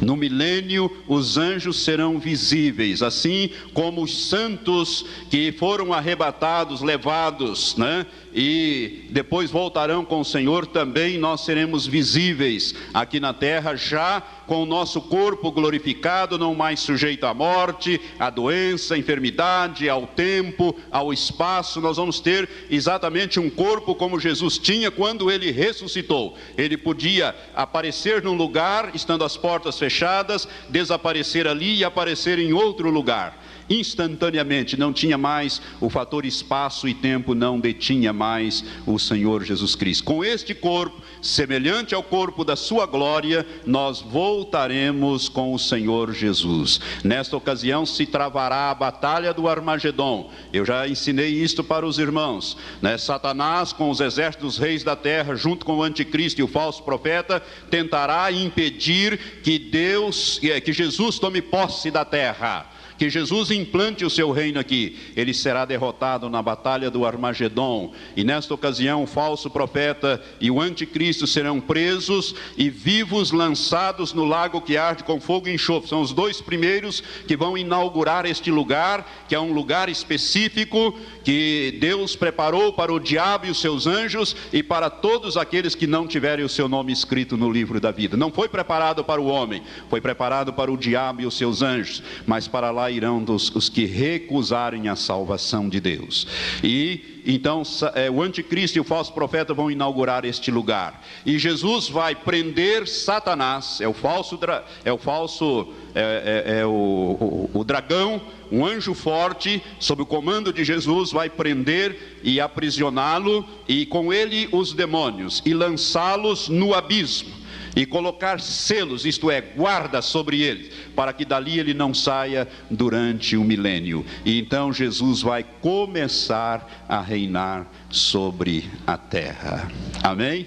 No 0.00 0.16
milênio, 0.16 0.90
os 1.06 1.36
anjos 1.36 1.84
serão 1.84 2.18
visíveis, 2.18 3.02
assim 3.02 3.50
como 3.72 4.02
os 4.02 4.28
santos 4.28 5.04
que 5.30 5.52
foram 5.52 5.92
arrebatados, 5.92 6.80
levados, 6.80 7.76
né? 7.76 8.06
e 8.34 9.06
depois 9.10 9.48
voltarão 9.48 10.04
com 10.04 10.20
o 10.20 10.24
Senhor, 10.24 10.66
também 10.66 11.16
nós 11.16 11.42
seremos 11.42 11.86
visíveis 11.86 12.74
aqui 12.92 13.20
na 13.20 13.32
terra, 13.32 13.76
já 13.76 14.20
com 14.20 14.60
o 14.62 14.66
nosso 14.66 15.00
corpo 15.00 15.52
glorificado, 15.52 16.36
não 16.36 16.52
mais 16.52 16.80
sujeito 16.80 17.26
à 17.26 17.32
morte, 17.32 17.73
à 18.18 18.30
doença, 18.30 18.94
à 18.94 18.98
enfermidade, 18.98 19.88
ao 19.88 20.06
tempo, 20.06 20.76
ao 20.90 21.12
espaço. 21.12 21.80
Nós 21.80 21.96
vamos 21.96 22.20
ter 22.20 22.48
exatamente 22.70 23.40
um 23.40 23.50
corpo 23.50 23.94
como 23.94 24.20
Jesus 24.20 24.58
tinha 24.58 24.90
quando 24.90 25.30
ele 25.30 25.50
ressuscitou. 25.50 26.36
Ele 26.56 26.76
podia 26.76 27.34
aparecer 27.54 28.22
num 28.22 28.34
lugar, 28.34 28.90
estando 28.94 29.24
as 29.24 29.36
portas 29.36 29.78
fechadas, 29.78 30.48
desaparecer 30.68 31.46
ali 31.46 31.76
e 31.76 31.84
aparecer 31.84 32.38
em 32.38 32.52
outro 32.52 32.90
lugar 32.90 33.44
instantaneamente, 33.68 34.78
não 34.78 34.92
tinha 34.92 35.16
mais 35.16 35.60
o 35.80 35.88
fator 35.88 36.24
espaço 36.24 36.88
e 36.88 36.94
tempo, 36.94 37.34
não 37.34 37.58
detinha 37.58 38.12
mais 38.12 38.64
o 38.86 38.98
Senhor 38.98 39.42
Jesus 39.42 39.74
Cristo. 39.74 40.04
Com 40.04 40.24
este 40.24 40.54
corpo, 40.54 41.00
semelhante 41.22 41.94
ao 41.94 42.02
corpo 42.02 42.44
da 42.44 42.56
sua 42.56 42.86
glória, 42.86 43.46
nós 43.66 44.00
voltaremos 44.00 45.28
com 45.28 45.54
o 45.54 45.58
Senhor 45.58 46.12
Jesus. 46.12 46.80
Nesta 47.02 47.36
ocasião 47.36 47.86
se 47.86 48.06
travará 48.06 48.70
a 48.70 48.74
batalha 48.74 49.32
do 49.32 49.48
Armagedon. 49.48 50.30
Eu 50.52 50.64
já 50.64 50.86
ensinei 50.86 51.30
isto 51.30 51.64
para 51.64 51.86
os 51.86 51.98
irmãos. 51.98 52.56
Né? 52.82 52.98
Satanás, 52.98 53.72
com 53.72 53.90
os 53.90 54.00
exércitos 54.00 54.58
reis 54.58 54.84
da 54.84 54.96
terra, 54.96 55.34
junto 55.34 55.64
com 55.64 55.76
o 55.76 55.82
anticristo 55.82 56.40
e 56.40 56.44
o 56.44 56.48
falso 56.48 56.82
profeta, 56.82 57.42
tentará 57.70 58.30
impedir 58.30 59.40
que 59.42 59.58
Deus, 59.58 60.38
que 60.38 60.72
Jesus 60.72 61.18
tome 61.18 61.40
posse 61.40 61.90
da 61.90 62.04
terra 62.04 62.73
que 62.98 63.10
Jesus 63.10 63.50
implante 63.50 64.04
o 64.04 64.10
seu 64.10 64.30
reino 64.30 64.58
aqui. 64.58 64.96
Ele 65.16 65.34
será 65.34 65.64
derrotado 65.64 66.28
na 66.28 66.42
batalha 66.42 66.90
do 66.90 67.04
Armagedon. 67.04 67.92
E 68.16 68.24
nesta 68.24 68.54
ocasião, 68.54 69.02
o 69.02 69.06
falso 69.06 69.50
profeta 69.50 70.22
e 70.40 70.50
o 70.50 70.60
anticristo 70.60 71.26
serão 71.26 71.60
presos 71.60 72.34
e 72.56 72.70
vivos 72.70 73.32
lançados 73.32 74.12
no 74.12 74.24
lago 74.24 74.60
que 74.60 74.76
arde 74.76 75.04
com 75.04 75.20
fogo 75.20 75.48
e 75.48 75.54
enxofre. 75.54 75.88
São 75.88 76.00
os 76.00 76.12
dois 76.12 76.40
primeiros 76.40 77.02
que 77.26 77.36
vão 77.36 77.58
inaugurar 77.58 78.26
este 78.26 78.50
lugar, 78.50 79.24
que 79.28 79.34
é 79.34 79.40
um 79.40 79.52
lugar 79.52 79.88
específico 79.88 80.96
que 81.24 81.76
Deus 81.80 82.14
preparou 82.14 82.72
para 82.72 82.92
o 82.92 83.00
diabo 83.00 83.46
e 83.46 83.50
os 83.50 83.60
seus 83.60 83.86
anjos 83.86 84.36
e 84.52 84.62
para 84.62 84.90
todos 84.90 85.36
aqueles 85.36 85.74
que 85.74 85.86
não 85.86 86.06
tiverem 86.06 86.44
o 86.44 86.48
seu 86.48 86.68
nome 86.68 86.92
escrito 86.92 87.36
no 87.36 87.50
livro 87.50 87.80
da 87.80 87.90
vida. 87.90 88.16
Não 88.16 88.30
foi 88.30 88.48
preparado 88.48 89.02
para 89.02 89.20
o 89.20 89.26
homem, 89.26 89.62
foi 89.88 90.00
preparado 90.00 90.52
para 90.52 90.70
o 90.70 90.76
diabo 90.76 91.22
e 91.22 91.26
os 91.26 91.36
seus 91.36 91.62
anjos, 91.62 92.02
mas 92.26 92.46
para 92.46 92.70
lá 92.70 92.83
irão 92.90 93.22
dos, 93.22 93.54
os 93.54 93.68
que 93.68 93.84
recusarem 93.84 94.88
a 94.88 94.96
salvação 94.96 95.68
de 95.68 95.80
Deus. 95.80 96.26
E 96.62 97.14
então 97.26 97.62
é, 97.94 98.10
o 98.10 98.20
anticristo 98.20 98.76
e 98.76 98.80
o 98.80 98.84
falso 98.84 99.12
profeta 99.12 99.54
vão 99.54 99.70
inaugurar 99.70 100.24
este 100.24 100.50
lugar. 100.50 101.02
E 101.24 101.38
Jesus 101.38 101.88
vai 101.88 102.14
prender 102.14 102.86
Satanás, 102.86 103.80
é 103.80 103.88
o 103.88 103.94
falso, 103.94 104.38
é 104.84 104.92
o 104.92 104.98
falso, 104.98 105.72
é, 105.94 106.44
é, 106.46 106.60
é 106.60 106.66
o, 106.66 106.70
o, 106.70 107.50
o 107.54 107.64
dragão, 107.64 108.20
um 108.52 108.66
anjo 108.66 108.92
forte, 108.92 109.62
sob 109.80 110.02
o 110.02 110.06
comando 110.06 110.52
de 110.52 110.64
Jesus, 110.64 111.12
vai 111.12 111.30
prender 111.30 112.20
e 112.22 112.40
aprisioná-lo, 112.40 113.48
e 113.66 113.86
com 113.86 114.12
ele 114.12 114.48
os 114.52 114.72
demônios, 114.72 115.42
e 115.46 115.54
lançá-los 115.54 116.48
no 116.48 116.74
abismo 116.74 117.43
e 117.76 117.84
colocar 117.84 118.40
selos, 118.40 119.04
isto 119.04 119.30
é, 119.30 119.40
guarda 119.40 120.00
sobre 120.00 120.40
ele, 120.40 120.70
para 120.94 121.12
que 121.12 121.24
dali 121.24 121.58
ele 121.58 121.74
não 121.74 121.92
saia 121.92 122.48
durante 122.70 123.36
o 123.36 123.44
milênio. 123.44 124.04
E 124.24 124.38
então 124.38 124.72
Jesus 124.72 125.22
vai 125.22 125.44
começar 125.60 126.84
a 126.88 127.00
reinar 127.00 127.66
sobre 127.90 128.68
a 128.86 128.96
terra. 128.96 129.70
Amém? 130.02 130.46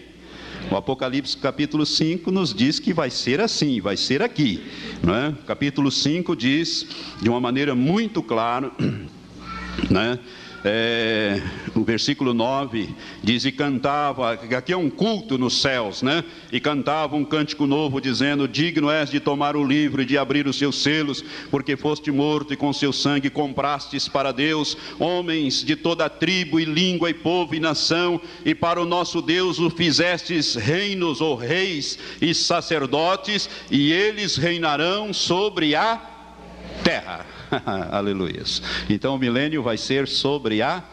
O 0.69 0.75
Apocalipse 0.75 1.37
capítulo 1.37 1.85
5 1.85 2.29
nos 2.29 2.53
diz 2.53 2.77
que 2.79 2.93
vai 2.93 3.09
ser 3.09 3.39
assim, 3.39 3.79
vai 3.79 3.95
ser 3.95 4.21
aqui. 4.21 4.63
Não 5.01 5.15
é? 5.15 5.33
Capítulo 5.45 5.89
5 5.89 6.35
diz 6.35 6.85
de 7.21 7.29
uma 7.29 7.39
maneira 7.39 7.73
muito 7.73 8.21
clara, 8.21 8.71
né? 9.89 10.19
É, 10.65 11.41
o 11.75 11.83
versículo 11.83 12.33
9 12.33 12.89
diz: 13.23 13.45
E 13.45 13.51
cantava, 13.51 14.33
aqui 14.33 14.73
é 14.73 14.77
um 14.77 14.89
culto 14.89 15.37
nos 15.37 15.61
céus, 15.61 16.01
né? 16.01 16.23
E 16.51 16.59
cantava 16.59 17.15
um 17.15 17.23
cântico 17.23 17.67
novo, 17.67 18.01
dizendo: 18.01 18.47
Digno 18.47 18.89
és 18.89 19.09
de 19.09 19.19
tomar 19.19 19.55
o 19.55 19.63
livro 19.63 20.01
e 20.01 20.05
de 20.05 20.17
abrir 20.17 20.47
os 20.47 20.57
seus 20.57 20.81
selos, 20.81 21.23
porque 21.51 21.77
foste 21.77 22.11
morto 22.11 22.53
e 22.53 22.57
com 22.57 22.73
seu 22.73 22.91
sangue 22.91 23.29
comprastes 23.29 24.07
para 24.07 24.31
Deus 24.31 24.77
homens 24.99 25.63
de 25.63 25.75
toda 25.75 26.09
tribo 26.09 26.59
e 26.59 26.65
língua 26.65 27.09
e 27.09 27.13
povo 27.13 27.53
e 27.53 27.59
nação, 27.59 28.19
e 28.43 28.55
para 28.55 28.81
o 28.81 28.85
nosso 28.85 29.21
Deus 29.21 29.59
o 29.59 29.69
fizestes 29.69 30.55
reinos 30.55 31.21
ou 31.21 31.35
reis 31.35 31.99
e 32.19 32.33
sacerdotes, 32.33 33.49
e 33.69 33.91
eles 33.91 34.35
reinarão 34.35 35.13
sobre 35.13 35.75
a 35.75 36.01
terra. 36.83 37.36
Aleluia. 37.91 38.43
Então 38.89 39.15
o 39.15 39.17
milênio 39.17 39.63
vai 39.63 39.77
ser 39.77 40.07
sobre 40.07 40.61
a 40.61 40.83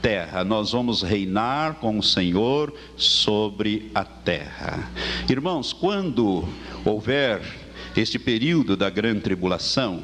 terra. 0.00 0.44
Nós 0.44 0.72
vamos 0.72 1.02
reinar 1.02 1.74
com 1.74 1.98
o 1.98 2.02
Senhor 2.02 2.72
sobre 2.96 3.90
a 3.94 4.04
terra. 4.04 4.90
Irmãos, 5.28 5.72
quando 5.72 6.46
houver 6.84 7.40
este 7.96 8.18
período 8.18 8.76
da 8.76 8.88
grande 8.88 9.20
tribulação, 9.20 10.02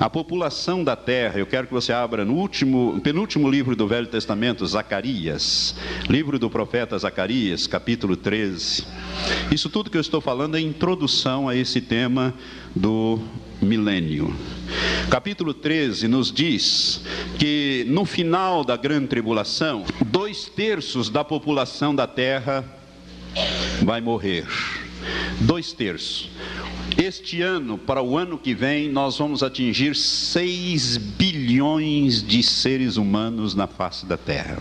a 0.00 0.08
população 0.08 0.82
da 0.82 0.96
terra, 0.96 1.38
eu 1.38 1.46
quero 1.46 1.66
que 1.66 1.74
você 1.74 1.92
abra 1.92 2.24
no 2.24 2.34
último, 2.34 3.00
penúltimo 3.02 3.50
livro 3.50 3.76
do 3.76 3.86
Velho 3.86 4.06
Testamento, 4.06 4.66
Zacarias, 4.66 5.74
livro 6.08 6.38
do 6.38 6.48
profeta 6.48 6.96
Zacarias, 6.98 7.66
capítulo 7.66 8.16
13. 8.16 8.86
Isso 9.52 9.68
tudo 9.68 9.90
que 9.90 9.96
eu 9.96 10.00
estou 10.00 10.20
falando 10.20 10.56
é 10.56 10.60
introdução 10.60 11.48
a 11.48 11.54
esse 11.54 11.80
tema 11.80 12.32
do 12.74 13.20
milênio. 13.60 14.34
Capítulo 15.10 15.54
13 15.54 16.08
nos 16.08 16.30
diz 16.32 17.00
que 17.38 17.84
no 17.88 18.04
final 18.04 18.64
da 18.64 18.76
grande 18.76 19.08
tribulação, 19.08 19.84
dois 20.06 20.44
terços 20.46 21.08
da 21.08 21.24
população 21.24 21.94
da 21.94 22.06
terra 22.06 22.64
vai 23.82 24.00
morrer. 24.00 24.46
Dois 25.40 25.72
terços. 25.72 26.30
Este 26.96 27.42
ano, 27.42 27.78
para 27.78 28.02
o 28.02 28.18
ano 28.18 28.36
que 28.36 28.54
vem, 28.54 28.88
nós 28.88 29.18
vamos 29.18 29.42
atingir 29.42 29.94
6 29.94 30.96
bilhões 30.96 32.20
de 32.20 32.42
seres 32.42 32.96
humanos 32.96 33.54
na 33.54 33.68
face 33.68 34.04
da 34.04 34.16
Terra. 34.16 34.58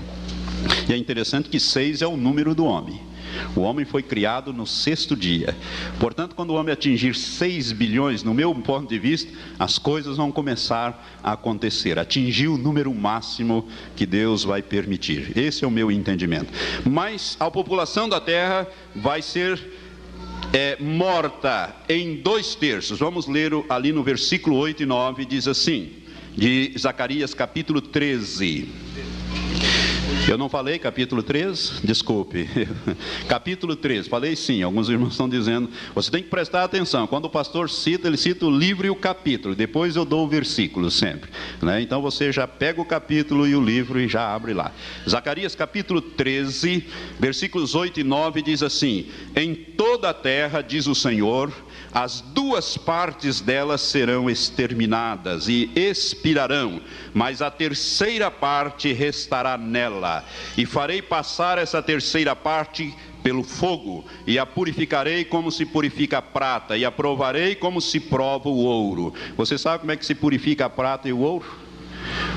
E 0.87 0.93
é 0.93 0.97
interessante 0.97 1.49
que 1.49 1.59
6 1.59 2.03
é 2.03 2.07
o 2.07 2.15
número 2.15 2.53
do 2.53 2.63
homem. 2.65 3.06
O 3.55 3.61
homem 3.61 3.85
foi 3.85 4.03
criado 4.03 4.53
no 4.53 4.65
sexto 4.65 5.15
dia. 5.15 5.55
Portanto, 5.99 6.35
quando 6.35 6.51
o 6.51 6.53
homem 6.55 6.73
atingir 6.73 7.15
6 7.15 7.71
bilhões, 7.71 8.23
no 8.23 8.33
meu 8.33 8.53
ponto 8.55 8.87
de 8.87 8.99
vista, 8.99 9.31
as 9.59 9.77
coisas 9.77 10.17
vão 10.17 10.31
começar 10.31 11.19
a 11.23 11.33
acontecer. 11.33 11.99
Atingir 11.99 12.47
o 12.47 12.57
número 12.57 12.93
máximo 12.93 13.67
que 13.95 14.05
Deus 14.05 14.43
vai 14.43 14.61
permitir. 14.61 15.37
Esse 15.37 15.63
é 15.63 15.67
o 15.67 15.71
meu 15.71 15.91
entendimento. 15.91 16.51
Mas 16.85 17.35
a 17.39 17.49
população 17.49 18.07
da 18.07 18.19
terra 18.19 18.67
vai 18.95 19.21
ser 19.21 19.59
é, 20.53 20.77
morta 20.79 21.75
em 21.89 22.15
dois 22.15 22.55
terços. 22.55 22.99
Vamos 22.99 23.27
ler 23.27 23.51
ali 23.69 23.91
no 23.91 24.03
versículo 24.03 24.55
8 24.57 24.83
e 24.83 24.85
9, 24.85 25.25
diz 25.25 25.47
assim, 25.47 25.91
de 26.35 26.73
Zacarias 26.77 27.33
capítulo 27.33 27.81
13. 27.81 28.69
Eu 30.27 30.37
não 30.37 30.49
falei 30.49 30.77
capítulo 30.77 31.23
3? 31.23 31.79
Desculpe. 31.85 32.49
capítulo 33.29 33.77
3, 33.77 34.09
falei 34.09 34.35
sim. 34.35 34.61
Alguns 34.61 34.89
irmãos 34.89 35.11
estão 35.11 35.29
dizendo. 35.29 35.69
Você 35.95 36.11
tem 36.11 36.21
que 36.21 36.27
prestar 36.29 36.65
atenção. 36.65 37.07
Quando 37.07 37.25
o 37.25 37.29
pastor 37.29 37.69
cita, 37.69 38.09
ele 38.09 38.17
cita 38.17 38.45
o 38.45 38.51
livro 38.51 38.85
e 38.85 38.89
o 38.89 38.95
capítulo. 38.95 39.55
Depois 39.55 39.95
eu 39.95 40.03
dou 40.03 40.25
o 40.25 40.27
versículo 40.27 40.91
sempre. 40.91 41.29
Né? 41.61 41.81
Então 41.81 42.01
você 42.01 42.29
já 42.29 42.45
pega 42.45 42.81
o 42.81 42.85
capítulo 42.85 43.47
e 43.47 43.55
o 43.55 43.63
livro 43.63 44.01
e 44.01 44.07
já 44.09 44.35
abre 44.35 44.53
lá. 44.53 44.73
Zacarias 45.07 45.55
capítulo 45.55 46.01
13, 46.01 46.85
versículos 47.17 47.73
8 47.73 48.01
e 48.01 48.03
9 48.03 48.41
diz 48.41 48.61
assim: 48.61 49.07
Em 49.33 49.55
toda 49.55 50.09
a 50.09 50.13
terra, 50.13 50.61
diz 50.61 50.87
o 50.87 50.95
Senhor, 50.95 51.53
as 51.93 52.21
duas 52.21 52.77
partes 52.77 53.41
delas 53.41 53.81
serão 53.81 54.29
exterminadas 54.29 55.47
e 55.47 55.71
expirarão, 55.75 56.81
mas 57.13 57.41
a 57.41 57.49
terceira 57.49 58.29
parte 58.29 58.91
restará 58.93 59.57
nela, 59.57 60.23
e 60.57 60.65
farei 60.65 61.01
passar 61.01 61.57
essa 61.57 61.81
terceira 61.81 62.35
parte 62.35 62.93
pelo 63.23 63.43
fogo, 63.43 64.05
e 64.25 64.39
a 64.39 64.45
purificarei 64.45 65.25
como 65.25 65.51
se 65.51 65.65
purifica 65.65 66.19
a 66.19 66.21
prata, 66.21 66.77
e 66.77 66.85
a 66.85 66.91
provarei 66.91 67.55
como 67.55 67.81
se 67.81 67.99
prova 67.99 68.47
o 68.47 68.57
ouro. 68.57 69.13
Você 69.35 69.57
sabe 69.57 69.79
como 69.79 69.91
é 69.91 69.97
que 69.97 70.05
se 70.05 70.15
purifica 70.15 70.65
a 70.65 70.69
prata 70.69 71.09
e 71.09 71.13
o 71.13 71.19
ouro? 71.19 71.66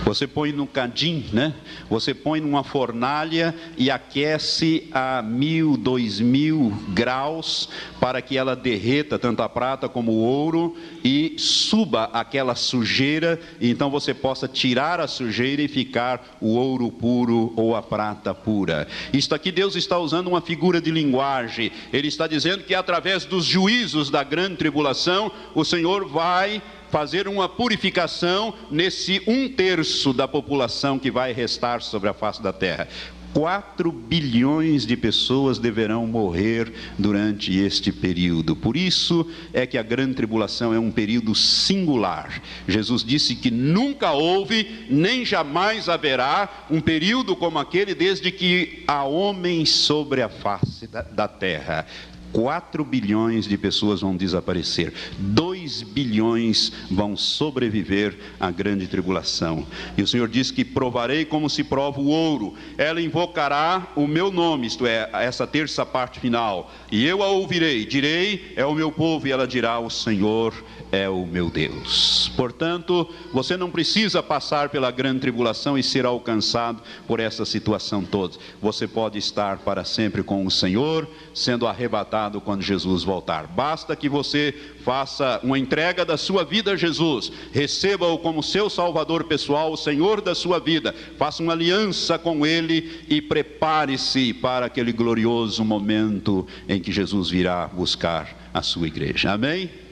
Você 0.05 0.27
põe 0.27 0.53
no 0.53 0.67
cadim, 0.67 1.27
né? 1.33 1.55
Você 1.89 2.15
põe 2.15 2.41
numa 2.41 2.65
fornalha 2.65 3.55
e 3.77 3.91
aquece 3.91 4.89
a 4.93 5.23
mil, 5.23 5.77
dois 5.77 6.21
mil 6.21 6.73
graus 6.89 7.69
para 8.01 8.21
que 8.23 8.37
ela 8.37 8.57
derreta 8.57 9.19
tanto 9.19 9.43
a 9.43 9.49
prata 9.49 9.89
como 9.89 10.13
o 10.13 10.19
ouro 10.19 10.77
e 11.05 11.35
suba 11.39 12.05
aquela 12.13 12.55
sujeira. 12.55 13.39
E 13.61 13.71
então 13.71 13.91
você 13.91 14.15
possa 14.15 14.49
tirar 14.49 15.01
a 15.01 15.07
sujeira 15.07 15.63
e 15.63 15.69
ficar 15.69 16.39
o 16.41 16.55
ouro 16.55 16.91
puro 16.91 17.53
ou 17.57 17.77
a 17.77 17.83
prata 17.83 18.35
pura. 18.35 18.89
Isto 19.13 19.35
aqui 19.35 19.53
Deus 19.53 19.77
está 19.77 19.99
usando 19.99 20.29
uma 20.29 20.41
figura 20.41 20.81
de 20.81 20.91
linguagem. 20.91 21.71
Ele 21.93 22.09
está 22.09 22.27
dizendo 22.27 22.65
que 22.65 22.75
através 22.75 23.25
dos 23.25 23.45
juízos 23.45 24.11
da 24.11 24.25
grande 24.25 24.57
tribulação, 24.57 25.31
o 25.55 25.65
Senhor 25.65 26.09
vai 26.09 26.63
fazer 26.91 27.29
uma 27.29 27.49
purificação 27.49 28.55
nesse 28.71 29.23
um 29.27 29.49
terço 29.49 30.13
da 30.13 30.27
população 30.27 30.99
que 30.99 31.11
vai 31.11 31.33
restar 31.33 31.83
sobre 31.83 32.09
a 32.09 32.15
face 32.15 32.43
da 32.43 32.53
terra. 32.53 32.89
4 33.33 33.93
bilhões 33.93 34.85
de 34.85 34.97
pessoas 34.97 35.59
deverão 35.59 36.07
morrer 36.07 36.73
durante 36.99 37.57
este 37.57 37.93
período. 37.93 38.57
Por 38.57 38.77
isso 38.77 39.29
é 39.53 39.67
que 39.67 39.79
a 39.79 39.83
grande 39.83 40.15
tribulação 40.15 40.75
é 40.75 40.79
um 40.79 40.91
período 40.91 41.35
singular. 41.35 42.43
Jesus 42.67 43.05
disse 43.05 43.37
que 43.37 43.51
nunca 43.51 44.13
houve, 44.13 44.87
nem 44.91 45.25
jamais 45.25 45.89
haverá 45.89 46.67
um 46.71 46.81
período 46.81 47.37
como 47.37 47.59
aquele 47.59 47.95
desde 47.95 48.31
que 48.33 48.83
há 48.87 49.05
homens 49.05 49.71
sobre 49.71 50.23
a 50.23 50.29
face 50.29 50.87
da, 50.87 51.03
da 51.03 51.29
terra. 51.29 51.87
4 52.33 52.85
bilhões 52.85 53.47
de 53.47 53.57
pessoas 53.57 54.01
vão 54.01 54.17
desaparecer, 54.17 54.93
2 55.19 55.83
bilhões 55.83 56.73
vão 56.91 57.17
sobreviver 57.17 58.17
à 58.39 58.51
grande 58.51 58.87
tribulação. 58.87 59.67
E 59.97 60.03
o 60.03 60.07
Senhor 60.07 60.29
diz 60.29 60.51
que 60.51 60.65
provarei 60.65 61.25
como 61.25 61.51
se 61.51 61.65
prova 61.65 62.01
o 62.01 62.09
ouro, 62.09 62.55
ela 62.77 63.01
invocará 63.01 63.89
o 63.97 64.07
meu 64.07 64.31
nome, 64.31 64.67
isto 64.67 64.87
é, 64.87 65.09
essa 65.13 65.47
terça 65.47 65.85
parte 65.85 66.21
final, 66.21 66.73
e 66.91 67.05
eu 67.05 67.23
a 67.23 67.29
ouvirei, 67.29 67.85
direi, 67.85 68.53
é 68.57 68.65
o 68.65 68.75
meu 68.75 68.93
povo, 68.93 69.27
e 69.27 69.33
ela 69.33 69.47
dirá, 69.47 69.79
o 69.79 69.91
Senhor 69.91 70.55
é 70.93 71.09
o 71.09 71.25
meu 71.25 71.49
Deus. 71.49 72.31
Portanto, 72.37 73.09
você 73.33 73.57
não 73.57 73.71
precisa 73.71 74.23
passar 74.23 74.69
pela 74.69 74.91
grande 74.91 75.21
tribulação 75.21 75.79
e 75.79 75.83
ser 75.83 76.05
alcançado 76.05 76.83
por 77.07 77.21
essa 77.21 77.45
situação 77.45 78.05
toda. 78.05 78.37
Você 78.61 78.87
pode 78.87 79.19
estar 79.19 79.59
para 79.59 79.85
sempre 79.85 80.23
com 80.23 80.45
o 80.45 80.51
Senhor, 80.51 81.09
sendo 81.35 81.67
arrebatado 81.67 82.41
quando 82.41 82.63
Jesus 82.63 83.05
voltar. 83.05 83.47
Basta 83.47 83.95
que 83.95 84.09
você 84.09 84.55
faça 84.85 85.41
uma 85.43 85.59
entrega 85.59 86.05
da 86.05 86.17
sua 86.17 86.45
vida 86.45 86.73
a 86.73 86.77
Jesus, 86.77 87.31
receba-o 87.53 88.19
como 88.19 88.43
seu 88.43 88.71
Salvador 88.71 89.25
pessoal, 89.25 89.73
o 89.73 89.77
Senhor 89.77 90.21
da 90.21 90.35
sua 90.35 90.59
vida, 90.59 90.95
faça 91.19 91.43
uma 91.43 91.53
aliança 91.53 92.19
com 92.19 92.47
Ele 92.47 93.05
e 93.09 93.21
prepare-se 93.21 94.33
para 94.35 94.67
aquele 94.67 94.93
glorioso 94.93 95.65
momento 95.65 96.47
em 96.69 96.81
que 96.81 96.91
Jesus 96.91 97.29
virá 97.29 97.67
buscar 97.67 98.51
a 98.53 98.63
sua 98.63 98.87
igreja. 98.87 99.33
Amém? 99.33 99.90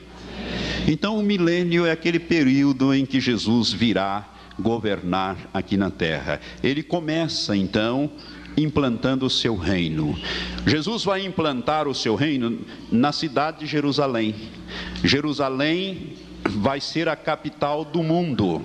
Então, 0.87 1.19
o 1.19 1.23
milênio 1.23 1.85
é 1.85 1.91
aquele 1.91 2.19
período 2.19 2.95
em 2.95 3.05
que 3.05 3.21
Jesus 3.21 3.73
virá 3.73 4.27
governar 4.59 5.37
aqui 5.53 5.77
na 5.77 5.91
terra. 5.91 6.41
Ele 6.63 6.83
começa 6.83 7.57
então 7.57 8.11
implantando 8.57 9.27
o 9.27 9.31
seu 9.31 9.57
reino. 9.57 10.19
Jesus 10.67 11.05
vai 11.05 11.25
implantar 11.25 11.87
o 11.87 11.95
seu 11.95 12.15
reino 12.15 12.59
na 12.91 13.13
cidade 13.13 13.61
de 13.61 13.67
Jerusalém. 13.67 14.35
Jerusalém 15.05 16.15
vai 16.45 16.81
ser 16.81 17.09
a 17.09 17.15
capital 17.15 17.85
do 17.85 18.03
mundo 18.03 18.63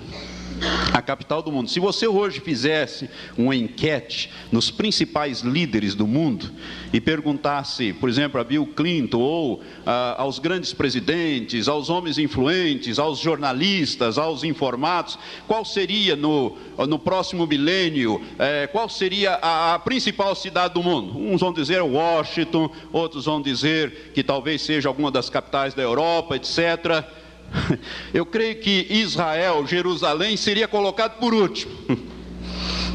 a 0.92 1.02
capital 1.02 1.42
do 1.42 1.50
mundo. 1.50 1.68
Se 1.68 1.80
você 1.80 2.06
hoje 2.06 2.40
fizesse 2.40 3.08
uma 3.36 3.54
enquete 3.54 4.30
nos 4.52 4.70
principais 4.70 5.40
líderes 5.40 5.94
do 5.94 6.06
mundo 6.06 6.50
e 6.92 7.00
perguntasse, 7.00 7.92
por 7.92 8.08
exemplo, 8.08 8.40
a 8.40 8.44
Bill 8.44 8.66
Clinton 8.66 9.18
ou 9.18 9.62
ah, 9.84 10.16
aos 10.18 10.38
grandes 10.38 10.72
presidentes, 10.72 11.68
aos 11.68 11.90
homens 11.90 12.18
influentes, 12.18 12.98
aos 12.98 13.18
jornalistas, 13.18 14.18
aos 14.18 14.44
informados, 14.44 15.18
qual 15.46 15.64
seria 15.64 16.16
no, 16.16 16.56
no 16.88 16.98
próximo 16.98 17.46
milênio, 17.46 18.20
eh, 18.38 18.68
qual 18.68 18.88
seria 18.88 19.34
a, 19.34 19.74
a 19.74 19.78
principal 19.78 20.34
cidade 20.34 20.74
do 20.74 20.82
mundo? 20.82 21.18
Uns 21.18 21.40
vão 21.40 21.52
dizer 21.52 21.82
Washington, 21.82 22.70
outros 22.92 23.24
vão 23.24 23.42
dizer 23.42 24.12
que 24.14 24.22
talvez 24.22 24.62
seja 24.62 24.88
alguma 24.88 25.10
das 25.10 25.28
capitais 25.28 25.74
da 25.74 25.82
Europa, 25.82 26.36
etc. 26.36 27.04
Eu 28.12 28.26
creio 28.26 28.56
que 28.56 28.86
Israel, 28.90 29.66
Jerusalém, 29.66 30.36
seria 30.36 30.68
colocado 30.68 31.18
por 31.18 31.34
último. 31.34 31.72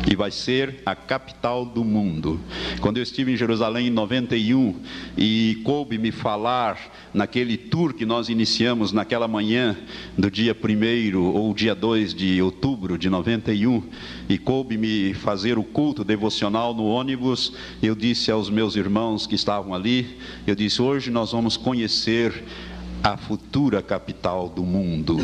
E 0.10 0.16
vai 0.16 0.32
ser 0.32 0.82
a 0.86 0.96
capital 0.96 1.66
do 1.66 1.84
mundo. 1.84 2.40
Quando 2.80 2.98
eu 2.98 3.04
estive 3.04 3.34
em 3.34 3.38
Jerusalém 3.38 3.88
em 3.88 3.90
91 3.92 4.76
e 5.18 5.62
coube 5.64 5.98
me 5.98 6.12
falar 6.12 6.80
naquele 7.14 7.58
tour 7.58 7.94
que 7.94 8.06
nós 8.06 8.30
iniciamos 8.30 8.92
naquela 8.92 9.28
manhã 9.28 9.78
do 10.18 10.32
dia 10.32 10.56
1 10.56 11.20
ou 11.20 11.54
dia 11.54 11.76
2 11.76 12.14
de 12.14 12.42
outubro 12.42 12.98
de 12.98 13.10
91, 13.10 13.84
e 14.28 14.38
coube 14.38 14.78
me 14.78 15.14
fazer 15.14 15.60
o 15.60 15.64
culto 15.64 16.04
devocional 16.04 16.74
no 16.74 16.86
ônibus, 16.86 17.54
eu 17.82 17.94
disse 17.94 18.32
aos 18.32 18.50
meus 18.50 18.76
irmãos 18.76 19.28
que 19.28 19.36
estavam 19.36 19.74
ali, 19.74 20.18
eu 20.48 20.56
disse: 20.56 20.82
"Hoje 20.82 21.12
nós 21.12 21.32
vamos 21.34 21.58
conhecer 21.58 22.44
a 23.04 23.18
futura 23.18 23.82
capital 23.82 24.50
do 24.50 24.64
mundo. 24.64 25.18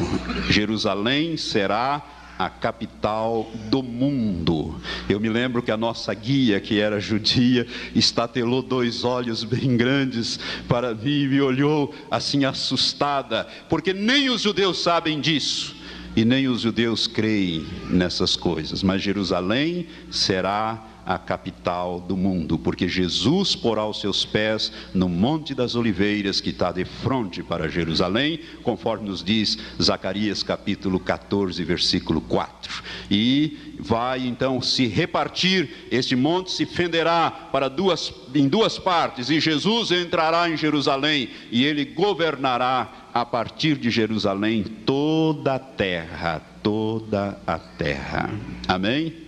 Jerusalém 0.50 1.38
será 1.38 2.02
a 2.38 2.50
capital 2.50 3.50
do 3.70 3.82
mundo. 3.82 4.80
Eu 5.08 5.20
me 5.20 5.30
lembro 5.30 5.64
que 5.64 5.72
a 5.72 5.78
nossa 5.78 6.14
guia, 6.14 6.60
que 6.60 6.80
era 6.80 7.00
judia, 7.00 7.66
estatelou 7.94 8.62
dois 8.62 9.04
olhos 9.04 9.44
bem 9.44 9.78
grandes 9.78 10.40
para 10.68 10.94
mim 10.94 11.24
e 11.24 11.28
me 11.28 11.42
olhou 11.42 11.94
assim 12.12 12.46
assustada, 12.46 13.48
porque 13.70 13.94
nem 13.94 14.30
os 14.30 14.42
judeus 14.42 14.82
sabem 14.82 15.22
disso 15.22 15.76
e 16.16 16.24
nem 16.24 16.48
os 16.48 16.62
judeus 16.62 17.08
creem 17.08 17.66
nessas 17.90 18.36
coisas, 18.36 18.82
mas 18.82 19.02
Jerusalém 19.02 19.88
será 20.10 20.94
a 21.06 21.18
capital 21.18 22.00
do 22.00 22.18
mundo, 22.18 22.58
porque 22.58 22.88
Jesus 22.88 23.56
porá 23.56 23.86
os 23.86 24.02
seus 24.02 24.26
pés 24.26 24.72
no 24.94 25.08
Monte 25.08 25.54
das 25.54 25.76
Oliveiras, 25.76 26.41
que 26.41 26.50
está 26.50 26.72
de 26.72 26.84
frente 26.86 27.44
para 27.44 27.70
Jerusalém, 27.70 28.39
conforme 28.63 29.10
nos 29.10 29.24
diz 29.24 29.58
Zacarias 29.82 30.41
capítulo 30.41 31.00
14, 31.00 31.63
versículo 31.63 32.22
4. 32.22 32.84
E 33.12 33.76
vai 33.80 34.26
então 34.26 34.62
se 34.62 34.88
repartir, 34.88 35.88
este 35.91 36.15
monte 36.15 36.52
se 36.52 36.65
fenderá 36.65 37.30
para 37.30 37.70
duas, 37.70 38.13
em 38.34 38.48
duas 38.48 38.80
partes, 38.80 39.30
e 39.30 39.39
Jesus 39.39 39.91
entrará 39.91 40.50
em 40.50 40.58
Jerusalém, 40.58 41.30
e 41.52 41.63
ele 41.63 41.86
governará 41.86 43.10
a 43.13 43.26
partir 43.26 43.78
de 43.78 43.89
Jerusalém 43.89 44.63
toda 44.63 45.56
a 45.56 45.60
terra, 45.60 46.41
toda 46.62 47.39
a 47.46 47.58
terra. 47.58 48.30
Amém? 48.68 49.25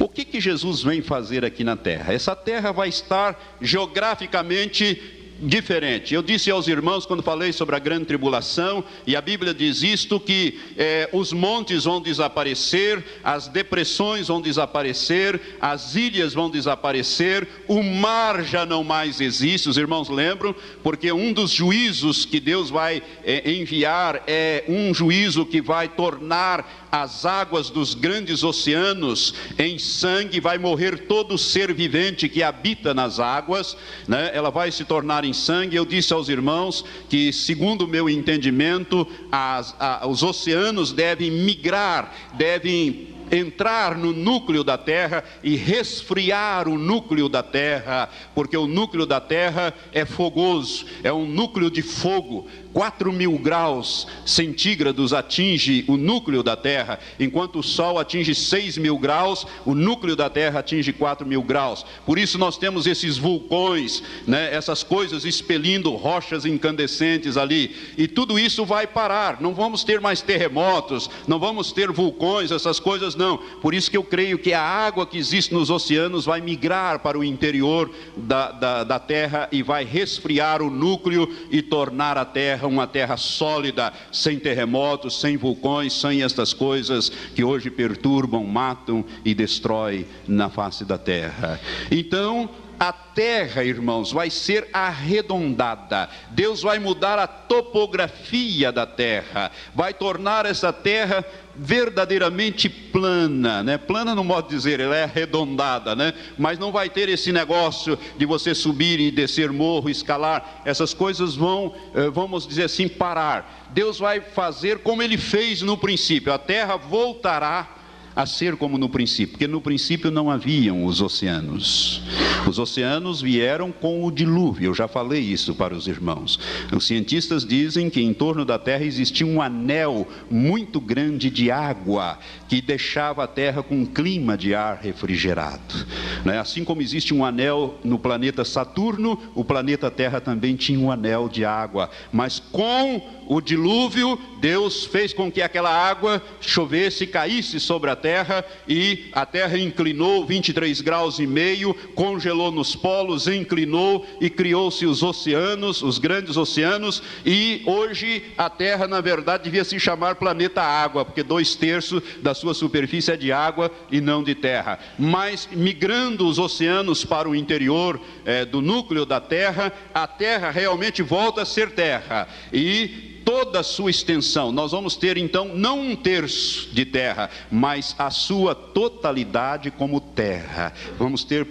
O 0.00 0.08
que, 0.08 0.24
que 0.24 0.40
Jesus 0.40 0.82
vem 0.82 1.02
fazer 1.02 1.44
aqui 1.44 1.62
na 1.62 1.76
terra? 1.76 2.12
Essa 2.12 2.34
terra 2.34 2.72
vai 2.72 2.88
estar 2.88 3.56
geograficamente 3.60 5.22
diferente. 5.40 6.14
Eu 6.14 6.22
disse 6.22 6.50
aos 6.50 6.68
irmãos 6.68 7.06
quando 7.06 7.22
falei 7.22 7.52
sobre 7.52 7.76
a 7.76 7.78
grande 7.78 8.06
tribulação, 8.06 8.84
e 9.06 9.16
a 9.16 9.20
Bíblia 9.20 9.52
diz 9.52 9.82
isto: 9.82 10.18
que 10.20 10.58
é, 10.76 11.08
os 11.12 11.32
montes 11.32 11.84
vão 11.84 12.00
desaparecer, 12.00 13.04
as 13.22 13.48
depressões 13.48 14.28
vão 14.28 14.40
desaparecer, 14.40 15.40
as 15.60 15.94
ilhas 15.94 16.34
vão 16.34 16.50
desaparecer, 16.50 17.46
o 17.68 17.82
mar 17.82 18.44
já 18.44 18.64
não 18.64 18.84
mais 18.84 19.20
existe. 19.20 19.68
Os 19.68 19.76
irmãos 19.76 20.08
lembram? 20.08 20.54
Porque 20.82 21.12
um 21.12 21.32
dos 21.32 21.50
juízos 21.50 22.24
que 22.24 22.40
Deus 22.40 22.70
vai 22.70 23.02
é, 23.24 23.50
enviar 23.50 24.22
é 24.26 24.64
um 24.68 24.94
juízo 24.94 25.44
que 25.44 25.60
vai 25.60 25.88
tornar 25.88 26.83
as 26.94 27.26
águas 27.26 27.70
dos 27.70 27.92
grandes 27.92 28.44
oceanos 28.44 29.34
em 29.58 29.80
sangue, 29.80 30.38
vai 30.38 30.58
morrer 30.58 31.08
todo 31.08 31.36
ser 31.36 31.74
vivente 31.74 32.28
que 32.28 32.40
habita 32.40 32.94
nas 32.94 33.18
águas, 33.18 33.76
né? 34.06 34.30
ela 34.32 34.48
vai 34.48 34.70
se 34.70 34.84
tornar 34.84 35.24
em 35.24 35.32
sangue. 35.32 35.74
Eu 35.74 35.84
disse 35.84 36.12
aos 36.12 36.28
irmãos 36.28 36.84
que, 37.08 37.32
segundo 37.32 37.84
o 37.84 37.88
meu 37.88 38.08
entendimento, 38.08 39.08
as, 39.32 39.74
a, 39.80 40.06
os 40.06 40.22
oceanos 40.22 40.92
devem 40.92 41.32
migrar, 41.32 42.14
devem 42.34 43.13
entrar 43.30 43.96
no 43.96 44.12
núcleo 44.12 44.62
da 44.64 44.76
terra 44.76 45.24
e 45.42 45.56
resfriar 45.56 46.68
o 46.68 46.78
núcleo 46.78 47.28
da 47.28 47.42
terra, 47.42 48.08
porque 48.34 48.56
o 48.56 48.66
núcleo 48.66 49.06
da 49.06 49.20
terra 49.20 49.74
é 49.92 50.04
fogoso, 50.04 50.86
é 51.02 51.12
um 51.12 51.26
núcleo 51.26 51.70
de 51.70 51.82
fogo. 51.82 52.46
4 52.74 53.12
mil 53.12 53.38
graus 53.38 54.08
centígrados 54.26 55.12
atinge 55.12 55.84
o 55.86 55.96
núcleo 55.96 56.42
da 56.42 56.56
Terra, 56.56 56.98
enquanto 57.20 57.60
o 57.60 57.62
Sol 57.62 58.00
atinge 58.00 58.34
6 58.34 58.78
mil 58.78 58.98
graus, 58.98 59.46
o 59.64 59.76
núcleo 59.76 60.16
da 60.16 60.28
Terra 60.28 60.58
atinge 60.58 60.92
4 60.92 61.24
mil 61.24 61.40
graus. 61.42 61.86
Por 62.04 62.18
isso 62.18 62.36
nós 62.36 62.58
temos 62.58 62.88
esses 62.88 63.16
vulcões, 63.16 64.02
né, 64.26 64.52
essas 64.52 64.82
coisas 64.82 65.24
expelindo 65.24 65.94
rochas 65.94 66.44
incandescentes 66.44 67.36
ali, 67.36 67.76
e 67.96 68.08
tudo 68.08 68.36
isso 68.36 68.64
vai 68.64 68.88
parar. 68.88 69.40
Não 69.40 69.54
vamos 69.54 69.84
ter 69.84 70.00
mais 70.00 70.20
terremotos, 70.20 71.08
não 71.28 71.38
vamos 71.38 71.70
ter 71.70 71.92
vulcões, 71.92 72.50
essas 72.50 72.80
coisas 72.80 73.13
não. 73.16 73.38
Por 73.60 73.74
isso 73.74 73.90
que 73.90 73.96
eu 73.96 74.04
creio 74.04 74.38
que 74.38 74.52
a 74.52 74.62
água 74.62 75.06
que 75.06 75.18
existe 75.18 75.52
nos 75.52 75.70
oceanos 75.70 76.24
vai 76.24 76.40
migrar 76.40 77.00
para 77.00 77.18
o 77.18 77.24
interior 77.24 77.90
da, 78.16 78.52
da, 78.52 78.84
da 78.84 78.98
Terra 78.98 79.48
e 79.50 79.62
vai 79.62 79.84
resfriar 79.84 80.62
o 80.62 80.70
núcleo 80.70 81.28
e 81.50 81.62
tornar 81.62 82.16
a 82.18 82.24
Terra 82.24 82.66
uma 82.66 82.86
terra 82.86 83.16
sólida, 83.16 83.92
sem 84.12 84.38
terremotos, 84.38 85.20
sem 85.20 85.36
vulcões, 85.36 85.92
sem 85.92 86.22
estas 86.22 86.52
coisas 86.52 87.10
que 87.34 87.44
hoje 87.44 87.70
perturbam, 87.70 88.44
matam 88.44 89.04
e 89.24 89.34
destroem 89.34 90.06
na 90.26 90.48
face 90.48 90.84
da 90.84 90.98
terra. 90.98 91.60
Então, 91.90 92.48
a 92.78 92.92
terra, 92.92 93.62
irmãos, 93.64 94.12
vai 94.12 94.30
ser 94.30 94.68
arredondada. 94.72 96.08
Deus 96.30 96.62
vai 96.62 96.78
mudar 96.78 97.18
a 97.18 97.26
topografia 97.26 98.72
da 98.72 98.86
terra, 98.86 99.50
vai 99.74 99.94
tornar 99.94 100.46
essa 100.46 100.72
terra 100.72 101.24
verdadeiramente 101.56 102.68
plana, 102.68 103.62
né? 103.62 103.78
Plana 103.78 104.14
no 104.14 104.24
modo 104.24 104.48
de 104.48 104.56
dizer, 104.56 104.80
ela 104.80 104.96
é 104.96 105.04
arredondada, 105.04 105.94
né? 105.94 106.12
Mas 106.36 106.58
não 106.58 106.72
vai 106.72 106.90
ter 106.90 107.08
esse 107.08 107.30
negócio 107.30 107.98
de 108.18 108.26
você 108.26 108.54
subir 108.54 108.98
e 108.98 109.10
descer 109.10 109.52
morro, 109.52 109.88
escalar. 109.88 110.62
Essas 110.64 110.92
coisas 110.92 111.36
vão, 111.36 111.74
eh, 111.94 112.10
vamos 112.10 112.46
dizer 112.46 112.64
assim, 112.64 112.88
parar. 112.88 113.68
Deus 113.70 113.98
vai 113.98 114.20
fazer 114.20 114.78
como 114.80 115.02
ele 115.02 115.16
fez 115.16 115.62
no 115.62 115.76
princípio. 115.76 116.32
A 116.32 116.38
terra 116.38 116.76
voltará 116.76 117.83
a 118.14 118.26
ser 118.26 118.56
como 118.56 118.78
no 118.78 118.88
princípio, 118.88 119.32
porque 119.32 119.48
no 119.48 119.60
princípio 119.60 120.10
não 120.10 120.30
haviam 120.30 120.84
os 120.84 121.00
oceanos. 121.00 122.02
Os 122.46 122.58
oceanos 122.58 123.20
vieram 123.20 123.72
com 123.72 124.04
o 124.04 124.10
dilúvio, 124.10 124.66
eu 124.66 124.74
já 124.74 124.86
falei 124.86 125.20
isso 125.20 125.54
para 125.54 125.74
os 125.74 125.88
irmãos. 125.88 126.38
Os 126.72 126.86
cientistas 126.86 127.44
dizem 127.44 127.90
que 127.90 128.00
em 128.00 128.12
torno 128.12 128.44
da 128.44 128.58
Terra 128.58 128.84
existia 128.84 129.26
um 129.26 129.42
anel 129.42 130.06
muito 130.30 130.80
grande 130.80 131.30
de 131.30 131.50
água 131.50 132.18
que 132.48 132.60
deixava 132.60 133.24
a 133.24 133.26
Terra 133.26 133.62
com 133.62 133.76
um 133.76 133.86
clima 133.86 134.36
de 134.36 134.54
ar 134.54 134.78
refrigerado. 134.80 135.86
Né? 136.24 136.38
Assim 136.38 136.64
como 136.64 136.82
existe 136.82 137.12
um 137.12 137.24
anel 137.24 137.78
no 137.82 137.98
planeta 137.98 138.44
Saturno, 138.44 139.18
o 139.34 139.44
planeta 139.44 139.90
Terra 139.90 140.20
também 140.20 140.54
tinha 140.54 140.78
um 140.78 140.90
anel 140.90 141.28
de 141.28 141.44
água, 141.44 141.90
mas 142.12 142.38
com 142.38 143.02
o 143.26 143.40
dilúvio, 143.40 144.18
Deus 144.40 144.84
fez 144.84 145.12
com 145.12 145.32
que 145.32 145.40
aquela 145.40 145.70
água 145.70 146.22
chovesse, 146.40 147.06
caísse 147.06 147.58
sobre 147.58 147.90
a 147.90 147.96
terra 148.04 148.44
e 148.68 149.06
a 149.14 149.24
terra 149.24 149.58
inclinou 149.58 150.26
23 150.26 150.82
graus 150.82 151.18
e 151.18 151.26
meio, 151.26 151.72
congelou 151.94 152.52
nos 152.52 152.76
polos, 152.76 153.26
inclinou 153.26 154.06
e 154.20 154.28
criou-se 154.28 154.84
os 154.84 155.02
oceanos, 155.02 155.80
os 155.80 155.98
grandes 155.98 156.36
oceanos, 156.36 157.02
e 157.24 157.62
hoje 157.64 158.22
a 158.36 158.50
terra, 158.50 158.86
na 158.86 159.00
verdade, 159.00 159.44
devia 159.44 159.64
se 159.64 159.80
chamar 159.80 160.16
planeta 160.16 160.60
água, 160.60 161.02
porque 161.02 161.22
dois 161.22 161.54
terços 161.54 162.02
da 162.20 162.34
sua 162.34 162.52
superfície 162.52 163.10
é 163.10 163.16
de 163.16 163.32
água 163.32 163.70
e 163.90 164.02
não 164.02 164.22
de 164.22 164.34
terra. 164.34 164.78
Mas 164.98 165.48
migrando 165.50 166.28
os 166.28 166.38
oceanos 166.38 167.06
para 167.06 167.26
o 167.26 167.34
interior 167.34 167.98
é, 168.26 168.44
do 168.44 168.60
núcleo 168.60 169.06
da 169.06 169.18
terra, 169.18 169.72
a 169.94 170.06
terra 170.06 170.50
realmente 170.50 171.00
volta 171.02 171.40
a 171.40 171.46
ser 171.46 171.70
terra. 171.70 172.28
E 172.52 173.13
toda 173.24 173.60
a 173.60 173.62
sua 173.62 173.90
extensão. 173.90 174.52
Nós 174.52 174.72
vamos 174.72 174.96
ter 174.96 175.16
então 175.16 175.54
não 175.54 175.80
um 175.80 175.96
terço 175.96 176.68
de 176.72 176.84
terra, 176.84 177.30
mas 177.50 177.94
a 177.98 178.10
sua 178.10 178.54
totalidade 178.54 179.70
como 179.70 180.00
terra. 180.00 180.72
Vamos 180.98 181.24
ter 181.24 181.46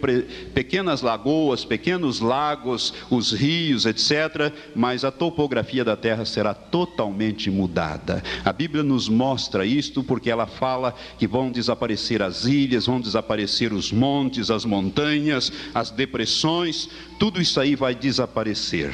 pequenas 0.54 1.02
lagoas, 1.02 1.66
pequenos 1.66 2.20
lagos, 2.20 2.94
os 3.10 3.32
rios, 3.32 3.86
etc. 3.86 4.54
Mas 4.76 5.04
a 5.04 5.12
topografia 5.12 5.84
da 5.84 5.96
terra 5.96 6.26
será 6.26 6.54
totalmente 6.54 7.50
mudada. 7.50 8.24
A 8.46 8.54
Bíblia 8.54 8.84
nos 8.84 9.10
mostra 9.10 9.66
isto 9.66 10.04
porque 10.04 10.30
ela 10.30 10.46
fala 10.46 10.94
que 11.18 11.28
vão 11.28 11.52
desaparecer 11.52 12.22
as 12.22 12.46
ilhas, 12.46 12.86
vão 12.86 13.02
desaparecer 13.02 13.74
os 13.74 13.92
montes, 13.92 14.52
as 14.52 14.66
montanhas, 14.66 15.52
as 15.74 15.90
depressões, 15.90 16.90
tudo 17.18 17.42
isso 17.42 17.60
aí 17.60 17.76
vai 17.76 17.96
desaparecer. 17.96 18.94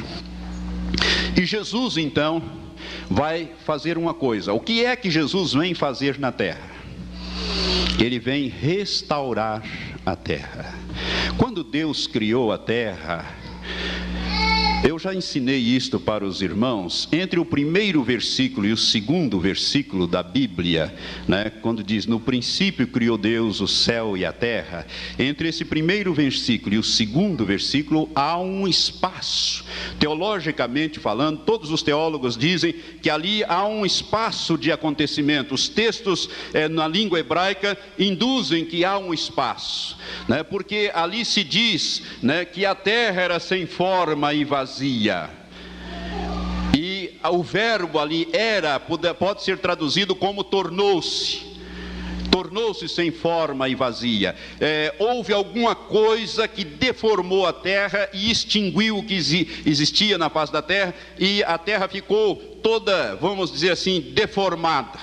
E 1.36 1.46
Jesus 1.46 1.98
então 1.98 2.42
vai 3.10 3.52
fazer 3.66 3.98
uma 3.98 4.14
coisa. 4.14 4.54
O 4.54 4.60
que 4.60 4.86
é 4.86 4.96
que 4.96 5.10
Jesus 5.10 5.54
vem 5.54 5.74
fazer 5.74 6.20
na 6.20 6.32
terra? 6.32 6.70
Ele 8.00 8.20
vem 8.20 8.48
restaurar 8.48 9.64
a 10.06 10.16
terra. 10.16 10.74
Quando 11.38 11.64
Deus 11.64 12.08
criou 12.08 12.52
a 12.52 12.58
terra, 12.58 13.26
eu 14.82 14.98
já 14.98 15.14
ensinei 15.14 15.58
isto 15.58 16.00
para 16.00 16.24
os 16.24 16.42
irmãos. 16.42 17.10
Entre 17.12 17.38
o 17.38 17.44
primeiro 17.44 18.02
versículo 18.02 18.66
e 18.66 18.72
o 18.72 18.78
segundo 18.78 19.38
versículo 19.38 20.08
da 20.08 20.24
Bíblia, 20.24 20.96
né, 21.28 21.50
quando 21.62 21.84
diz: 21.84 22.06
No 22.06 22.18
princípio 22.18 22.88
criou 22.88 23.18
Deus 23.18 23.60
o 23.60 23.68
céu 23.68 24.16
e 24.16 24.26
a 24.26 24.32
terra. 24.32 24.88
Entre 25.18 25.50
esse 25.50 25.66
primeiro 25.66 26.14
versículo 26.14 26.76
e 26.76 26.78
o 26.78 26.84
segundo 26.84 27.46
versículo 27.46 28.10
há 28.16 28.40
um 28.40 28.66
espaço. 28.68 29.66
Teologicamente 30.00 30.98
falando, 30.98 31.40
todos 31.40 31.72
os 31.72 31.84
teólogos 31.84 32.38
dizem 32.38 32.74
que 33.02 33.10
ali 33.10 33.44
há 33.44 33.66
um 33.68 33.86
espaço 33.86 34.58
de 34.58 34.72
acontecimento. 34.72 35.54
Os 35.54 35.68
textos 35.68 36.30
eh, 36.54 36.70
na 36.70 36.88
língua 36.88 37.20
hebraica 37.20 37.78
induzem 37.98 38.64
que 38.64 38.86
há 38.86 38.98
um 38.98 39.14
espaço, 39.14 39.98
né, 40.28 40.42
porque 40.42 40.90
ali 40.94 41.26
se 41.26 41.44
diz 41.44 42.02
né, 42.22 42.46
que 42.46 42.66
a 42.66 42.74
terra 42.74 43.22
era 43.22 43.40
sem 43.40 43.66
forma 43.66 44.34
e 44.34 44.46
vazia 44.46 44.69
vazia. 44.70 45.30
E 46.78 47.18
o 47.24 47.42
verbo 47.42 47.98
ali 47.98 48.30
era, 48.32 48.80
pode, 48.80 49.12
pode 49.16 49.44
ser 49.44 49.58
traduzido 49.58 50.16
como 50.16 50.44
tornou-se. 50.44 51.50
Tornou-se 52.32 52.88
sem 52.88 53.10
forma 53.10 53.68
e 53.68 53.74
vazia. 53.74 54.36
É, 54.62 54.94
houve 55.00 55.34
alguma 55.34 55.74
coisa 55.74 56.48
que 56.48 56.64
deformou 56.64 57.48
a 57.48 57.52
terra 57.52 58.08
e 58.14 58.30
extinguiu 58.30 59.00
o 59.00 59.04
que 59.04 59.16
existia 59.66 60.16
na 60.18 60.30
face 60.30 60.54
da 60.54 60.62
terra, 60.62 60.94
e 61.18 61.44
a 61.44 61.58
terra 61.58 61.88
ficou 61.88 62.36
toda, 62.62 63.16
vamos 63.16 63.52
dizer 63.52 63.72
assim, 63.72 64.00
deformada. 64.14 65.00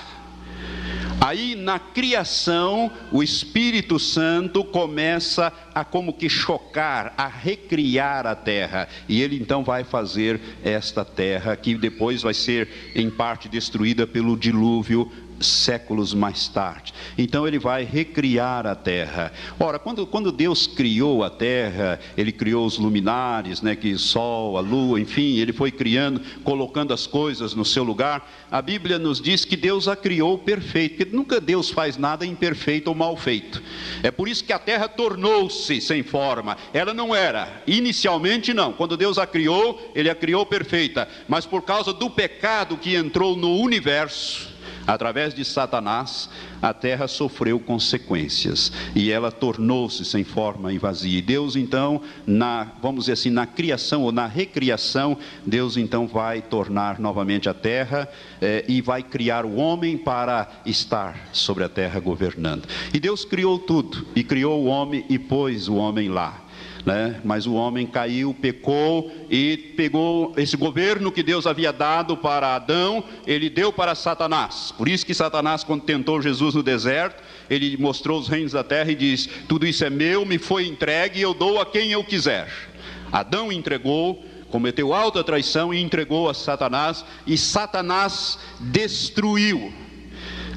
Aí 1.19 1.55
na 1.55 1.79
criação, 1.79 2.91
o 3.11 3.23
Espírito 3.23 3.97
Santo 3.97 4.63
começa 4.63 5.51
a 5.73 5.83
como 5.83 6.13
que 6.13 6.29
chocar, 6.29 7.13
a 7.17 7.27
recriar 7.27 8.27
a 8.27 8.35
terra. 8.35 8.87
E 9.09 9.21
ele 9.21 9.35
então 9.35 9.63
vai 9.63 9.83
fazer 9.83 10.39
esta 10.63 11.03
terra 11.03 11.55
que 11.55 11.75
depois 11.75 12.21
vai 12.21 12.35
ser 12.35 12.69
em 12.95 13.09
parte 13.09 13.49
destruída 13.49 14.05
pelo 14.05 14.37
dilúvio 14.37 15.11
séculos 15.39 16.13
mais 16.13 16.47
tarde. 16.47 16.93
Então 17.17 17.47
ele 17.47 17.59
vai 17.59 17.83
recriar 17.83 18.65
a 18.65 18.75
terra. 18.75 19.31
Ora, 19.59 19.79
quando, 19.79 20.05
quando 20.05 20.31
Deus 20.31 20.67
criou 20.67 21.23
a 21.23 21.29
terra, 21.29 21.99
ele 22.17 22.31
criou 22.31 22.65
os 22.65 22.77
luminares, 22.77 23.61
né, 23.61 23.75
que 23.75 23.97
sol, 23.97 24.57
a 24.57 24.61
lua, 24.61 24.99
enfim, 24.99 25.37
ele 25.37 25.53
foi 25.53 25.71
criando, 25.71 26.21
colocando 26.43 26.93
as 26.93 27.07
coisas 27.07 27.53
no 27.53 27.65
seu 27.65 27.83
lugar. 27.83 28.29
A 28.51 28.61
Bíblia 28.61 28.97
nos 28.97 29.21
diz 29.21 29.45
que 29.45 29.55
Deus 29.55 29.87
a 29.87 29.95
criou 29.95 30.37
perfeito, 30.37 30.97
porque 30.97 31.15
nunca 31.15 31.39
Deus 31.39 31.69
faz 31.69 31.97
nada 31.97 32.25
imperfeito 32.25 32.89
ou 32.89 32.95
mal 32.95 33.15
feito. 33.15 33.61
É 34.03 34.11
por 34.11 34.27
isso 34.27 34.43
que 34.43 34.53
a 34.53 34.59
terra 34.59 34.87
tornou-se 34.87 35.81
sem 35.81 36.03
forma. 36.03 36.57
Ela 36.73 36.93
não 36.93 37.15
era, 37.15 37.61
inicialmente 37.67 38.53
não. 38.53 38.73
Quando 38.73 38.97
Deus 38.97 39.17
a 39.17 39.27
criou, 39.27 39.91
ele 39.93 40.09
a 40.09 40.15
criou 40.15 40.45
perfeita, 40.45 41.07
mas 41.27 41.45
por 41.45 41.61
causa 41.63 41.93
do 41.93 42.09
pecado 42.09 42.77
que 42.77 42.95
entrou 42.95 43.35
no 43.35 43.57
universo, 43.57 44.56
Através 44.85 45.33
de 45.33 45.43
Satanás, 45.43 46.29
a 46.61 46.73
terra 46.73 47.07
sofreu 47.07 47.59
consequências 47.59 48.71
e 48.95 49.11
ela 49.11 49.31
tornou-se 49.31 50.03
sem 50.05 50.23
forma 50.23 50.71
e 50.71 50.77
vazia. 50.77 51.19
E 51.19 51.21
Deus 51.21 51.55
então, 51.55 52.01
na, 52.25 52.71
vamos 52.81 53.05
dizer 53.05 53.13
assim, 53.13 53.29
na 53.29 53.45
criação 53.45 54.03
ou 54.03 54.11
na 54.11 54.27
recriação, 54.27 55.17
Deus 55.45 55.77
então 55.77 56.07
vai 56.07 56.41
tornar 56.41 56.99
novamente 56.99 57.49
a 57.49 57.53
terra 57.53 58.07
eh, 58.41 58.63
e 58.67 58.81
vai 58.81 59.03
criar 59.03 59.45
o 59.45 59.55
homem 59.55 59.97
para 59.97 60.47
estar 60.65 61.29
sobre 61.31 61.63
a 61.63 61.69
terra 61.69 61.99
governando. 61.99 62.67
E 62.93 62.99
Deus 62.99 63.25
criou 63.25 63.59
tudo, 63.59 64.07
e 64.15 64.23
criou 64.23 64.63
o 64.63 64.67
homem 64.67 65.05
e 65.09 65.19
pôs 65.19 65.67
o 65.67 65.75
homem 65.75 66.09
lá 66.09 66.46
né? 66.87 67.19
Mas 67.21 67.45
o 67.45 67.53
homem 67.53 67.85
caiu, 67.85 68.33
pecou 68.33 69.11
e 69.29 69.73
pegou 69.75 70.31
esse 70.37 70.55
governo 70.55 71.11
que 71.11 71.21
Deus 71.21 71.45
havia 71.45 71.73
dado 71.73 72.15
para 72.15 72.55
Adão, 72.55 73.03
ele 73.27 73.49
deu 73.49 73.73
para 73.73 73.93
Satanás. 73.93 74.73
Por 74.77 74.87
isso 74.87 75.05
que 75.05 75.13
Satanás, 75.13 75.65
quando 75.65 75.83
tentou 75.83 76.21
Jesus 76.21 76.55
no 76.55 76.63
deserto, 76.63 77.21
ele 77.49 77.75
mostrou 77.75 78.17
os 78.17 78.29
reinos 78.29 78.53
da 78.53 78.63
terra 78.63 78.89
e 78.89 78.95
diz: 78.95 79.27
Tudo 79.49 79.67
isso 79.67 79.83
é 79.83 79.89
meu, 79.89 80.25
me 80.25 80.37
foi 80.37 80.65
entregue 80.65 81.19
e 81.19 81.23
eu 81.23 81.33
dou 81.33 81.59
a 81.59 81.65
quem 81.65 81.91
eu 81.91 82.05
quiser. 82.05 82.49
Adão 83.11 83.51
entregou, 83.51 84.23
cometeu 84.49 84.93
alta 84.93 85.21
traição 85.25 85.73
e 85.73 85.81
entregou 85.81 86.29
a 86.29 86.33
Satanás, 86.33 87.03
e 87.27 87.37
Satanás 87.37 88.39
destruiu 88.61 89.73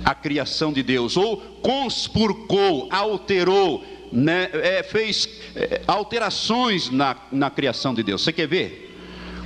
a 0.04 0.14
criação 0.14 0.72
de 0.72 0.84
Deus, 0.84 1.16
ou 1.16 1.38
conspurcou, 1.60 2.88
alterou, 2.92 3.84
né, 4.12 4.50
é, 4.52 4.82
fez 4.82 5.28
é, 5.54 5.82
alterações 5.86 6.90
na, 6.90 7.16
na 7.30 7.50
criação 7.50 7.94
de 7.94 8.02
Deus. 8.02 8.22
Você 8.22 8.32
quer 8.32 8.46
ver? 8.46 8.88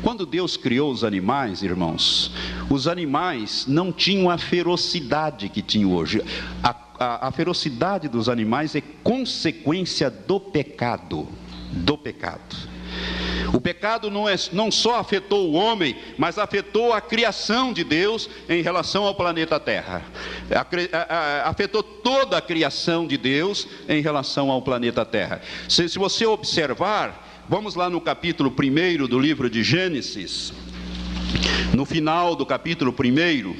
Quando 0.02 0.26
Deus 0.26 0.56
criou 0.56 0.92
os 0.92 1.02
animais, 1.02 1.62
irmãos, 1.62 2.30
os 2.68 2.86
animais 2.86 3.64
não 3.66 3.90
tinham 3.90 4.28
a 4.28 4.36
ferocidade 4.36 5.48
que 5.48 5.62
tinham 5.62 5.94
hoje. 5.94 6.22
A, 6.62 6.76
a, 6.98 7.28
a 7.28 7.32
ferocidade 7.32 8.06
dos 8.06 8.28
animais 8.28 8.74
é 8.74 8.82
consequência 9.02 10.10
do 10.10 10.38
pecado. 10.38 11.26
Do 11.72 11.96
pecado. 11.96 12.73
O 13.54 13.60
pecado 13.60 14.10
não, 14.10 14.28
é, 14.28 14.34
não 14.52 14.68
só 14.68 14.98
afetou 14.98 15.48
o 15.48 15.52
homem, 15.52 15.96
mas 16.18 16.38
afetou 16.38 16.92
a 16.92 17.00
criação 17.00 17.72
de 17.72 17.84
Deus 17.84 18.28
em 18.48 18.60
relação 18.62 19.04
ao 19.04 19.14
planeta 19.14 19.60
Terra. 19.60 20.02
Afetou 21.44 21.80
toda 21.80 22.36
a 22.36 22.40
criação 22.40 23.06
de 23.06 23.16
Deus 23.16 23.68
em 23.88 24.02
relação 24.02 24.50
ao 24.50 24.60
planeta 24.60 25.04
Terra. 25.04 25.40
Se, 25.68 25.88
se 25.88 26.00
você 26.00 26.26
observar, 26.26 27.44
vamos 27.48 27.76
lá 27.76 27.88
no 27.88 28.00
capítulo 28.00 28.52
1 28.52 29.06
do 29.06 29.20
livro 29.20 29.48
de 29.48 29.62
Gênesis, 29.62 30.52
no 31.72 31.84
final 31.84 32.34
do 32.34 32.44
capítulo 32.44 32.92
1, 32.92 33.56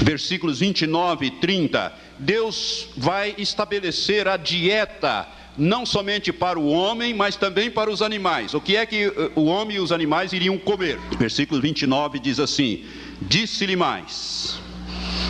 versículos 0.00 0.60
29 0.60 1.26
e 1.26 1.30
30, 1.32 1.92
Deus 2.18 2.88
vai 2.96 3.34
estabelecer 3.36 4.26
a 4.26 4.38
dieta 4.38 5.28
não 5.58 5.84
somente 5.84 6.32
para 6.32 6.58
o 6.58 6.68
homem, 6.68 7.12
mas 7.12 7.36
também 7.36 7.70
para 7.70 7.90
os 7.90 8.00
animais. 8.00 8.54
O 8.54 8.60
que 8.60 8.76
é 8.76 8.86
que 8.86 9.04
eh, 9.04 9.30
o 9.34 9.44
homem 9.44 9.76
e 9.76 9.80
os 9.80 9.92
animais 9.92 10.32
iriam 10.32 10.56
comer? 10.56 10.98
Versículo 11.18 11.60
29 11.60 12.18
diz 12.18 12.38
assim: 12.38 12.84
Disse-lhe 13.20 13.76
mais. 13.76 14.60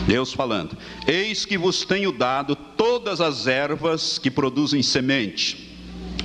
Deus 0.07 0.33
falando: 0.33 0.77
Eis 1.07 1.45
que 1.45 1.57
vos 1.57 1.85
tenho 1.85 2.13
dado 2.13 2.55
todas 2.55 3.21
as 3.21 3.47
ervas 3.47 4.19
que 4.19 4.31
produzem 4.31 4.83
semente 4.83 5.68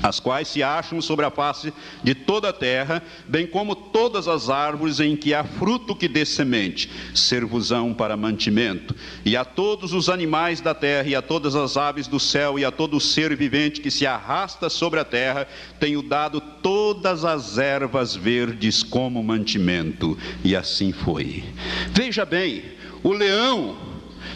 as 0.03 0.19
quais 0.19 0.49
se 0.49 0.61
acham 0.61 1.01
sobre 1.01 1.25
a 1.25 1.31
face 1.31 1.73
de 2.03 2.13
toda 2.13 2.49
a 2.49 2.53
terra, 2.53 3.01
bem 3.25 3.47
como 3.47 3.73
todas 3.73 4.27
as 4.27 4.49
árvores 4.49 4.99
em 4.99 5.15
que 5.15 5.33
há 5.33 5.45
fruto 5.45 5.95
que 5.95 6.09
dê 6.09 6.25
semente, 6.25 6.91
servosão 7.15 7.93
para 7.93 8.17
mantimento, 8.17 8.93
e 9.23 9.37
a 9.37 9.45
todos 9.45 9.93
os 9.93 10.09
animais 10.09 10.59
da 10.59 10.75
terra, 10.75 11.07
e 11.07 11.15
a 11.15 11.21
todas 11.21 11.55
as 11.55 11.77
aves 11.77 12.05
do 12.05 12.19
céu, 12.19 12.59
e 12.59 12.65
a 12.65 12.71
todo 12.71 12.99
ser 12.99 13.33
vivente 13.33 13.79
que 13.79 13.89
se 13.89 14.05
arrasta 14.05 14.69
sobre 14.69 14.99
a 14.99 15.05
terra, 15.05 15.47
tenho 15.79 16.01
dado 16.01 16.41
todas 16.41 17.23
as 17.23 17.57
ervas 17.57 18.13
verdes 18.13 18.83
como 18.83 19.23
mantimento, 19.23 20.17
e 20.43 20.53
assim 20.53 20.91
foi. 20.91 21.45
Veja 21.91 22.25
bem, 22.25 22.61
o 23.01 23.13
leão 23.13 23.77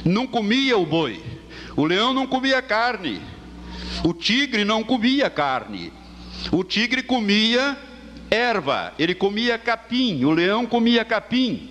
não 0.06 0.26
comia 0.26 0.78
o 0.78 0.86
boi, 0.86 1.22
o 1.76 1.84
leão 1.84 2.14
não 2.14 2.26
comia 2.26 2.62
carne, 2.62 3.22
o 4.04 4.14
tigre 4.14 4.64
não 4.64 4.84
comia 4.84 5.30
carne. 5.30 5.92
O 6.52 6.64
tigre 6.64 7.04
comia 7.04 7.78
erva, 8.30 8.94
ele 8.98 9.16
comia 9.16 9.58
capim, 9.58 10.24
o 10.24 10.32
leão 10.32 10.66
comia 10.66 11.04
capim. 11.04 11.70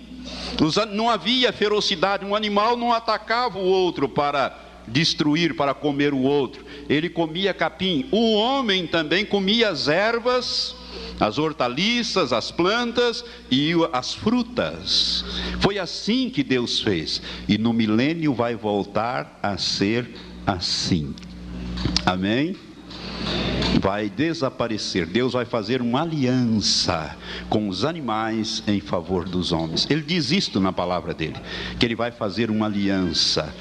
Não 0.91 1.09
havia 1.09 1.53
ferocidade, 1.53 2.25
um 2.25 2.35
animal 2.35 2.75
não 2.75 2.91
atacava 2.91 3.57
o 3.57 3.63
outro 3.63 4.09
para 4.09 4.65
destruir, 4.87 5.55
para 5.55 5.73
comer 5.73 6.13
o 6.13 6.21
outro. 6.21 6.65
Ele 6.89 7.09
comia 7.09 7.53
capim. 7.53 8.07
O 8.11 8.33
homem 8.33 8.87
também 8.87 9.25
comia 9.25 9.69
as 9.69 9.87
ervas, 9.87 10.75
as 11.19 11.37
hortaliças, 11.37 12.31
as 12.33 12.51
plantas 12.51 13.23
e 13.51 13.71
as 13.91 14.13
frutas. 14.13 15.23
Foi 15.59 15.77
assim 15.77 16.29
que 16.29 16.43
Deus 16.43 16.81
fez. 16.81 17.21
E 17.47 17.57
no 17.57 17.73
milênio 17.73 18.33
vai 18.33 18.55
voltar 18.55 19.39
a 19.41 19.57
ser 19.57 20.09
assim. 20.45 21.13
Amém? 22.05 22.55
Vai 23.81 24.09
desaparecer. 24.09 25.05
Deus 25.05 25.33
vai 25.33 25.45
fazer 25.45 25.81
uma 25.81 26.01
aliança 26.01 27.15
com 27.49 27.69
os 27.69 27.85
animais 27.85 28.63
em 28.67 28.79
favor 28.79 29.27
dos 29.27 29.51
homens. 29.51 29.87
Ele 29.89 30.01
diz 30.01 30.31
isto 30.31 30.59
na 30.59 30.73
palavra 30.73 31.13
dele, 31.13 31.35
que 31.79 31.85
ele 31.85 31.95
vai 31.95 32.11
fazer 32.11 32.49
uma 32.49 32.65
aliança. 32.65 33.53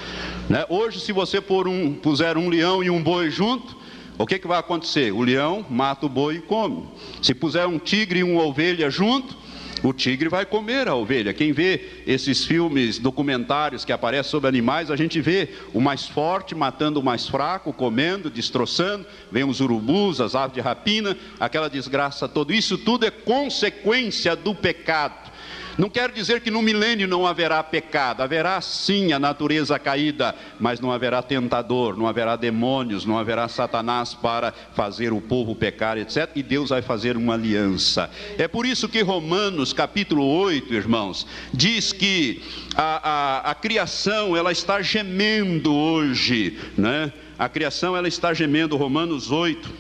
Né? 0.49 0.65
Hoje, 0.69 1.01
se 1.01 1.13
você 1.13 1.41
pôr 1.41 1.69
um, 1.69 1.93
puser 1.95 2.39
um 2.39 2.49
leão 2.49 2.83
e 2.83 2.89
um 2.89 3.03
boi 3.03 3.31
junto, 3.31 3.77
o 4.19 4.27
que, 4.27 4.39
que 4.39 4.47
vai 4.47 4.59
acontecer? 4.59 5.13
O 5.13 5.23
leão 5.23 5.65
mata 5.69 6.07
o 6.07 6.09
boi 6.09 6.37
e 6.37 6.41
come. 6.41 6.85
Se 7.21 7.35
puser 7.35 7.67
um 7.67 7.79
tigre 7.79 8.21
e 8.21 8.25
uma 8.25 8.43
ovelha 8.43 8.89
junto, 8.89 9.37
o 9.83 9.93
tigre 9.93 10.29
vai 10.29 10.47
comer 10.47 10.89
a 10.89 10.95
ovelha. 10.95 11.35
Quem 11.35 11.53
vê 11.53 12.03
esses 12.07 12.45
filmes 12.45 12.99
documentários 12.99 13.85
que 13.85 13.93
aparecem 13.93 14.31
sobre 14.31 14.49
animais, 14.49 14.91
a 14.91 14.97
gente 14.97 15.21
vê 15.21 15.51
o 15.73 15.81
mais 15.81 16.07
forte 16.07 16.55
matando 16.55 17.01
o 17.01 17.05
mais 17.05 17.29
fraco, 17.29 17.73
comendo, 17.73 18.31
destroçando. 18.31 19.07
Vem 19.31 19.45
os 19.45 19.61
urubus, 19.61 20.21
as 20.21 20.35
aves 20.35 20.55
de 20.55 20.61
rapina, 20.61 21.17
aquela 21.39 21.69
desgraça 21.69 22.29
toda. 22.29 22.55
Isso 22.55 22.79
tudo 22.79 23.07
é 23.07 23.11
consequência 23.11 24.35
do 24.35 24.55
pecado. 24.55 25.36
Não 25.79 25.91
quero 25.91 26.13
dizer 26.13 26.41
que 26.41 26.51
no 26.51 26.63
milênio 26.63 27.07
não 27.07 27.27
haverá 27.27 27.63
pecado, 27.63 28.23
haverá 28.23 28.61
sim 28.63 29.13
a 29.13 29.19
natureza 29.19 29.79
caída, 29.79 30.35
mas 30.59 30.81
não 30.81 30.91
haverá 30.91 31.23
tentador, 31.23 31.97
não 31.97 32.07
haverá 32.07 32.35
demônios, 32.35 33.05
não 33.05 33.19
haverá 33.19 33.47
Satanás 33.47 34.15
para 34.15 34.55
fazer 34.75 35.13
o 35.13 35.21
povo 35.21 35.55
pecar, 35.55 35.99
etc. 35.99 36.31
E 36.35 36.43
Deus 36.43 36.71
vai 36.71 36.81
fazer 36.81 37.17
uma 37.17 37.35
aliança. 37.35 38.11
É 38.39 38.49
por 38.49 38.65
isso 38.65 38.89
que 38.89 39.03
Romanos 39.03 39.75
capítulo 39.75 40.25
8, 40.25 40.73
irmãos, 40.73 41.27
diz 41.53 41.93
que 41.93 42.43
a, 42.75 43.47
a, 43.47 43.51
a 43.51 43.55
criação 43.55 44.35
ela 44.35 44.53
está 44.53 44.81
gemendo 44.81 45.75
hoje, 45.75 46.59
né? 46.77 47.13
A 47.39 47.51
criação 47.51 47.95
ela 47.95 48.09
está 48.09 48.33
gemendo, 48.33 48.79
Romanos 48.79 49.31
8, 49.31 49.71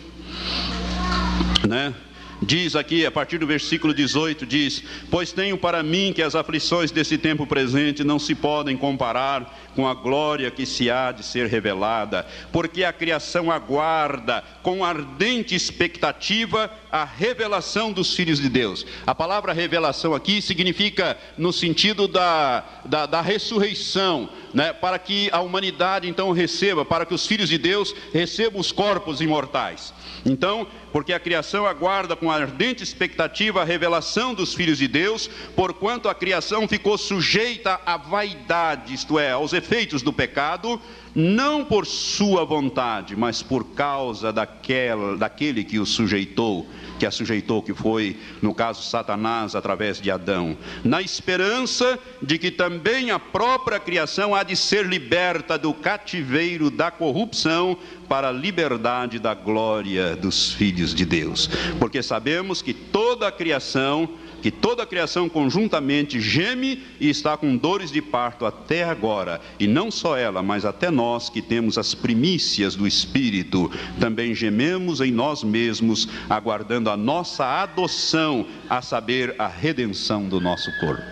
né? 1.67 1.95
Diz 2.43 2.77
aqui, 2.77 3.07
a 3.07 3.11
partir 3.11 3.39
do 3.39 3.47
versículo 3.47 3.95
18, 3.95 4.45
diz: 4.45 4.83
Pois 5.11 5.33
tenho 5.33 5.57
para 5.57 5.83
mim 5.83 6.13
que 6.15 6.21
as 6.21 6.35
aflições 6.35 6.91
desse 6.91 7.17
tempo 7.17 7.47
presente 7.47 8.05
não 8.05 8.19
se 8.19 8.35
podem 8.35 8.77
comparar 8.77 9.71
com 9.75 9.89
a 9.89 9.95
glória 9.95 10.51
que 10.51 10.67
se 10.67 10.91
há 10.91 11.13
de 11.13 11.25
ser 11.25 11.47
revelada, 11.47 12.27
porque 12.53 12.85
a 12.85 12.93
criação 12.93 13.51
aguarda 13.51 14.45
com 14.63 14.85
ardente 14.85 15.55
expectativa 15.55 16.71
a 16.91 17.05
revelação 17.05 17.93
dos 17.93 18.15
filhos 18.15 18.39
de 18.39 18.49
Deus. 18.49 18.87
A 19.07 19.15
palavra 19.15 19.53
revelação 19.53 20.15
aqui 20.15 20.43
significa 20.43 21.17
no 21.39 21.53
sentido 21.53 22.07
da, 22.07 22.65
da, 22.85 23.07
da 23.07 23.21
ressurreição, 23.21 24.29
né, 24.53 24.73
para 24.73 24.99
que 24.99 25.29
a 25.33 25.41
humanidade 25.41 26.09
então 26.09 26.33
receba, 26.33 26.85
para 26.85 27.05
que 27.07 27.15
os 27.15 27.27
filhos 27.27 27.49
de 27.49 27.59
Deus 27.59 27.95
recebam 28.13 28.61
os 28.61 28.73
corpos 28.73 29.21
imortais. 29.21 29.93
Então, 30.25 30.67
porque 30.93 31.13
a 31.13 31.21
criação 31.21 31.67
aguarda 31.67 32.17
com 32.17 32.31
ardente 32.31 32.83
expectativa 32.83 33.63
a 33.63 33.65
revelação 33.65 34.35
dos 34.35 34.55
filhos 34.55 34.79
de 34.79 34.89
Deus, 34.89 35.29
porquanto 35.55 36.09
a 36.09 36.15
criação 36.15 36.67
ficou 36.67 36.97
sujeita 36.97 37.81
à 37.85 37.97
vaidade, 37.97 38.95
isto 38.95 39.19
é, 39.19 39.33
aos 39.33 39.53
efeitos 39.53 40.03
do 40.03 40.13
pecado, 40.13 40.81
não 41.15 41.65
por 41.65 41.87
sua 41.87 42.45
vontade, 42.45 43.17
mas 43.17 43.43
por 43.43 43.65
causa 43.65 44.33
daquela, 44.33 45.17
daquele 45.17 45.65
que 45.65 45.79
o 45.79 45.87
sujeitou, 45.87 46.67
que 46.99 47.07
a 47.07 47.11
sujeitou, 47.11 47.63
que 47.63 47.75
foi, 47.75 48.17
no 48.41 48.55
caso, 48.55 48.83
Satanás, 48.83 49.55
através 49.55 50.01
de 50.01 50.11
Adão, 50.11 50.57
na 50.85 51.01
esperança 51.03 51.99
de 52.23 52.39
que 52.39 52.51
também 52.51 53.11
a 53.11 53.19
própria 53.19 53.79
criação 53.79 54.35
há 54.35 54.43
de 54.43 54.57
ser 54.57 54.87
liberta 54.87 55.59
do 55.59 55.73
cativeiro 55.73 56.71
da 56.71 56.91
corrupção 56.91 57.77
para 58.09 58.29
a 58.29 58.33
liberdade 58.33 59.19
da 59.19 59.35
glória 59.35 60.17
dos 60.17 60.53
filhos 60.53 60.95
de 60.95 61.05
Deus. 61.05 61.49
Porque 61.79 62.03
sabemos 62.03 62.63
que 62.63 62.73
toda 62.73 63.29
a 63.29 63.33
criação 63.33 64.09
que 64.47 64.51
toda 64.53 64.85
a 64.85 64.87
criação 64.87 65.29
conjuntamente 65.29 66.21
geme 66.21 66.81
e 67.01 67.11
está 67.11 67.37
com 67.37 67.57
dores 67.57 67.91
de 67.91 68.01
parto 68.01 68.47
até 68.47 68.85
agora, 68.85 69.41
e 69.59 69.67
não 69.67 69.91
só 69.91 70.17
ela, 70.17 70.41
mas 70.41 70.65
até 70.65 70.89
nós 70.89 71.29
que 71.29 71.43
temos 71.43 71.77
as 71.77 71.97
primícias 71.97 72.77
do 72.77 72.87
Espírito, 72.87 73.69
também 73.99 74.37
gememos 74.37 75.01
em 75.01 75.11
nós 75.11 75.43
mesmos, 75.43 76.09
aguardando 76.31 76.89
a 76.89 76.97
nossa 76.97 77.45
adoção, 77.45 78.47
a 78.71 78.81
saber, 78.81 79.35
a 79.37 79.49
redenção 79.49 80.29
do 80.29 80.41
nosso 80.41 80.71
corpo. 80.79 81.03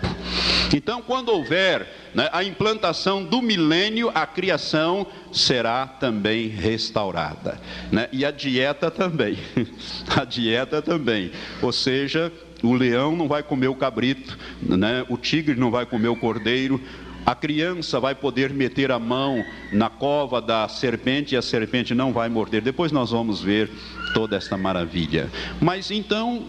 Então, 0.73 1.01
quando 1.01 1.29
houver 1.29 1.87
né, 2.13 2.29
a 2.31 2.43
implantação 2.43 3.23
do 3.23 3.41
milênio, 3.41 4.09
a 4.15 4.25
criação 4.25 5.05
será 5.31 5.85
também 5.85 6.47
restaurada. 6.47 7.59
Né? 7.91 8.07
E 8.11 8.23
a 8.25 8.31
dieta 8.31 8.89
também. 8.89 9.37
a 10.15 10.23
dieta 10.23 10.81
também. 10.81 11.31
Ou 11.61 11.71
seja, 11.71 12.31
o 12.65 12.73
leão 12.73 13.15
não 13.15 13.27
vai 13.27 13.43
comer 13.43 13.67
o 13.67 13.75
cabrito, 13.75 14.37
né? 14.61 15.05
o 15.09 15.17
tigre 15.17 15.55
não 15.55 15.71
vai 15.71 15.85
comer 15.85 16.07
o 16.07 16.15
cordeiro, 16.15 16.81
a 17.25 17.33
criança 17.33 17.99
vai 17.99 18.13
poder 18.13 18.53
meter 18.53 18.91
a 18.91 18.99
mão 18.99 19.43
na 19.71 19.89
cova 19.89 20.39
da 20.39 20.67
serpente 20.67 21.33
e 21.33 21.37
a 21.37 21.41
serpente 21.41 21.95
não 21.95 22.13
vai 22.13 22.29
morder. 22.29 22.61
Depois 22.61 22.91
nós 22.91 23.09
vamos 23.11 23.41
ver 23.41 23.69
toda 24.13 24.35
esta 24.35 24.55
maravilha. 24.55 25.31
Mas 25.59 25.89
então, 25.89 26.45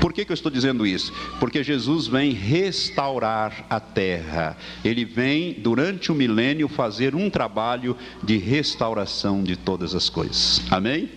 por 0.00 0.12
que, 0.12 0.24
que 0.24 0.32
eu 0.32 0.34
estou 0.34 0.50
dizendo 0.50 0.84
isso? 0.84 1.12
Porque 1.38 1.62
Jesus 1.62 2.08
vem 2.08 2.32
restaurar 2.32 3.64
a 3.70 3.78
terra. 3.78 4.56
Ele 4.84 5.04
vem, 5.04 5.54
durante 5.54 6.10
o 6.10 6.14
milênio, 6.14 6.68
fazer 6.68 7.14
um 7.14 7.30
trabalho 7.30 7.96
de 8.22 8.36
restauração 8.38 9.44
de 9.44 9.56
todas 9.56 9.94
as 9.94 10.08
coisas. 10.10 10.62
Amém? 10.70 11.08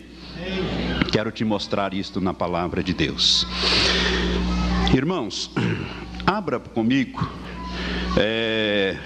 Quero 1.12 1.32
te 1.32 1.44
mostrar 1.44 1.94
isto 1.94 2.22
na 2.22 2.34
palavra 2.34 2.84
de 2.84 2.94
Deus. 2.94 3.46
Irmãos, 4.94 5.52
abra 6.26 6.60
comigo 6.60 7.30
é, 8.18 8.98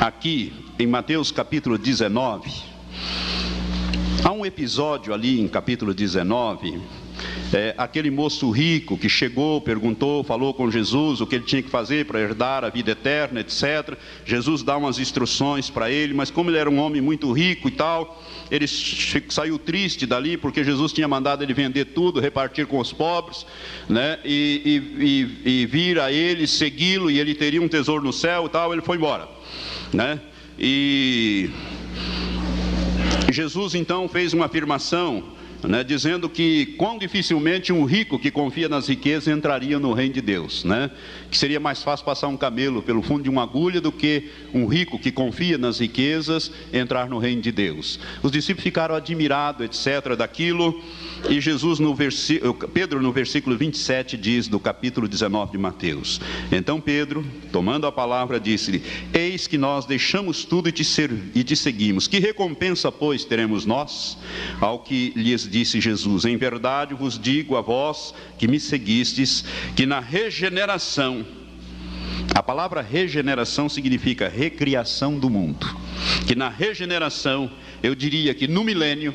aqui 0.00 0.52
em 0.78 0.86
Mateus 0.86 1.30
capítulo 1.30 1.78
19. 1.78 2.50
Há 4.24 4.32
um 4.32 4.44
episódio 4.44 5.14
ali 5.14 5.40
em 5.40 5.48
capítulo 5.48 5.94
19 5.94 6.80
é, 7.52 7.74
aquele 7.76 8.10
moço 8.10 8.50
rico 8.50 8.96
que 8.96 9.08
chegou, 9.08 9.60
perguntou, 9.60 10.22
falou 10.22 10.54
com 10.54 10.70
Jesus 10.70 11.20
o 11.20 11.26
que 11.26 11.34
ele 11.34 11.44
tinha 11.44 11.62
que 11.62 11.68
fazer 11.68 12.06
para 12.06 12.20
herdar 12.20 12.64
a 12.64 12.68
vida 12.68 12.92
eterna, 12.92 13.40
etc. 13.40 13.96
Jesus 14.24 14.62
dá 14.62 14.76
umas 14.76 14.98
instruções 14.98 15.68
para 15.68 15.90
ele, 15.90 16.14
mas 16.14 16.30
como 16.30 16.50
ele 16.50 16.58
era 16.58 16.70
um 16.70 16.78
homem 16.78 17.00
muito 17.00 17.32
rico 17.32 17.68
e 17.68 17.72
tal, 17.72 18.22
ele 18.50 18.66
saiu 18.68 19.58
triste 19.58 20.06
dali 20.06 20.36
porque 20.36 20.62
Jesus 20.62 20.92
tinha 20.92 21.08
mandado 21.08 21.42
ele 21.42 21.52
vender 21.52 21.86
tudo, 21.86 22.20
repartir 22.20 22.66
com 22.66 22.78
os 22.78 22.92
pobres, 22.92 23.44
né? 23.88 24.18
E, 24.24 24.84
e, 25.44 25.50
e, 25.50 25.62
e 25.62 25.66
vir 25.66 25.98
a 25.98 26.12
ele, 26.12 26.46
segui-lo 26.46 27.10
e 27.10 27.18
ele 27.18 27.34
teria 27.34 27.60
um 27.60 27.68
tesouro 27.68 28.04
no 28.04 28.12
céu 28.12 28.46
e 28.46 28.48
tal. 28.48 28.72
Ele 28.72 28.82
foi 28.82 28.96
embora, 28.96 29.28
né? 29.92 30.20
E 30.58 31.50
Jesus 33.30 33.74
então 33.74 34.08
fez 34.08 34.32
uma 34.32 34.46
afirmação 34.46 35.39
né, 35.62 35.84
dizendo 35.84 36.28
que 36.28 36.66
quão 36.78 36.98
dificilmente 36.98 37.72
um 37.72 37.84
rico 37.84 38.18
que 38.18 38.30
confia 38.30 38.68
nas 38.68 38.88
riquezas 38.88 39.28
entraria 39.28 39.78
no 39.78 39.92
reino 39.92 40.14
de 40.14 40.20
Deus, 40.20 40.64
né? 40.64 40.90
que 41.30 41.38
seria 41.38 41.60
mais 41.60 41.82
fácil 41.82 42.04
passar 42.04 42.28
um 42.28 42.36
camelo 42.36 42.82
pelo 42.82 43.02
fundo 43.02 43.22
de 43.22 43.30
uma 43.30 43.42
agulha 43.42 43.80
do 43.80 43.92
que 43.92 44.30
um 44.52 44.66
rico 44.66 44.98
que 44.98 45.12
confia 45.12 45.58
nas 45.58 45.78
riquezas 45.78 46.50
entrar 46.72 47.08
no 47.08 47.18
reino 47.18 47.42
de 47.42 47.52
Deus. 47.52 48.00
Os 48.22 48.32
discípulos 48.32 48.64
ficaram 48.64 48.94
admirados, 48.94 49.64
etc., 49.64 50.16
daquilo, 50.16 50.82
e 51.28 51.40
Jesus, 51.40 51.78
no 51.78 51.94
versículo, 51.94 52.54
Pedro, 52.54 53.02
no 53.02 53.12
versículo 53.12 53.56
27, 53.56 54.16
diz, 54.16 54.48
do 54.48 54.58
capítulo 54.58 55.06
19 55.06 55.52
de 55.52 55.58
Mateus: 55.58 56.20
Então 56.50 56.80
Pedro, 56.80 57.24
tomando 57.52 57.86
a 57.86 57.92
palavra, 57.92 58.40
disse-lhe: 58.40 58.82
Eis 59.30 59.46
que 59.46 59.56
nós 59.56 59.86
deixamos 59.86 60.44
tudo 60.44 60.68
e 60.68 60.72
te, 60.72 60.82
e 61.36 61.44
te 61.44 61.54
seguimos. 61.54 62.08
Que 62.08 62.18
recompensa, 62.18 62.90
pois, 62.90 63.24
teremos 63.24 63.64
nós? 63.64 64.18
Ao 64.60 64.80
que 64.80 65.12
lhes 65.14 65.48
disse 65.48 65.80
Jesus: 65.80 66.24
Em 66.24 66.36
verdade 66.36 66.94
vos 66.94 67.16
digo 67.16 67.56
a 67.56 67.60
vós 67.60 68.12
que 68.36 68.48
me 68.48 68.58
seguistes, 68.58 69.44
que 69.76 69.86
na 69.86 70.00
regeneração, 70.00 71.24
a 72.34 72.42
palavra 72.42 72.82
regeneração 72.82 73.68
significa 73.68 74.28
recriação 74.28 75.16
do 75.16 75.30
mundo, 75.30 75.64
que 76.26 76.34
na 76.34 76.48
regeneração, 76.48 77.48
eu 77.84 77.94
diria 77.94 78.34
que 78.34 78.48
no 78.48 78.64
milênio, 78.64 79.14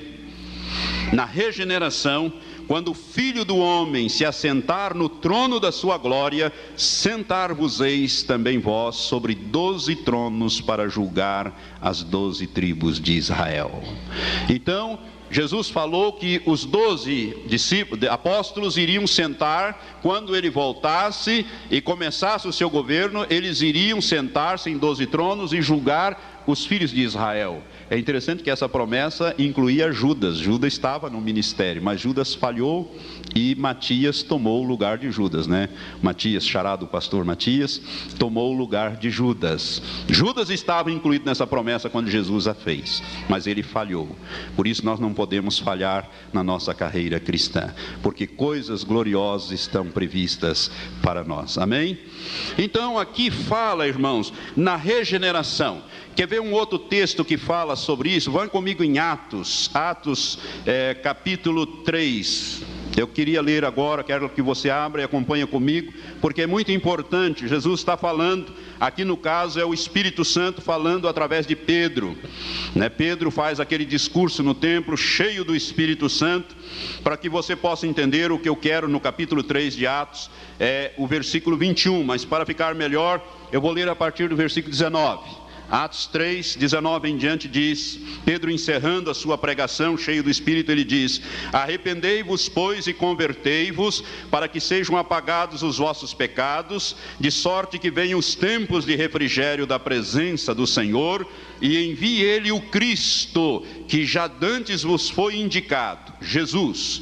na 1.11 1.25
regeneração, 1.25 2.31
quando 2.67 2.91
o 2.91 2.93
Filho 2.93 3.45
do 3.45 3.57
Homem 3.57 4.09
se 4.09 4.25
assentar 4.25 4.95
no 4.95 5.07
trono 5.07 5.59
da 5.59 5.71
sua 5.71 5.97
glória, 5.97 6.51
sentar-vos-eis 6.75 8.23
também 8.23 8.59
vós 8.59 8.95
sobre 8.95 9.35
doze 9.35 9.95
tronos 9.95 10.59
para 10.61 10.87
julgar 10.87 11.77
as 11.81 12.03
doze 12.03 12.47
tribos 12.47 12.99
de 12.99 13.13
Israel. 13.13 13.83
Então, 14.49 14.99
Jesus 15.29 15.69
falou 15.69 16.13
que 16.13 16.41
os 16.45 16.65
doze 16.65 17.35
apóstolos 18.09 18.77
iriam 18.77 19.07
sentar 19.07 19.99
quando 20.01 20.35
ele 20.35 20.49
voltasse 20.49 21.45
e 21.69 21.81
começasse 21.81 22.47
o 22.47 22.53
seu 22.53 22.69
governo, 22.69 23.25
eles 23.29 23.61
iriam 23.61 23.99
sentar-se 24.01 24.69
em 24.69 24.77
doze 24.77 25.05
tronos 25.05 25.51
e 25.51 25.61
julgar 25.61 26.43
os 26.45 26.65
filhos 26.65 26.91
de 26.91 27.01
Israel. 27.01 27.61
É 27.87 27.97
interessante 27.99 28.41
que 28.41 28.49
essa 28.49 28.67
promessa 28.67 29.35
incluía 29.37 29.91
Judas. 29.91 30.37
Judas 30.37 30.73
estava 30.73 31.07
no 31.07 31.21
ministério, 31.21 31.83
mas 31.83 32.01
Judas 32.01 32.33
falhou 32.33 32.95
e 33.35 33.53
Matias 33.53 34.23
tomou 34.23 34.63
o 34.63 34.67
lugar 34.67 34.97
de 34.97 35.11
Judas, 35.11 35.45
né? 35.45 35.69
Matias, 36.01 36.47
charado 36.47 36.87
pastor 36.87 37.23
Matias, 37.23 37.79
tomou 38.17 38.51
o 38.51 38.57
lugar 38.57 38.97
de 38.97 39.11
Judas. 39.11 39.83
Judas 40.09 40.49
estava 40.49 40.91
incluído 40.91 41.25
nessa 41.25 41.45
promessa 41.45 41.87
quando 41.87 42.09
Jesus 42.09 42.47
a 42.47 42.55
fez, 42.55 43.03
mas 43.29 43.45
ele 43.45 43.61
falhou. 43.61 44.15
Por 44.55 44.65
isso 44.65 44.83
nós 44.83 44.99
não 44.99 45.13
podemos 45.13 45.59
falhar 45.59 46.09
na 46.33 46.43
nossa 46.43 46.73
carreira 46.73 47.19
cristã, 47.19 47.71
porque 48.01 48.25
coisas 48.25 48.83
gloriosas 48.83 49.51
estão 49.51 49.85
previstas 49.87 50.71
para 51.03 51.23
nós. 51.23 51.57
Amém? 51.59 51.99
Então 52.57 52.97
aqui 52.97 53.29
fala, 53.29 53.87
irmãos, 53.87 54.33
na 54.55 54.75
regeneração. 54.75 55.83
Quer 56.15 56.27
ver 56.27 56.39
um 56.39 56.53
outro 56.53 56.79
texto 56.79 57.25
que 57.25 57.35
fala 57.35 57.75
sobre 57.75 58.09
isso? 58.09 58.31
Vão 58.31 58.47
comigo 58.47 58.81
em 58.81 58.97
Atos, 58.97 59.69
Atos 59.73 60.39
é, 60.65 60.93
capítulo 60.93 61.67
3. 61.67 62.63
Eu 62.95 63.05
queria 63.05 63.41
ler 63.41 63.65
agora, 63.65 64.01
quero 64.01 64.29
que 64.29 64.41
você 64.41 64.69
abra 64.69 65.01
e 65.01 65.03
acompanhe 65.03 65.45
comigo, 65.45 65.93
porque 66.21 66.43
é 66.43 66.47
muito 66.47 66.71
importante. 66.71 67.49
Jesus 67.49 67.81
está 67.81 67.97
falando, 67.97 68.53
aqui 68.79 69.03
no 69.03 69.17
caso 69.17 69.59
é 69.59 69.65
o 69.65 69.73
Espírito 69.73 70.23
Santo 70.23 70.61
falando 70.61 71.09
através 71.09 71.45
de 71.45 71.53
Pedro. 71.53 72.17
Né? 72.73 72.87
Pedro 72.87 73.29
faz 73.29 73.59
aquele 73.59 73.83
discurso 73.83 74.41
no 74.41 74.53
templo, 74.53 74.95
cheio 74.95 75.43
do 75.43 75.53
Espírito 75.53 76.07
Santo, 76.07 76.55
para 77.03 77.17
que 77.17 77.27
você 77.27 77.57
possa 77.57 77.85
entender 77.85 78.31
o 78.31 78.39
que 78.39 78.47
eu 78.47 78.55
quero 78.55 78.87
no 78.87 79.01
capítulo 79.01 79.43
3 79.43 79.75
de 79.75 79.85
Atos, 79.85 80.29
é 80.57 80.93
o 80.97 81.05
versículo 81.05 81.57
21. 81.57 82.05
Mas 82.05 82.23
para 82.23 82.45
ficar 82.45 82.73
melhor, 82.73 83.21
eu 83.51 83.59
vou 83.59 83.73
ler 83.73 83.89
a 83.89 83.95
partir 83.95 84.29
do 84.29 84.35
versículo 84.37 84.71
19. 84.71 85.44
Atos 85.69 86.05
3, 86.07 86.55
19 86.55 87.09
em 87.09 87.17
diante 87.17 87.47
diz: 87.47 87.99
Pedro 88.23 88.51
encerrando 88.51 89.09
a 89.09 89.13
sua 89.13 89.37
pregação, 89.37 89.97
cheio 89.97 90.21
do 90.21 90.29
Espírito, 90.29 90.71
ele 90.71 90.83
diz: 90.83 91.21
Arrependei-vos, 91.51 92.47
pois, 92.47 92.85
e 92.87 92.93
convertei-vos, 92.93 94.03
para 94.29 94.47
que 94.47 94.59
sejam 94.59 94.97
apagados 94.97 95.63
os 95.63 95.77
vossos 95.77 96.13
pecados, 96.13 96.95
de 97.19 97.31
sorte 97.31 97.79
que 97.79 97.89
venham 97.89 98.19
os 98.19 98.35
tempos 98.35 98.85
de 98.85 98.95
refrigério 98.95 99.65
da 99.65 99.79
presença 99.79 100.53
do 100.53 100.67
Senhor, 100.67 101.27
e 101.61 101.83
envie 101.85 102.21
ele 102.21 102.51
o 102.51 102.61
Cristo, 102.61 103.65
que 103.87 104.05
já 104.05 104.27
dantes 104.27 104.83
vos 104.83 105.09
foi 105.09 105.37
indicado, 105.37 106.13
Jesus, 106.21 107.01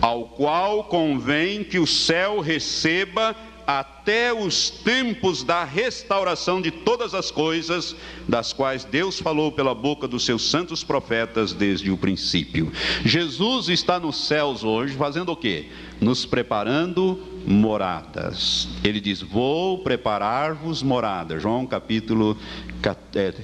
ao 0.00 0.24
qual 0.24 0.84
convém 0.84 1.62
que 1.62 1.78
o 1.78 1.86
céu 1.86 2.40
receba 2.40 3.36
até 3.66 4.32
os 4.32 4.70
tempos 4.70 5.42
da 5.42 5.64
restauração 5.64 6.60
de 6.60 6.70
todas 6.70 7.14
as 7.14 7.30
coisas, 7.30 7.94
das 8.28 8.52
quais 8.52 8.84
Deus 8.84 9.18
falou 9.20 9.52
pela 9.52 9.74
boca 9.74 10.08
dos 10.08 10.24
seus 10.24 10.50
santos 10.50 10.82
profetas 10.82 11.52
desde 11.52 11.90
o 11.90 11.96
princípio. 11.96 12.72
Jesus 13.04 13.68
está 13.68 13.98
nos 13.98 14.26
céus 14.26 14.64
hoje 14.64 14.94
fazendo 14.94 15.32
o 15.32 15.36
quê? 15.36 15.68
Nos 16.00 16.26
preparando 16.26 17.29
moradas. 17.46 18.68
Ele 18.84 19.00
diz: 19.00 19.22
Vou 19.22 19.78
preparar-vos 19.78 20.82
moradas. 20.82 21.42
João 21.42 21.66
capítulo 21.66 22.36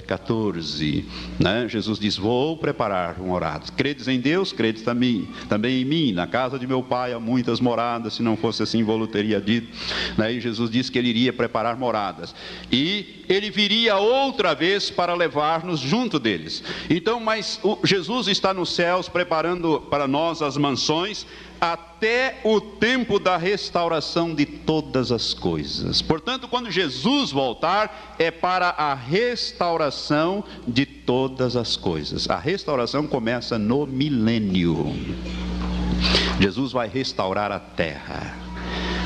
14. 0.07 1.05
É, 1.39 1.43
né? 1.43 1.67
Jesus 1.69 1.99
diz: 1.99 2.17
Vou 2.17 2.57
preparar 2.57 3.19
moradas. 3.19 3.69
Credes 3.69 4.07
em 4.07 4.19
Deus, 4.19 4.51
credes 4.51 4.81
também, 4.81 5.27
também 5.47 5.81
em 5.81 5.85
mim. 5.85 6.11
Na 6.11 6.27
casa 6.27 6.57
de 6.57 6.65
meu 6.65 6.81
pai 6.81 7.13
há 7.13 7.19
muitas 7.19 7.59
moradas. 7.59 8.13
Se 8.13 8.23
não 8.23 8.35
fosse 8.35 8.63
assim, 8.63 8.83
vou 8.83 8.97
teria 9.07 9.39
dito. 9.39 9.67
Né? 10.17 10.33
E 10.33 10.41
Jesus 10.41 10.69
disse 10.69 10.91
que 10.91 10.97
ele 10.97 11.09
iria 11.09 11.31
preparar 11.31 11.77
moradas. 11.77 12.33
E 12.71 13.23
ele 13.29 13.49
viria 13.49 13.97
outra 13.97 14.55
vez 14.55 14.89
para 14.89 15.13
levar-nos 15.13 15.79
junto 15.79 16.19
deles. 16.19 16.63
Então, 16.89 17.19
mas 17.19 17.59
Jesus 17.83 18.27
está 18.27 18.53
nos 18.53 18.73
céus 18.73 19.09
preparando 19.09 19.81
para 19.89 20.07
nós 20.07 20.41
as 20.41 20.57
mansões 20.57 21.25
até 21.59 22.39
o 22.43 22.59
tempo 22.61 23.19
da 23.19 23.37
restauração 23.37 24.33
de 24.33 24.45
todas 24.45 25.11
as 25.11 25.33
coisas. 25.33 26.01
Portanto, 26.01 26.47
quando 26.47 26.71
Jesus 26.71 27.31
voltar, 27.31 28.15
é 28.19 28.31
para 28.31 28.69
a 28.69 28.93
restauração 28.93 30.43
de 30.67 30.85
todas 30.85 31.55
as 31.55 31.75
coisas. 31.75 32.29
A 32.29 32.37
restauração 32.37 33.07
começa 33.07 33.57
no 33.57 33.85
milênio. 33.85 34.93
Jesus 36.39 36.71
vai 36.71 36.87
restaurar 36.87 37.51
a 37.51 37.59
terra 37.59 38.47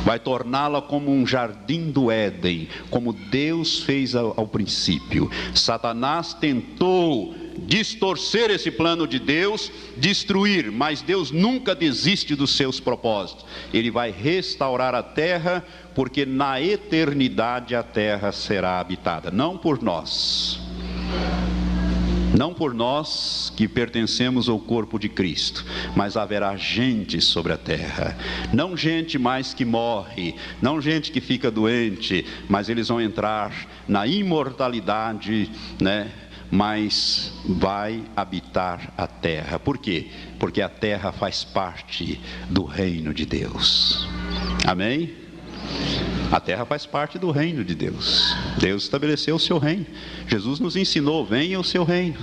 vai 0.04 0.20
torná-la 0.20 0.82
como 0.82 1.12
um 1.12 1.26
jardim 1.26 1.92
do 1.92 2.10
Éden, 2.10 2.68
como 2.90 3.14
Deus 3.14 3.84
fez 3.84 4.16
ao, 4.16 4.34
ao, 4.36 4.48
princípio. 4.48 5.30
Satanás 5.54 6.34
tentou 6.34 7.36
distorcer 7.58 8.50
esse 8.50 8.72
plano 8.72 9.08
de 9.08 9.20
Deus, 9.20 9.72
destruir, 9.98 10.72
mas 10.72 11.02
Deus 11.02 11.32
nunca 11.32 11.76
desiste 11.76 12.36
dos 12.36 12.56
seus 12.56 12.80
propósitos. 12.80 13.46
Ele 13.74 13.92
vai 13.92 14.12
restaurar 14.12 14.96
a 14.96 15.04
terra, 15.04 15.64
porque 15.94 16.26
na 16.26 16.62
eternidade 16.62 17.76
a 17.76 17.84
terra 17.84 18.32
será 18.32 18.80
habitada, 18.80 19.32
não 19.32 19.58
por 19.58 19.82
nós. 19.82 20.60
Não 22.38 22.54
por 22.54 22.74
nós 22.74 23.52
que 23.58 23.68
pertencemos 23.68 24.48
ao 24.48 24.58
corpo 24.58 24.98
de 24.98 25.10
Cristo, 25.10 25.66
mas 25.96 26.16
haverá 26.16 26.56
gente 26.56 27.20
sobre 27.20 27.52
a 27.52 27.58
terra. 27.58 28.18
Não 28.54 28.78
gente 28.78 29.20
mais 29.20 29.54
que 29.54 29.66
morre, 29.66 30.36
não 30.62 30.82
gente 30.82 31.12
que 31.12 31.20
fica 31.20 31.52
doente, 31.52 32.26
mas 32.48 32.70
eles 32.70 32.88
vão 32.88 33.02
entrar 33.02 33.54
na 33.86 34.08
imortalidade, 34.08 35.52
né? 35.80 36.10
Mas 36.52 37.32
vai 37.46 38.04
habitar 38.16 38.94
a 38.98 39.08
terra. 39.08 39.58
Por 39.58 39.78
quê? 39.78 40.10
Porque 40.38 40.62
a 40.62 40.68
terra 40.68 41.14
faz 41.14 41.46
parte 41.46 42.20
do 42.50 42.66
reino 42.66 43.14
de 43.14 43.26
Deus. 43.26 44.08
Amém? 44.68 45.16
A 46.32 46.40
terra 46.40 46.66
faz 46.66 46.86
parte 46.86 47.18
do 47.18 47.32
reino 47.32 47.64
de 47.64 47.74
Deus. 47.74 48.36
Deus 48.58 48.84
estabeleceu 48.84 49.36
o 49.36 49.40
seu 49.40 49.58
reino. 49.58 49.86
Jesus 50.28 50.60
nos 50.60 50.76
ensinou: 50.76 51.26
venha 51.26 51.60
o 51.60 51.64
seu 51.64 51.84
reino. 51.84 52.20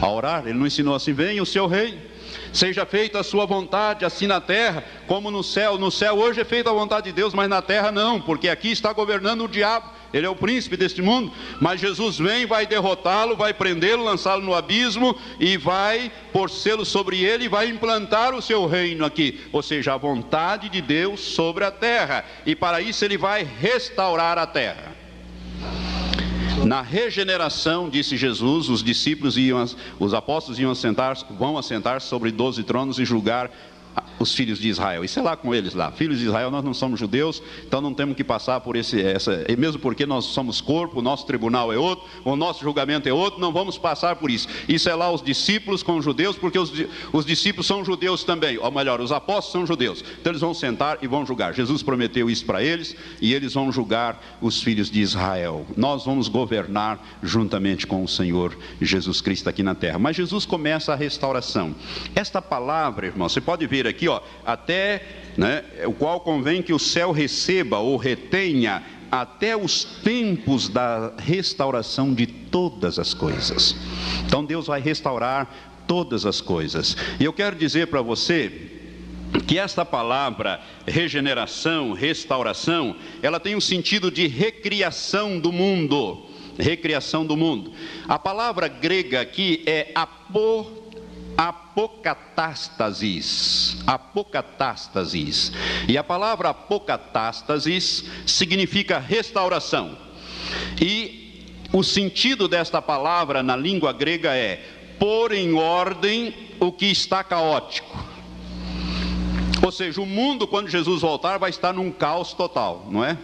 A 0.00 0.08
orar, 0.08 0.46
ele 0.46 0.58
não 0.58 0.66
ensinou 0.66 0.94
assim: 0.94 1.12
venha 1.12 1.42
o 1.42 1.46
seu 1.46 1.66
reino. 1.66 2.10
Seja 2.52 2.84
feita 2.84 3.20
a 3.20 3.22
sua 3.22 3.46
vontade, 3.46 4.04
assim 4.04 4.26
na 4.26 4.40
terra 4.40 4.84
como 5.06 5.30
no 5.30 5.42
céu. 5.42 5.78
No 5.78 5.90
céu 5.90 6.16
hoje 6.18 6.40
é 6.40 6.44
feita 6.44 6.70
a 6.70 6.72
vontade 6.72 7.06
de 7.06 7.12
Deus, 7.12 7.32
mas 7.32 7.48
na 7.48 7.62
terra 7.62 7.92
não, 7.92 8.20
porque 8.20 8.48
aqui 8.48 8.70
está 8.70 8.92
governando 8.92 9.44
o 9.44 9.48
diabo. 9.48 9.99
Ele 10.12 10.26
é 10.26 10.30
o 10.30 10.34
príncipe 10.34 10.76
deste 10.76 11.00
mundo, 11.00 11.32
mas 11.60 11.80
Jesus 11.80 12.18
vem, 12.18 12.46
vai 12.46 12.66
derrotá-lo, 12.66 13.36
vai 13.36 13.54
prendê-lo, 13.54 14.04
lançá-lo 14.04 14.42
no 14.42 14.54
abismo 14.54 15.16
e 15.38 15.56
vai 15.56 16.10
por 16.32 16.50
selo 16.50 16.84
sobre 16.84 17.22
ele 17.22 17.44
e 17.44 17.48
vai 17.48 17.68
implantar 17.68 18.34
o 18.34 18.42
seu 18.42 18.66
reino 18.66 19.04
aqui, 19.04 19.40
ou 19.52 19.62
seja, 19.62 19.94
a 19.94 19.96
vontade 19.96 20.68
de 20.68 20.80
Deus 20.80 21.20
sobre 21.20 21.64
a 21.64 21.70
terra. 21.70 22.24
E 22.44 22.56
para 22.56 22.80
isso 22.80 23.04
ele 23.04 23.16
vai 23.16 23.46
restaurar 23.60 24.38
a 24.38 24.46
terra. 24.46 25.00
Na 26.64 26.82
regeneração, 26.82 27.88
disse 27.88 28.16
Jesus, 28.16 28.68
os 28.68 28.82
discípulos 28.82 29.36
iam, 29.38 29.64
os 29.98 30.12
apóstolos 30.12 30.58
iam 30.58 30.70
assentar, 30.70 31.16
vão 31.30 31.56
assentar 31.56 32.00
sobre 32.02 32.30
doze 32.30 32.62
tronos 32.62 32.98
e 32.98 33.04
julgar 33.04 33.50
os 34.20 34.34
filhos 34.34 34.58
de 34.58 34.68
Israel. 34.68 35.02
Isso 35.02 35.18
é 35.18 35.22
lá 35.22 35.34
com 35.34 35.54
eles 35.54 35.74
lá. 35.74 35.90
Filhos 35.90 36.18
de 36.18 36.26
Israel, 36.26 36.50
nós 36.50 36.62
não 36.62 36.74
somos 36.74 37.00
judeus, 37.00 37.42
então 37.66 37.80
não 37.80 37.94
temos 37.94 38.14
que 38.14 38.22
passar 38.22 38.60
por 38.60 38.76
esse, 38.76 39.00
essa, 39.00 39.46
e 39.48 39.56
mesmo 39.56 39.80
porque 39.80 40.04
nós 40.04 40.26
somos 40.26 40.60
corpo, 40.60 40.98
o 40.98 41.02
nosso 41.02 41.26
tribunal 41.26 41.72
é 41.72 41.78
outro, 41.78 42.04
o 42.22 42.36
nosso 42.36 42.62
julgamento 42.62 43.08
é 43.08 43.12
outro, 43.12 43.40
não 43.40 43.50
vamos 43.50 43.78
passar 43.78 44.16
por 44.16 44.30
isso. 44.30 44.46
Isso 44.68 44.90
é 44.90 44.94
lá 44.94 45.10
os 45.10 45.22
discípulos 45.22 45.82
com 45.82 45.96
os 45.96 46.04
judeus, 46.04 46.36
porque 46.36 46.58
os, 46.58 46.70
os 47.12 47.24
discípulos 47.24 47.66
são 47.66 47.82
judeus 47.82 48.22
também, 48.22 48.58
ou 48.58 48.70
melhor, 48.70 49.00
os 49.00 49.10
apóstolos 49.10 49.52
são 49.52 49.66
judeus. 49.66 50.04
Então 50.20 50.32
eles 50.32 50.42
vão 50.42 50.52
sentar 50.52 50.98
e 51.00 51.06
vão 51.06 51.24
julgar. 51.24 51.54
Jesus 51.54 51.82
prometeu 51.82 52.28
isso 52.28 52.44
para 52.44 52.62
eles 52.62 52.94
e 53.22 53.32
eles 53.32 53.54
vão 53.54 53.72
julgar 53.72 54.22
os 54.40 54.62
filhos 54.62 54.90
de 54.90 55.00
Israel. 55.00 55.64
Nós 55.76 56.04
vamos 56.04 56.28
governar 56.28 57.02
juntamente 57.22 57.86
com 57.86 58.04
o 58.04 58.08
Senhor 58.08 58.56
Jesus 58.80 59.22
Cristo 59.22 59.48
aqui 59.48 59.62
na 59.62 59.74
terra. 59.74 59.98
Mas 59.98 60.16
Jesus 60.16 60.44
começa 60.44 60.92
a 60.92 60.96
restauração. 60.96 61.74
Esta 62.14 62.42
palavra, 62.42 63.06
irmão, 63.06 63.28
você 63.28 63.40
pode 63.40 63.66
ver 63.66 63.86
aqui, 63.90 64.08
ó, 64.08 64.20
até 64.44 65.02
né, 65.36 65.62
o 65.86 65.92
qual 65.92 66.20
convém 66.20 66.62
que 66.62 66.72
o 66.72 66.78
céu 66.78 67.12
receba 67.12 67.78
ou 67.78 67.96
retenha 67.96 68.82
até 69.10 69.56
os 69.56 69.84
tempos 69.84 70.68
da 70.68 71.12
restauração 71.18 72.14
de 72.14 72.26
todas 72.26 72.98
as 72.98 73.12
coisas. 73.12 73.74
Então 74.24 74.44
Deus 74.44 74.68
vai 74.68 74.80
restaurar 74.80 75.82
todas 75.86 76.24
as 76.24 76.40
coisas. 76.40 76.96
E 77.18 77.24
eu 77.24 77.32
quero 77.32 77.56
dizer 77.56 77.88
para 77.88 78.00
você 78.00 78.70
que 79.46 79.58
esta 79.58 79.84
palavra 79.84 80.60
regeneração, 80.86 81.92
restauração, 81.92 82.96
ela 83.22 83.40
tem 83.40 83.56
um 83.56 83.60
sentido 83.60 84.10
de 84.10 84.26
recriação 84.26 85.38
do 85.38 85.52
mundo. 85.52 86.26
Recriação 86.58 87.24
do 87.24 87.36
mundo. 87.36 87.72
A 88.06 88.18
palavra 88.18 88.68
grega 88.68 89.20
aqui 89.20 89.62
é 89.66 89.90
apo 89.94 90.79
apocatástasis. 91.40 93.78
Apocatástasis. 93.86 95.50
E 95.88 95.96
a 95.96 96.04
palavra 96.04 96.50
apocatástasis 96.50 98.04
significa 98.26 98.98
restauração. 98.98 99.96
E 100.78 101.46
o 101.72 101.82
sentido 101.82 102.46
desta 102.46 102.82
palavra 102.82 103.42
na 103.42 103.56
língua 103.56 103.90
grega 103.90 104.36
é 104.36 104.62
pôr 104.98 105.32
em 105.32 105.54
ordem 105.54 106.34
o 106.60 106.70
que 106.70 106.84
está 106.86 107.24
caótico. 107.24 107.98
Ou 109.62 109.72
seja, 109.72 110.02
o 110.02 110.06
mundo, 110.06 110.46
quando 110.46 110.68
Jesus 110.68 111.00
voltar, 111.00 111.38
vai 111.38 111.48
estar 111.48 111.72
num 111.72 111.90
caos 111.90 112.34
total, 112.34 112.86
não 112.90 113.02
é? 113.02 113.16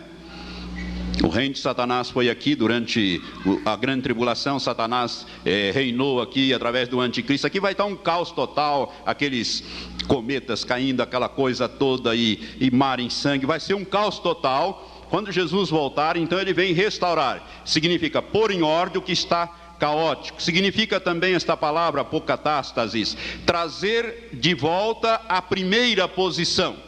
O 1.25 1.29
reino 1.29 1.55
de 1.55 1.61
Satanás 1.61 2.11
foi 2.11 2.29
aqui 2.29 2.55
durante 2.55 3.23
a 3.65 3.75
grande 3.75 4.03
tribulação. 4.03 4.61
Satanás 4.61 5.27
é, 5.45 5.71
reinou 5.75 6.21
aqui 6.21 6.53
através 6.53 6.89
do 6.89 7.01
anticristo. 7.01 7.47
Aqui 7.47 7.59
vai 7.59 7.73
estar 7.73 7.87
um 7.87 7.97
caos 7.97 8.31
total, 8.31 8.95
aqueles 9.05 9.65
cometas 10.07 10.63
caindo, 10.63 11.01
aquela 11.01 11.29
coisa 11.29 11.69
toda 11.69 12.15
e, 12.15 12.57
e 12.61 12.71
mar 12.71 13.01
em 13.01 13.09
sangue. 13.09 13.47
Vai 13.47 13.59
ser 13.59 13.75
um 13.75 13.85
caos 13.85 14.19
total. 14.19 15.07
Quando 15.09 15.33
Jesus 15.33 15.71
voltar, 15.71 16.17
então 16.17 16.39
ele 16.39 16.53
vem 16.53 16.75
restaurar. 16.75 17.63
Significa 17.65 18.21
pôr 18.21 18.51
em 18.51 18.63
ordem 18.63 18.99
o 18.99 19.03
que 19.03 19.13
está 19.13 19.47
caótico. 19.79 20.43
Significa 20.43 21.01
também 21.01 21.35
esta 21.35 21.57
palavra 21.57 22.03
apocatástasis, 22.03 23.17
trazer 23.47 24.31
de 24.35 24.55
volta 24.55 25.15
a 25.29 25.41
primeira 25.41 26.07
posição 26.07 26.86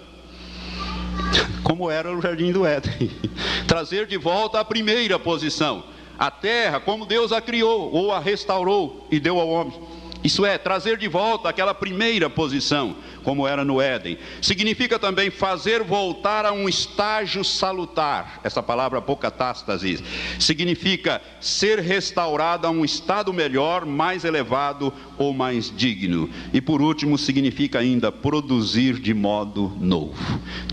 como 1.62 1.90
era 1.90 2.10
o 2.10 2.20
jardim 2.20 2.52
do 2.52 2.66
Éden. 2.66 3.10
Trazer 3.66 4.06
de 4.06 4.16
volta 4.16 4.60
a 4.60 4.64
primeira 4.64 5.18
posição, 5.18 5.84
a 6.18 6.30
terra 6.30 6.80
como 6.80 7.06
Deus 7.06 7.32
a 7.32 7.40
criou 7.40 7.92
ou 7.92 8.12
a 8.12 8.18
restaurou 8.18 9.06
e 9.10 9.20
deu 9.20 9.38
ao 9.38 9.48
homem. 9.48 9.78
Isso 10.22 10.44
é, 10.44 10.58
trazer 10.58 10.98
de 10.98 11.06
volta 11.06 11.48
aquela 11.48 11.72
primeira 11.72 12.28
posição, 12.28 12.96
como 13.22 13.46
era 13.46 13.64
no 13.64 13.80
Éden. 13.80 14.18
Significa 14.42 14.98
também 14.98 15.30
fazer 15.30 15.82
voltar 15.84 16.44
a 16.44 16.52
um 16.52 16.68
estágio 16.68 17.44
salutar. 17.44 18.40
Essa 18.42 18.62
palavra 18.62 18.98
apocatástase 18.98 20.02
significa 20.38 21.22
ser 21.40 21.78
restaurado 21.78 22.66
a 22.66 22.70
um 22.70 22.84
estado 22.84 23.32
melhor, 23.32 23.86
mais 23.86 24.24
elevado 24.24 24.92
ou 25.16 25.32
mais 25.32 25.72
digno. 25.74 26.28
E 26.52 26.60
por 26.60 26.82
último, 26.82 27.16
significa 27.16 27.78
ainda 27.78 28.10
produzir 28.10 28.98
de 28.98 29.14
modo 29.14 29.72
novo. 29.80 30.16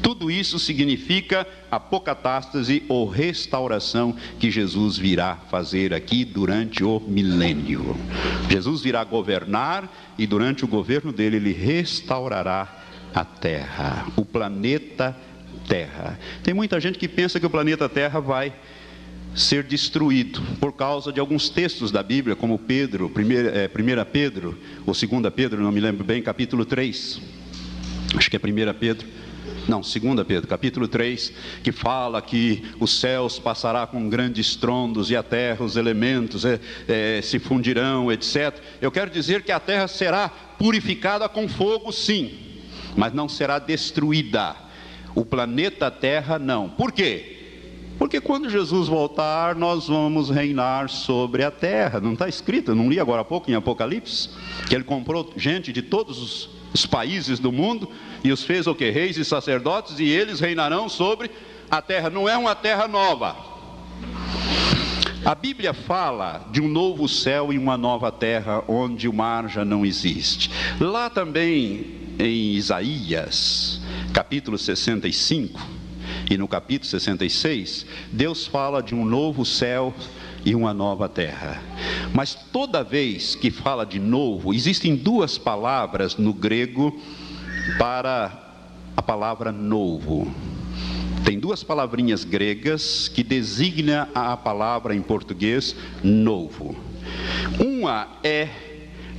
Tudo 0.01 0.31
isso 0.31 0.57
significa 0.57 1.47
apocatástase 1.69 2.83
ou 2.87 3.07
restauração 3.07 4.15
que 4.39 4.49
Jesus 4.49 4.97
virá 4.97 5.35
fazer 5.51 5.93
aqui 5.93 6.23
durante 6.23 6.83
o 6.83 6.99
milênio. 6.99 7.97
Jesus 8.49 8.81
virá 8.81 9.03
governar 9.03 9.34
e 10.17 10.25
durante 10.25 10.63
o 10.63 10.67
governo 10.67 11.11
dele 11.11 11.37
ele 11.37 11.51
restaurará 11.51 12.83
a 13.13 13.23
terra, 13.25 14.05
o 14.15 14.25
planeta 14.25 15.15
Terra. 15.67 16.19
Tem 16.43 16.53
muita 16.53 16.79
gente 16.79 16.99
que 16.99 17.07
pensa 17.07 17.39
que 17.39 17.45
o 17.45 17.49
planeta 17.49 17.89
Terra 17.89 18.19
vai 18.19 18.53
ser 19.35 19.63
destruído 19.63 20.41
por 20.59 20.71
causa 20.73 21.11
de 21.11 21.19
alguns 21.19 21.49
textos 21.49 21.91
da 21.91 22.01
Bíblia, 22.01 22.35
como 22.35 22.57
Pedro, 22.57 23.11
1 23.13 23.99
é, 23.99 24.05
Pedro, 24.05 24.57
ou 24.85 24.93
2 24.93 25.33
Pedro, 25.33 25.61
não 25.61 25.71
me 25.71 25.81
lembro 25.81 26.03
bem, 26.05 26.21
capítulo 26.21 26.63
3. 26.65 27.19
Acho 28.15 28.29
que 28.29 28.37
é 28.37 28.39
1 28.39 28.73
Pedro. 28.79 29.07
Não, 29.67 29.81
2 29.81 29.93
Pedro, 30.27 30.47
capítulo 30.47 30.87
3, 30.87 31.33
que 31.63 31.71
fala 31.71 32.21
que 32.21 32.63
os 32.79 32.99
céus 32.99 33.39
passará 33.39 33.87
com 33.87 34.07
grandes 34.07 34.47
estrondos 34.47 35.09
e 35.09 35.15
a 35.15 35.23
terra, 35.23 35.65
os 35.65 35.75
elementos 35.75 36.45
é, 36.45 36.59
é, 36.87 37.21
se 37.23 37.39
fundirão, 37.39 38.11
etc. 38.11 38.59
Eu 38.79 38.91
quero 38.91 39.09
dizer 39.09 39.41
que 39.41 39.51
a 39.51 39.59
terra 39.59 39.87
será 39.87 40.29
purificada 40.29 41.27
com 41.27 41.47
fogo, 41.47 41.91
sim, 41.91 42.31
mas 42.95 43.11
não 43.11 43.27
será 43.27 43.57
destruída. 43.57 44.55
O 45.15 45.25
planeta 45.25 45.89
Terra, 45.89 46.37
não. 46.37 46.69
Por 46.69 46.91
quê? 46.91 47.35
Porque 47.97 48.19
quando 48.19 48.49
Jesus 48.49 48.89
voltar, 48.89 49.55
nós 49.55 49.87
vamos 49.87 50.29
reinar 50.29 50.89
sobre 50.89 51.43
a 51.43 51.49
terra. 51.49 52.01
Não 52.01 52.13
está 52.13 52.27
escrito, 52.27 52.75
não 52.75 52.89
li 52.89 52.99
agora 52.99 53.21
há 53.21 53.25
pouco 53.25 53.49
em 53.49 53.55
Apocalipse, 53.55 54.29
que 54.67 54.75
ele 54.75 54.83
comprou 54.83 55.33
gente 55.37 55.71
de 55.71 55.81
todos 55.81 56.21
os, 56.21 56.49
os 56.73 56.85
países 56.85 57.39
do 57.39 57.51
mundo 57.51 57.89
e 58.23 58.31
os 58.31 58.43
fez 58.43 58.67
o 58.67 58.75
que? 58.75 58.89
Reis 58.89 59.17
e 59.17 59.25
sacerdotes, 59.25 59.99
e 59.99 60.05
eles 60.05 60.39
reinarão 60.39 60.89
sobre 60.89 61.29
a 61.69 61.81
terra. 61.81 62.09
Não 62.09 62.27
é 62.27 62.37
uma 62.37 62.55
terra 62.55 62.87
nova. 62.87 63.35
A 65.25 65.33
Bíblia 65.33 65.73
fala 65.73 66.47
de 66.51 66.61
um 66.61 66.67
novo 66.67 67.09
céu 67.09 67.51
e 67.51 67.57
uma 67.57 67.75
nova 67.75 68.11
terra 68.11 68.63
onde 68.67 69.07
o 69.07 69.13
mar 69.13 69.49
já 69.49 69.65
não 69.65 69.83
existe. 69.83 70.51
Lá 70.79 71.09
também 71.09 71.95
em 72.19 72.53
Isaías, 72.53 73.81
capítulo 74.13 74.57
65, 74.57 75.59
e 76.29 76.37
no 76.37 76.47
capítulo 76.47 76.89
66, 76.89 77.85
Deus 78.11 78.45
fala 78.45 78.81
de 78.81 78.93
um 78.93 79.03
novo 79.03 79.43
céu 79.43 79.93
e 80.45 80.53
uma 80.53 80.73
nova 80.73 81.09
terra. 81.09 81.61
Mas 82.13 82.35
toda 82.35 82.83
vez 82.83 83.33
que 83.35 83.49
fala 83.49 83.85
de 83.85 83.99
novo, 83.99 84.53
existem 84.53 84.95
duas 84.95 85.37
palavras 85.37 86.15
no 86.15 86.31
grego 86.31 86.97
para 87.79 88.31
a 88.95 89.01
palavra 89.01 89.51
novo. 89.51 90.31
Tem 91.25 91.39
duas 91.39 91.63
palavrinhas 91.63 92.23
gregas 92.23 93.07
que 93.07 93.23
designam 93.23 94.07
a 94.13 94.37
palavra 94.37 94.95
em 94.95 95.01
português 95.01 95.75
novo. 96.03 96.75
Uma 97.59 98.07
é 98.23 98.47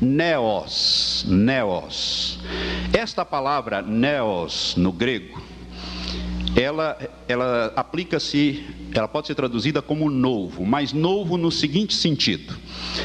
neos, 0.00 1.26
neos. 1.28 2.38
Esta 2.92 3.24
palavra 3.24 3.82
neos 3.82 4.74
no 4.76 4.92
grego 4.92 5.45
ela, 6.56 6.98
ela 7.28 7.72
aplica-se, 7.76 8.64
ela 8.94 9.06
pode 9.06 9.26
ser 9.26 9.34
traduzida 9.34 9.82
como 9.82 10.08
novo, 10.08 10.64
mas 10.64 10.90
novo 10.92 11.36
no 11.36 11.52
seguinte 11.52 11.94
sentido: 11.94 12.56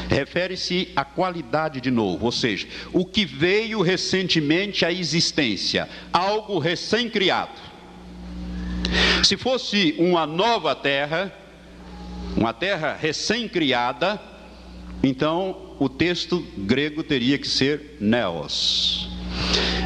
refere-se 0.08 0.88
à 0.96 1.04
qualidade 1.04 1.78
de 1.80 1.90
novo, 1.90 2.24
ou 2.24 2.32
seja, 2.32 2.66
o 2.94 3.04
que 3.04 3.26
veio 3.26 3.82
recentemente 3.82 4.86
à 4.86 4.90
existência, 4.90 5.86
algo 6.10 6.58
recém-criado. 6.58 7.60
Se 9.22 9.36
fosse 9.36 9.94
uma 9.98 10.26
nova 10.26 10.74
terra, 10.74 11.30
uma 12.34 12.54
terra 12.54 12.96
recém-criada, 12.98 14.18
então 15.02 15.76
o 15.78 15.90
texto 15.90 16.40
grego 16.56 17.02
teria 17.02 17.36
que 17.36 17.48
ser 17.48 17.98
neos. 18.00 19.11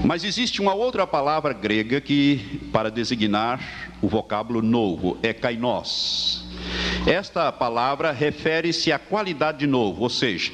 Mas 0.04 0.24
existe 0.24 0.60
uma 0.60 0.74
outra 0.74 1.06
palavra 1.06 1.52
grega 1.52 2.00
que, 2.00 2.60
para 2.72 2.90
designar 2.90 3.60
o 4.00 4.08
vocábulo 4.08 4.62
novo, 4.62 5.18
é 5.22 5.32
kainos. 5.32 6.44
Esta 7.06 7.50
palavra 7.50 8.12
refere-se 8.12 8.92
à 8.92 8.98
qualidade 8.98 9.58
de 9.58 9.66
novo, 9.66 10.02
ou 10.02 10.08
seja, 10.08 10.52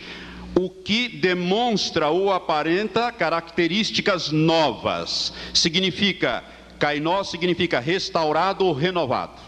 o 0.55 0.68
que 0.68 1.09
demonstra 1.09 2.09
ou 2.09 2.32
aparenta 2.32 3.11
características 3.11 4.30
novas. 4.30 5.32
Significa, 5.53 6.45
kainos 6.78 7.30
significa 7.30 7.80
restaurado 7.80 8.64
ou 8.64 8.72
renovado. 8.72 9.40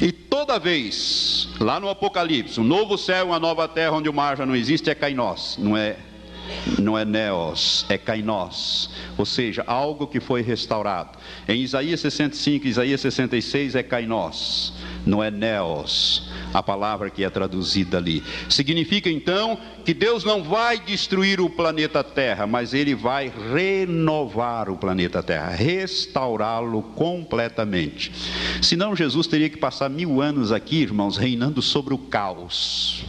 E 0.00 0.12
toda 0.12 0.58
vez, 0.58 1.48
lá 1.60 1.78
no 1.80 1.88
Apocalipse, 1.88 2.60
um 2.60 2.64
novo 2.64 2.96
céu, 2.96 3.26
uma 3.26 3.38
nova 3.38 3.66
terra 3.68 3.92
onde 3.92 4.08
o 4.08 4.12
mar 4.12 4.36
já 4.36 4.46
não 4.46 4.56
existe, 4.56 4.90
é 4.90 4.94
kainos, 4.94 5.56
não 5.58 5.76
é 5.76 5.96
não 6.78 6.98
é 6.98 7.04
neos, 7.04 7.84
é 7.88 7.98
kainos, 7.98 8.90
ou 9.16 9.24
seja, 9.24 9.64
algo 9.66 10.06
que 10.06 10.20
foi 10.20 10.42
restaurado. 10.42 11.18
Em 11.48 11.62
Isaías 11.62 12.00
65, 12.00 12.66
Isaías 12.66 13.00
66 13.00 13.74
é 13.74 13.82
kainos, 13.82 14.72
não 15.04 15.22
é 15.22 15.30
neos, 15.30 16.28
a 16.52 16.62
palavra 16.62 17.10
que 17.10 17.24
é 17.24 17.30
traduzida 17.30 17.98
ali. 17.98 18.22
Significa 18.48 19.10
então 19.10 19.58
que 19.84 19.94
Deus 19.94 20.24
não 20.24 20.42
vai 20.42 20.78
destruir 20.78 21.40
o 21.40 21.48
planeta 21.48 22.04
Terra, 22.04 22.46
mas 22.46 22.74
ele 22.74 22.94
vai 22.94 23.32
renovar 23.52 24.68
o 24.68 24.76
planeta 24.76 25.22
Terra, 25.22 25.50
restaurá-lo 25.50 26.82
completamente. 26.94 28.12
Senão 28.62 28.94
Jesus 28.94 29.26
teria 29.26 29.48
que 29.48 29.56
passar 29.56 29.88
mil 29.88 30.20
anos 30.20 30.52
aqui, 30.52 30.76
irmãos, 30.82 31.16
reinando 31.16 31.62
sobre 31.62 31.94
o 31.94 31.98
caos. 31.98 33.04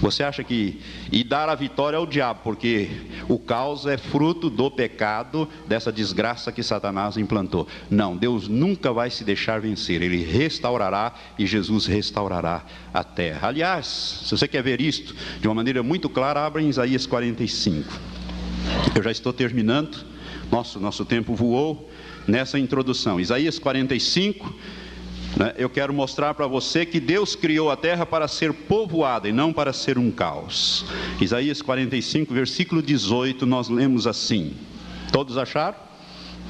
Você 0.00 0.22
acha 0.22 0.42
que 0.42 0.80
e 1.12 1.22
dar 1.22 1.48
a 1.48 1.54
vitória 1.54 1.98
ao 1.98 2.06
diabo, 2.06 2.40
porque 2.42 2.88
o 3.28 3.38
caos 3.38 3.84
é 3.84 3.98
fruto 3.98 4.48
do 4.48 4.70
pecado, 4.70 5.46
dessa 5.68 5.92
desgraça 5.92 6.50
que 6.50 6.62
Satanás 6.62 7.18
implantou. 7.18 7.68
Não, 7.90 8.16
Deus 8.16 8.48
nunca 8.48 8.92
vai 8.92 9.10
se 9.10 9.24
deixar 9.24 9.60
vencer, 9.60 10.00
ele 10.00 10.24
restaurará 10.24 11.12
e 11.38 11.46
Jesus 11.46 11.84
restaurará 11.84 12.64
a 12.94 13.04
terra. 13.04 13.48
Aliás, 13.48 13.86
se 14.24 14.36
você 14.36 14.48
quer 14.48 14.62
ver 14.62 14.80
isto 14.80 15.14
de 15.38 15.46
uma 15.46 15.54
maneira 15.54 15.82
muito 15.82 16.08
clara, 16.08 16.46
abra 16.46 16.62
em 16.62 16.68
Isaías 16.68 17.04
45. 17.04 17.92
Eu 18.94 19.02
já 19.02 19.10
estou 19.10 19.34
terminando, 19.34 20.04
nosso, 20.50 20.80
nosso 20.80 21.04
tempo 21.04 21.34
voou 21.34 21.90
nessa 22.26 22.58
introdução. 22.58 23.20
Isaías 23.20 23.58
45 23.58 24.46
né? 24.48 24.79
Eu 25.56 25.70
quero 25.70 25.92
mostrar 25.92 26.34
para 26.34 26.46
você 26.46 26.84
que 26.84 26.98
Deus 26.98 27.36
criou 27.36 27.70
a 27.70 27.76
terra 27.76 28.04
para 28.04 28.26
ser 28.26 28.52
povoada 28.52 29.28
e 29.28 29.32
não 29.32 29.52
para 29.52 29.72
ser 29.72 29.96
um 29.96 30.10
caos. 30.10 30.84
Isaías 31.20 31.62
45, 31.62 32.34
versículo 32.34 32.82
18, 32.82 33.46
nós 33.46 33.68
lemos 33.68 34.06
assim. 34.06 34.54
Todos 35.12 35.38
acharam? 35.38 35.76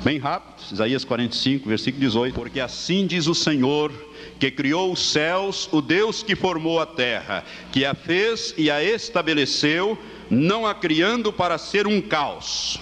Bem 0.03 0.19
rápido, 0.19 0.63
Isaías 0.73 1.05
45, 1.05 1.69
versículo 1.69 2.01
18. 2.01 2.35
Porque 2.35 2.59
assim 2.59 3.07
diz 3.07 3.27
o 3.27 3.35
Senhor, 3.35 3.93
que 4.39 4.51
criou 4.51 4.93
os 4.93 5.13
céus, 5.13 5.69
o 5.71 5.83
Deus 5.83 6.23
que 6.23 6.35
formou 6.35 6.81
a 6.81 6.87
terra, 6.87 7.45
que 7.71 7.85
a 7.85 7.95
fez 7.95 8.55
e 8.57 8.71
a 8.71 8.83
estabeleceu, 8.83 9.99
não 10.31 10.67
a 10.67 10.75
criando 10.75 11.31
para 11.31 11.59
ser 11.59 11.87
um 11.87 12.01
caos, 12.01 12.81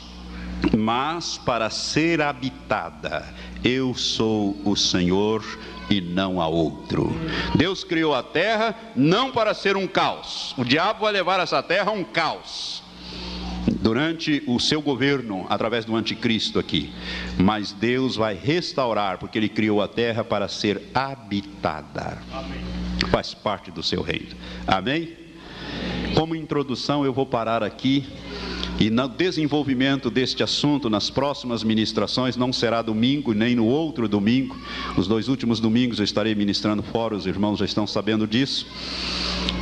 mas 0.76 1.38
para 1.38 1.70
ser 1.70 2.20
habitada. 2.20 3.34
Eu 3.64 3.94
sou 3.94 4.56
o 4.64 4.76
Senhor 4.76 5.42
e 5.90 6.00
não 6.00 6.40
há 6.40 6.48
outro. 6.48 7.10
Deus 7.54 7.84
criou 7.84 8.14
a 8.14 8.22
terra 8.22 8.74
não 8.94 9.30
para 9.32 9.54
ser 9.54 9.76
um 9.76 9.86
caos. 9.86 10.54
O 10.56 10.64
diabo 10.64 11.00
vai 11.00 11.12
levar 11.12 11.40
essa 11.40 11.62
terra 11.62 11.90
a 11.90 11.94
um 11.94 12.04
caos 12.04 12.82
durante 13.80 14.42
o 14.46 14.58
seu 14.58 14.80
governo 14.80 15.46
através 15.48 15.84
do 15.84 15.94
anticristo 15.94 16.58
aqui. 16.58 16.92
Mas 17.38 17.72
Deus 17.72 18.16
vai 18.16 18.34
restaurar 18.34 19.18
porque 19.18 19.38
ele 19.38 19.48
criou 19.48 19.82
a 19.82 19.88
terra 19.88 20.24
para 20.24 20.48
ser 20.48 20.82
habitada. 20.94 22.18
Amém. 22.32 22.60
Faz 23.10 23.32
parte 23.34 23.70
do 23.70 23.82
seu 23.82 24.02
reino. 24.02 24.34
Amém? 24.66 25.27
Como 26.14 26.34
introdução, 26.34 27.04
eu 27.04 27.12
vou 27.12 27.26
parar 27.26 27.62
aqui 27.62 28.04
e 28.80 28.90
no 28.90 29.08
desenvolvimento 29.08 30.08
deste 30.08 30.40
assunto, 30.40 30.88
nas 30.88 31.10
próximas 31.10 31.64
ministrações, 31.64 32.36
não 32.36 32.52
será 32.52 32.80
domingo 32.80 33.32
nem 33.32 33.56
no 33.56 33.66
outro 33.66 34.08
domingo. 34.08 34.56
Os 34.96 35.08
dois 35.08 35.26
últimos 35.26 35.58
domingos 35.58 35.98
eu 35.98 36.04
estarei 36.04 36.32
ministrando 36.32 36.80
fora, 36.80 37.16
os 37.16 37.26
irmãos 37.26 37.58
já 37.58 37.64
estão 37.64 37.88
sabendo 37.88 38.24
disso. 38.24 38.68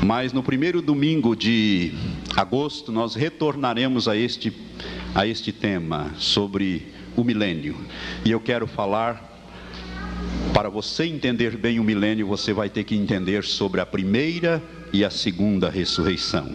Mas 0.05 0.35
no 0.35 0.43
primeiro 0.43 0.83
domingo 0.83 1.35
de 1.35 1.95
agosto, 2.37 2.93
nós 2.93 3.15
retornaremos 3.15 4.07
a 4.07 4.15
este, 4.15 4.53
a 5.15 5.27
este 5.27 5.51
tema 5.51 6.11
sobre 6.19 6.87
o 7.17 7.25
milênio. 7.25 7.75
E 8.23 8.31
eu 8.31 8.39
quero 8.39 8.67
falar 8.67 9.33
para 10.53 10.69
você 10.69 11.05
entender 11.05 11.57
bem 11.57 11.81
o 11.81 11.85
milênio, 11.85 12.27
você 12.27 12.53
vai 12.53 12.69
ter 12.69 12.85
que 12.85 12.95
entender 12.95 13.45
sobre 13.45 13.81
a 13.81 13.87
primeira 13.87 14.63
e 14.93 15.05
a 15.05 15.11
segunda 15.11 15.69
ressurreição. 15.71 16.55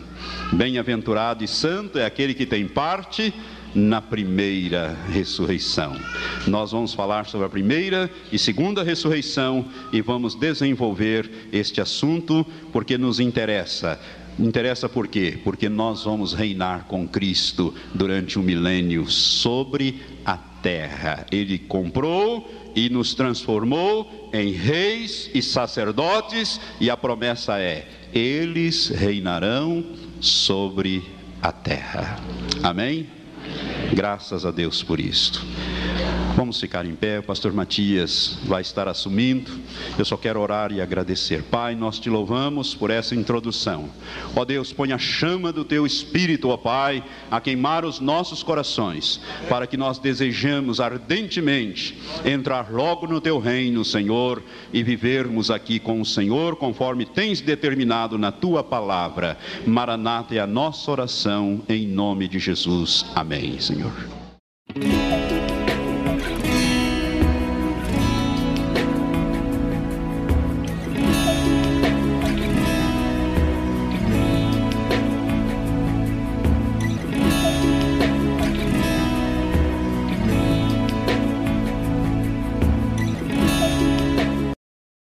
Bem-aventurado 0.54 1.44
e 1.44 1.48
santo 1.48 1.98
é 1.98 2.06
aquele 2.06 2.34
que 2.34 2.46
tem 2.46 2.68
parte 2.68 3.34
na 3.74 4.02
primeira 4.02 4.98
ressurreição. 5.10 5.96
Nós 6.48 6.72
vamos 6.72 6.94
falar 6.94 7.26
sobre 7.26 7.48
a 7.48 7.50
primeira 7.50 8.10
e 8.32 8.38
segunda 8.38 8.84
ressurreição 8.84 9.66
e 9.94 10.02
vamos 10.02 10.36
desenvolver 10.36 11.30
este 11.52 11.80
assunto 11.80 12.46
porque 12.72 12.98
nos 12.98 13.20
interessa. 13.20 14.00
Interessa 14.40 14.90
por 14.90 15.08
quê? 15.08 15.38
Porque 15.44 15.70
nós 15.70 16.04
vamos 16.04 16.34
reinar 16.34 16.86
com 16.86 17.08
Cristo 17.08 17.74
durante 17.94 18.40
um 18.40 18.42
milênio 18.42 19.10
sobre 19.10 20.02
a 20.26 20.38
terra. 20.38 21.26
Ele 21.32 21.58
comprou 21.58 22.61
e 22.76 22.90
nos 22.90 23.14
transformou 23.14 24.30
em 24.34 24.52
reis 24.52 25.30
e 25.34 25.42
sacerdotes, 25.42 26.60
e 26.80 26.90
a 26.90 26.98
promessa 26.98 27.60
é: 27.60 27.88
eles 28.14 28.88
reinarão 28.90 29.84
sobre 30.20 31.04
a 31.42 31.52
terra. 31.52 32.20
Amém? 32.62 33.08
Graças 33.94 34.46
a 34.46 34.52
Deus 34.52 34.84
por 34.84 35.00
isto. 35.00 35.46
Vamos 36.36 36.60
ficar 36.60 36.86
em 36.86 36.96
pé, 36.96 37.20
o 37.20 37.24
pastor 37.24 37.52
Matias 37.52 38.38
vai 38.46 38.62
estar 38.62 38.88
assumindo. 38.88 39.52
Eu 39.98 40.06
só 40.06 40.16
quero 40.16 40.40
orar 40.40 40.72
e 40.72 40.80
agradecer. 40.80 41.44
Pai, 41.44 41.76
nós 41.76 42.00
te 42.00 42.10
louvamos 42.10 42.74
por 42.74 42.90
essa 42.90 43.14
introdução. 43.14 43.90
Ó 44.36 44.46
Deus, 44.46 44.72
põe 44.72 44.94
a 44.94 44.98
chama 44.98 45.52
do 45.52 45.66
teu 45.66 45.86
espírito, 45.86 46.50
ó 46.50 46.58
Pai, 46.58 47.04
a 47.30 47.42
queimar 47.42 47.84
os 47.84 48.00
nossos 48.00 48.44
corações, 48.44 49.20
para 49.50 49.68
que 49.68 49.76
nós 49.76 50.00
desejamos 50.00 50.80
ardentemente 50.80 52.00
entrar 52.24 52.72
logo 52.72 53.08
no 53.08 53.20
teu 53.20 53.38
reino, 53.38 53.84
Senhor, 53.84 54.42
e 54.72 54.82
vivermos 54.84 55.52
aqui 55.52 55.80
com 55.80 56.00
o 56.00 56.06
Senhor 56.06 56.56
conforme 56.56 57.06
tens 57.06 57.42
determinado 57.42 58.18
na 58.18 58.32
tua 58.32 58.64
palavra. 58.64 59.38
Maranata 59.68 60.34
é 60.34 60.40
a 60.40 60.48
nossa 60.48 60.90
oração 60.90 61.62
em 61.68 61.86
nome 61.88 62.28
de 62.28 62.40
Jesus. 62.40 63.06
Amém, 63.14 63.60
Senhor. 63.60 63.92